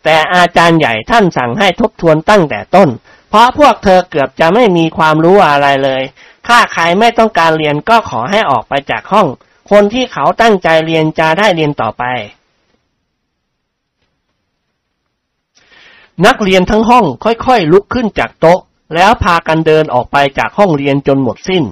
[0.04, 2.90] แต่อาจารย์ใหญ่ท่านสั่งให้ทบทวนตั้งแต่ต้น
[3.32, 6.04] เพราะพวกเธอเกือบจะไม่มีความรู้อะไรเลย
[6.48, 9.28] ถ้าใครไม่ต้องการเรียนก็ขอให้ออกไปจากห้อง
[9.72, 12.04] คนที่เขาตั้งใจเรียนจะได้เรียนต่อไป
[16.26, 18.60] นักเรียนทั้งห้องค่อยๆลุกขึ้นจากโต๊ะ
[18.96, 21.64] แล้วพากันเดินออกไปจากห้องเรียนจนหมดสิ้น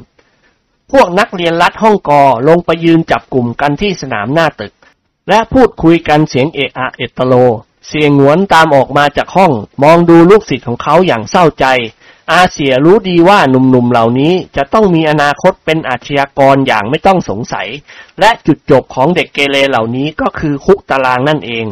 [0.91, 4.73] พวกนักเรียนลัดห้องกอลงไปยืนจับกลุ่มกันที่สนามหน้าตึก
[5.29, 7.33] และพูดคุยกันเสียงเอะอะเอตโล
[7.89, 9.51] เสียงหวนตามออกมาจากห้อง
[9.83, 11.65] มองดูลูกศิษย์ของเขาอย่างเศร้าใจ
[12.31, 17.67] อาเสียรู้ดีว่าหนุ่มๆเหล่านี้จะต้องมีอนาคตเป็นอาชญากรอย่างไม่ต้องสงสัย
[18.19, 21.65] และจุดจบของเด็กเกเรเหล่านี้ก็คือคุกตารางนั่นเอง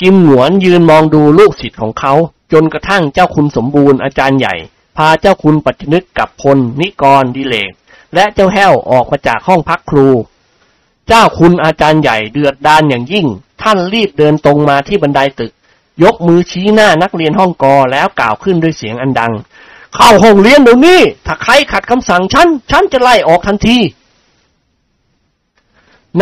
[0.00, 2.12] กิมหนวนยืนมองดูลูกศิษย์ของเขา
[2.52, 4.54] จนกระทั่งเจ้าคุณสมบูรณ์อาจารย์ใหญ่
[4.96, 7.72] พาเจ้าคุณปัจจนึกกับพล นิกรดิเลก
[8.14, 10.08] และเจ้าแห้วออกมาจากห้องพักครู
[11.08, 13.26] เจ้าคุณอาจารย์ใหญ่เดือดดานอย่างยิ่ง
[13.62, 15.52] ท่านรีบเดินตรงมาที่บันไดตึก
[16.02, 19.32] ยกมือชี้หน้านักเรียนห้องกอแล้วกล่าวขึ้นด้วยเสียงอันดัง
[19.94, 23.78] เข้าห้องเรียนเดี๋ยวนี้ ถ้าใครขัดคำสั่งฉัน ฉันจะไล่ออกทันที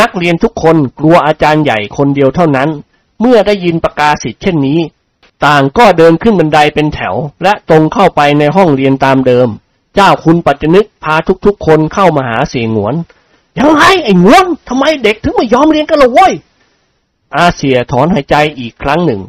[0.00, 2.68] นักเรียนทุกคนกลัวอาจารย์ใหญ่คนเดียวเท่านั้น
[3.20, 4.78] เมื่อได้ยินประกาศสิทธิ์เช่นนี้
[5.44, 9.48] ต่างก็เดินขึ้นบันไดเป็นแถว และตรงเข้าไปในห้องเรียนตามเดิม
[9.94, 11.14] เจ้าคุณปัจจนึกพา
[11.46, 12.94] ทุกๆคนเข้ามาหาเสียงหวน
[13.58, 16.32] ยังไงไอ้งวนทำไมเด็กถึงไม่ยอมเรียนกันล่ะเว้ย
[17.36, 19.20] อาเสียถอนหายใจอีกครั้งหนึ่ง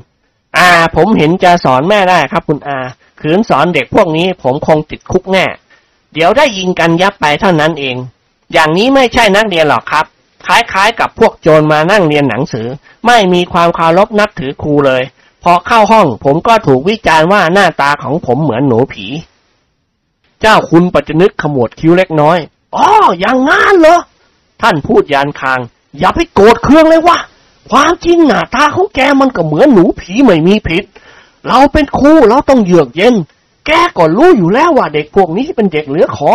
[0.58, 2.80] อาผมเห็นจะสอนแม่ได้ครับ คุณอา
[3.22, 5.46] ขืนสอนเด็กพวกนี้ ผมคงติดคุกแน่
[6.14, 7.96] เดี๋ยวได้ยิงกันยับไปเท่านั้นเอง
[8.54, 10.06] อย่างนี้ไม่ใช่นักเรียนหรอกครับ
[10.46, 12.68] คล้ายๆ กับพวกโจรมานั่งเรียนหนังสือ
[13.06, 15.04] ไม่มีความเคารพนับถือครูเลย
[15.44, 19.06] พอเข้าห้องผมก็ถูกวิจารณ์ว่าหน้าตาของผมเหมือนหนูผี
[20.42, 22.38] เจ้าคุณปัจจนึกขมวดคิ้วเล็กน้อย
[22.76, 22.88] อ๋อ
[23.20, 24.00] อย่างงั้นเหรอ
[24.62, 25.60] ท่านพูดยานคาง
[26.00, 27.18] อย่าไปโกรธเคืองเลยวะ
[27.72, 30.84] ความจริงหน้าตาของแกมันก็เหมือนหนูผีไม่มีผิด
[31.48, 33.16] เราเป็นครูเราต้องเยือกเย็น
[33.66, 36.32] แกก็รู้อยู่แล้วว่าเด็กพวกนี้เป็นเด็กเหลือขอ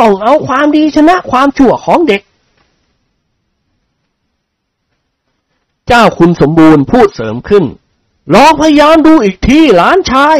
[0.00, 2.22] ต้องเอาความดีชนะความชั่วของเด็ก
[5.88, 7.64] เจ้าคุณสมบูรณ์พูดเสริมขึ้น
[8.34, 10.38] ลองพยายามดูอีกทีหลานชาย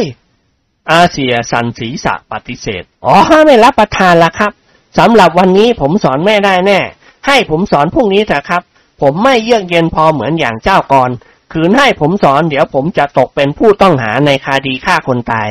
[0.91, 3.15] อาเซียสันศีษะปฏิเสธ อ๋อ
[3.45, 4.51] ไม่รับประทานละครับ
[4.97, 6.79] สำหรับวันนี้ผมสอนแม่ได้แน่
[7.27, 8.61] ให้ผมสอนพรุ่งนี้เถอะครับ
[9.01, 11.09] ผมไม่เยือกเย็นพอเหมือนอย่างเจ้ากร
[11.53, 15.49] คืนให้ผมสอนเดี๋ยวผมจะตกเป็นผู้ต้องหาในคดีฆ่าคนตาย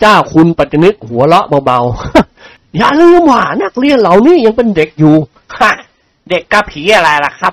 [0.00, 5.14] เจ้าคุณปัจจนึกหัวเราะเบาๆ อย่าลืมว่านักเรียนเหล่านี้ยังเป็นเด็กอยู่
[5.58, 5.72] ฮะ
[6.28, 7.52] เด็กกับผีอะไรล่ะครับ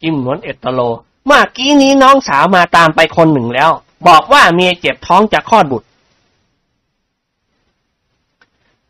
[0.00, 0.80] จิมนวนเอตโล
[1.26, 3.70] เมื่อกี้นี้น้องสาวมาตามไปคนหนึ่งแล้ว
[4.08, 5.90] บอกว่าเมียเจ็บท้องจะคลอดบุตร เ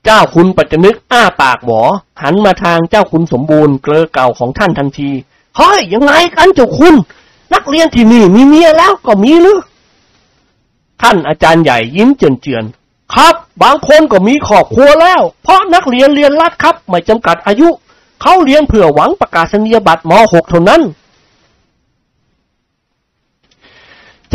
[0.09, 1.83] จ้าคุณปัจจนึกอ้าปากหวอ
[2.23, 5.11] หันมาทางเจ้าคุณสมบูรณ์เกลอเก่าของท่านทันที
[5.57, 6.95] เฮ้ยยังไงกันเจ้าคุณ
[7.55, 9.59] นักเรียนที่นี่มีเมียแล้วก็มีหรือ
[11.03, 17.69] ท่านอาจารย์ใหญ่ยิ้มเจือนๆครับ บางคนก็มีครอบครัวแล้ว เพราะนักเรียนเรียนรัดครับ ไม่จำกัดอายุ
[18.23, 20.83] เขาเรียนเพื่อหวังประกาศนียบัตรม .6 เท่านั้น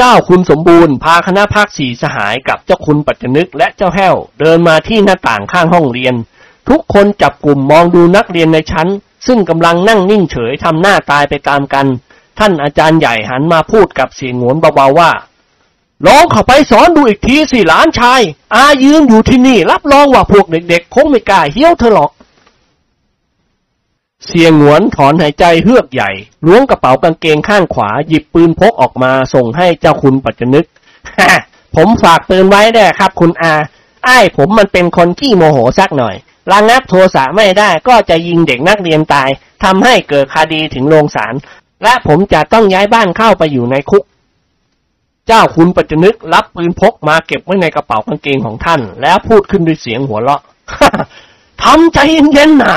[0.01, 6.15] เจ้าคุณสมบูรณ์พาคณะภาคสี่สหายกับเจ้าคุณปัจจนึกและเจ้าแห้ว เดินมาที่หน้าต่างข้างห้องเรียน
[6.69, 8.87] ทุกคนจับกลุ่มมองดูนักเรียนในชั้น
[9.27, 11.85] ซึ่งกำลังนั่งนิ่งเฉยทำหน้าตายไปตามกัน
[12.39, 15.11] ท่านอาจารย์ใหญ่หันมาพูดกับเสียงหงวนเบาๆว่า
[16.07, 18.21] ลองเข้าไปสอนดูอีกทีสิหลานชาย
[18.55, 22.11] อายืนอยู่ที่นี่ รับรองว่าพวกเด็กๆ คงไม่กล้าเหี้ยวเธอหรอก
[24.27, 26.11] เสียงหวนถอนหายใจเฮือกใหญ่
[26.45, 30.65] ล้วงกระเป๋ากางเกงข้างขวา หยิบปืนพกออกมาส่งให้เจ้าคุณปัจจนึก
[31.75, 33.53] ผมฝากปืนไว้ได้ครับ คุณอา
[34.05, 36.15] ไอ้ผมมันเป็นคนขี้โมโหสักหน่อย
[36.51, 39.29] ระงับโทสะไม่ได้ก็จะยิงเด็กนักเรียนตาย
[39.63, 41.33] ทำให้เกิดคดีถึงโรงศาล
[41.83, 44.03] และผมจะต้องย้ายบ้านเข้าไปอยู่ในคุก
[45.27, 50.41] เจ้าคุณปัจจนึกรับปืนพกมาเก็บไว้ในกระเป๋ากางเกงของท่าน แล้วพูดขึ้นด้วยเสียงหัวเราะ
[51.63, 51.99] ทำใจ
[52.33, 52.75] เย็นๆนะ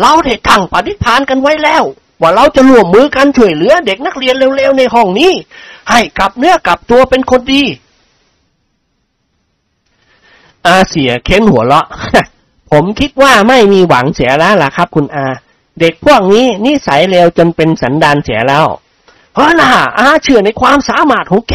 [0.00, 1.84] เราได้ตั้งปฏิฐานกันไว้แล้ว
[2.20, 5.32] ว่าเราจะร่วมมือกันช่วยเหลือเด็กนักเรียนเร็วๆในห้องนี้
[5.90, 7.62] ให้กลับเนื้อกลับตัวเป็นคนดี
[10.66, 11.86] อาเสียเค้นหัวเราะ
[12.70, 15.26] ผมคิดว่าไม่มีหวังเสียแล้วล่ะครับ คุณอา
[15.80, 18.66] เด็กพวกนี้นิสัยเลวจนเป็นสันดานเสียแล้ว
[19.34, 21.54] เฮ้ยนะอาเชื่อในความสามารถของแก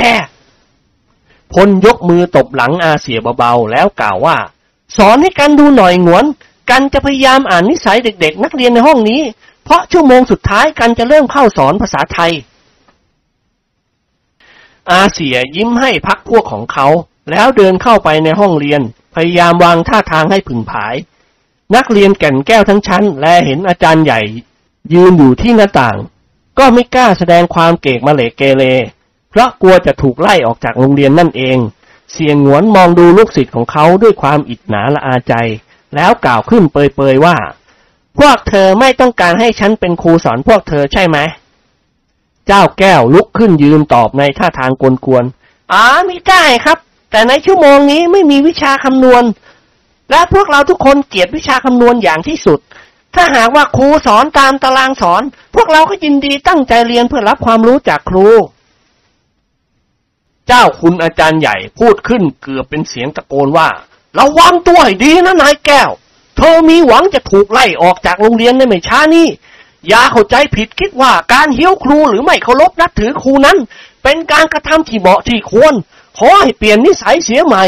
[1.54, 4.38] พลยกมือตบหลังอาเสียเบาๆแล้วกล่าวว่า
[4.98, 6.26] สอนให้กันดูหน่อยงวน
[6.70, 9.22] กันจะพยายามอ่านนิสัยเด็ก ๆ นักเรียนในห้องนี้
[9.64, 12.32] เพราะชั่วโมงสุดท้ายกันจะเริ่มเข้าสอนภาษาไทย
[14.92, 16.88] อาเสียยิ้มให้พักพวกของเขา
[17.32, 18.82] แล้วเดินเข้าไปในห้องเรียน
[19.16, 20.96] พยายามวางท่าทางให้ผึ่งผาย
[21.76, 24.22] นักเรียนแก่นแก้วทั้งชั้น และเห็นอาจารย์ใหญ่
[24.94, 25.98] ยืนอยู่ที่หน้าต่าง
[26.60, 28.64] ก็ไม่กล้าแสดงความเกกมาเหลเกเร
[29.30, 31.58] เพราะกลัวจะถูกไล่ออกจากโรงเรียนนั่นเอง
[32.14, 35.34] เสียงหงวนมองดูลูกศิษย์ของเขาด้วยความอิจฉาละอาใจ
[35.96, 37.38] แล้วกล่าวขึ้นเปยๆว่า
[38.20, 41.18] พวกเธอไม่ต้องการให้ฉันเป็นครูสอนพวกเธอใช่ไหม
[42.48, 44.84] เจ้าแก้วลุกขึ้นยืนตอบในท่าทางก
[45.14, 46.78] วนๆอ๋อไม่ได้ครับ
[47.12, 49.24] แต่ในชั่วโมงนี้ไม่มีวิชาคำนวณ
[50.12, 52.60] และพวกเราทุกคนเกลียดวิชาคำนวณอย่างที่สุด
[53.16, 55.22] ถ้าหากว่าครูสอนตามตารางสอน
[55.56, 58.28] พวกเราก็ยินดีตั้งใจเรียนเพื่อรับความรู้จากครู
[60.48, 63.70] เจ้าคุณอาจารย์ใหญ่พูดขึ้นเกือบเป็นเสียงตะโกนว่า
[64.18, 65.92] ระวังตัวให้ดีนะนายแก้ว
[66.38, 69.28] เธอมีหวังจะถูกไล่ออกจากโรงเรียนในไม่ช้านี้
[69.88, 73.58] อย่าเข้าใจผิดคิดว่าการเหี้ยวครูหรือไม่เคารพนับถือครูนั้น
[74.04, 75.74] เป็นการกระทำที่เหมาะที่ควร
[76.18, 77.64] ขอให้เปลี่ยนนิสัยเสียใหม่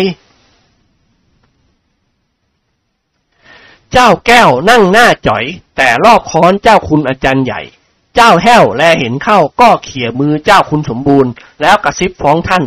[3.91, 5.43] เจ้าแก้วนั่งหน้าจ่อย
[5.77, 7.61] แต่รอบค้อนเจ้าคุณอาจารย์ใหญ่
[8.15, 12.63] เจ้าแห้วแลเห็นเข้าก็เขี่ยมือเจ้าคุณสมบูรณ์ แล้วกระซิบฟ้องท่าน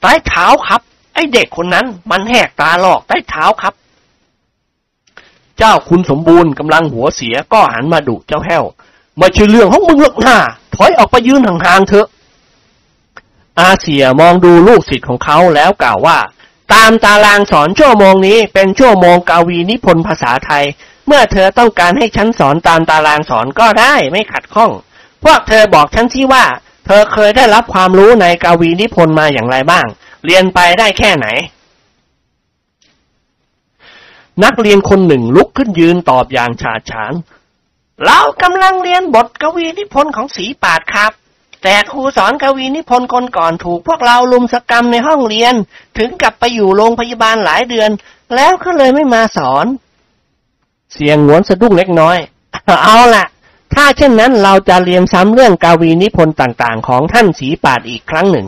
[0.00, 0.80] ใต้เท้าครับ
[1.14, 3.74] ไอเด็กคนนั้นมันแหกตาหลอกใต้เท้าครับ
[5.58, 8.64] เจ้าคุณสมบูรณ์กำลังหัวเสียก็หันมาดุเจ้าแห้ว
[9.20, 10.38] ม่ใช่เรื่องของมึงหรอกหน้า
[10.74, 12.06] ถอยออกไปยืนห่างๆเถอะ
[13.58, 16.18] อาเสียมองดูลูกศิษย์ของเขาแล้วกล่าวว่า
[16.74, 20.64] ตามตารางสอนชั่วโมงนี้เป็นชั่วโมงกาวีนิพนธ์ภาษาไทย
[21.06, 24.70] เมื่อเธอต้องการให้ฉันสอนตามตารางสอนก็ได้ไม่ขัดข้อง
[25.24, 26.44] พวกเธอบอกฉันที่ว่า
[26.86, 29.86] เธอเคยได้รับความรู้ในกาวีนิพนธ์มาอย่างไรบ้าง
[30.24, 31.26] เรียนไปได้แค่ไหน
[34.44, 37.12] นักเรียนคนหนึ่งลุกขึ้นยืนตอบอย่างฉาดฉาน
[38.04, 41.12] เรากำลังเรียนบทกวีนิพนธ์ของสีปาดครับ
[41.62, 45.54] แต่ครูสอนกวีนิพนธ์คนก่อนถูกพวกเราลุมสกรรมในห้องเรียน
[45.98, 47.90] ถึงกลับไปอยู่โรงพยาบาลหลายเดือน
[48.34, 49.66] แล้วก็เลยไม่มาสอน
[50.94, 52.16] เสียงหวนสะดุ้งเล็กน้อย
[52.84, 53.24] เอาล่ะ
[53.74, 58.46] ถ้าเช่นนั้นเราจะเรียนซ้ำเรื่องกาวีนิพนธ์ต่างๆ ของท่านสีปาดอีกครั้งหนึ่ง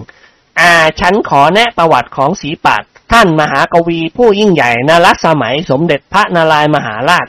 [0.60, 2.82] อาฉันขอแนะประวัติของสีปาด
[3.12, 7.26] ท่านมหากวีผู้ยิ่งใหญ่นรัสมัยสมเด็จพระนารายมหาราช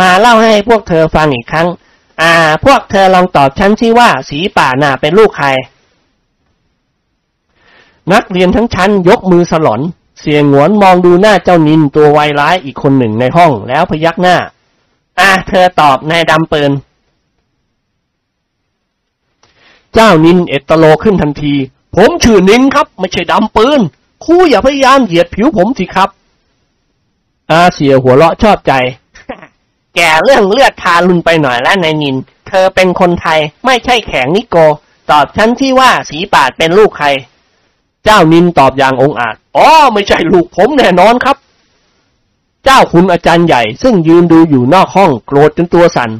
[0.00, 1.68] มาเล่าให้พวกเธอฟังอีกครั้ง
[2.22, 2.32] อ่า
[2.64, 5.48] พวกเธอลองตอบฉันสิว่าสีป่าน่ะเป็นลูกใคร
[8.12, 9.80] นักเรียนทั้งชั้นยกมือสลอน
[10.20, 14.36] เสียงหวนมองดูหน้าเจ้านินตัวไวร้ายอีกคนหนึ่งในห้องแล้วพยักหน้า
[15.20, 16.72] อ่า เธอตอบนายดำเปืน
[19.94, 21.54] เจ้านินเอตโลขึ้นทันที
[21.96, 23.80] ผมชื่อนินครับ ไม่ใช่ดำปืน
[24.24, 26.08] ครูอย่าพยายามเหยียดผิวผมสิครับ
[27.50, 28.72] อาเสียหัวเราะชอบใจ
[29.96, 32.16] แกเรื่องเลือดทารุนไปหน่อยแล้วนายนิน
[32.48, 34.56] เธอเป็นคนไทยไม่ใช่แข็งนิโก
[35.10, 37.08] ตอบฉันที่ว่าสีปาดเป็นลูกใคร
[38.04, 41.36] เจ้านินตอบอย่างองอาจอ๋อไม่ใช่ลูกผมแน่นอนครับ
[42.64, 46.10] เจ้าคุณอาจารย์ใหญ่ ซึ่งยืนดูอยู่นอกห้องโกรธจนตัวสัน่น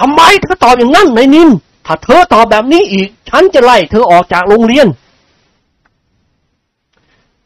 [0.00, 1.48] ทำไมเธอตอบอย่างนั้นนายนิน
[1.86, 4.86] ถ้าเธอตอบแบบนี้อีก ฉันจะไล่เธอออกจากโรงเรียน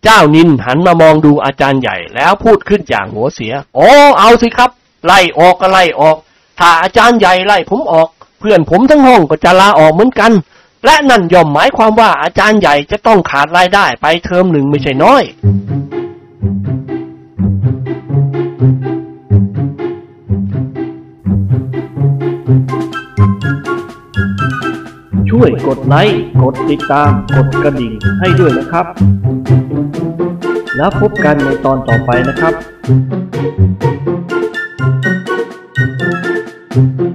[0.08, 3.88] เจ้านินหันมามองดูอาจารย์ใหญ่แล้วพูดขึ้นอย่างหัวเสียอ๋อ
[4.18, 4.70] เอาสิครับ
[5.06, 6.16] ไล่ออกก็ไล่ออก
[6.58, 8.08] ถ้าอาจารย์ใหญ่ไล่ผมออก
[8.40, 10.32] เพื่อนผมทั้งห้องก็จะลาออกเหมือนกัน
[10.84, 15.22] และนั่นย่อมหมายความว่าอาจารย์ใหญ่จะต้องขาดรายได้ไปเทอมหนึ่งไม่ใช่น้อย
[25.38, 28.86] ช่วยกดไลค์ กดติดตาม กดกระดิ่งให้ด้วยนะครับ
[30.76, 32.54] แล้วพบกันในตอนต่อไปนะครับ
[36.76, 37.05] Thank you.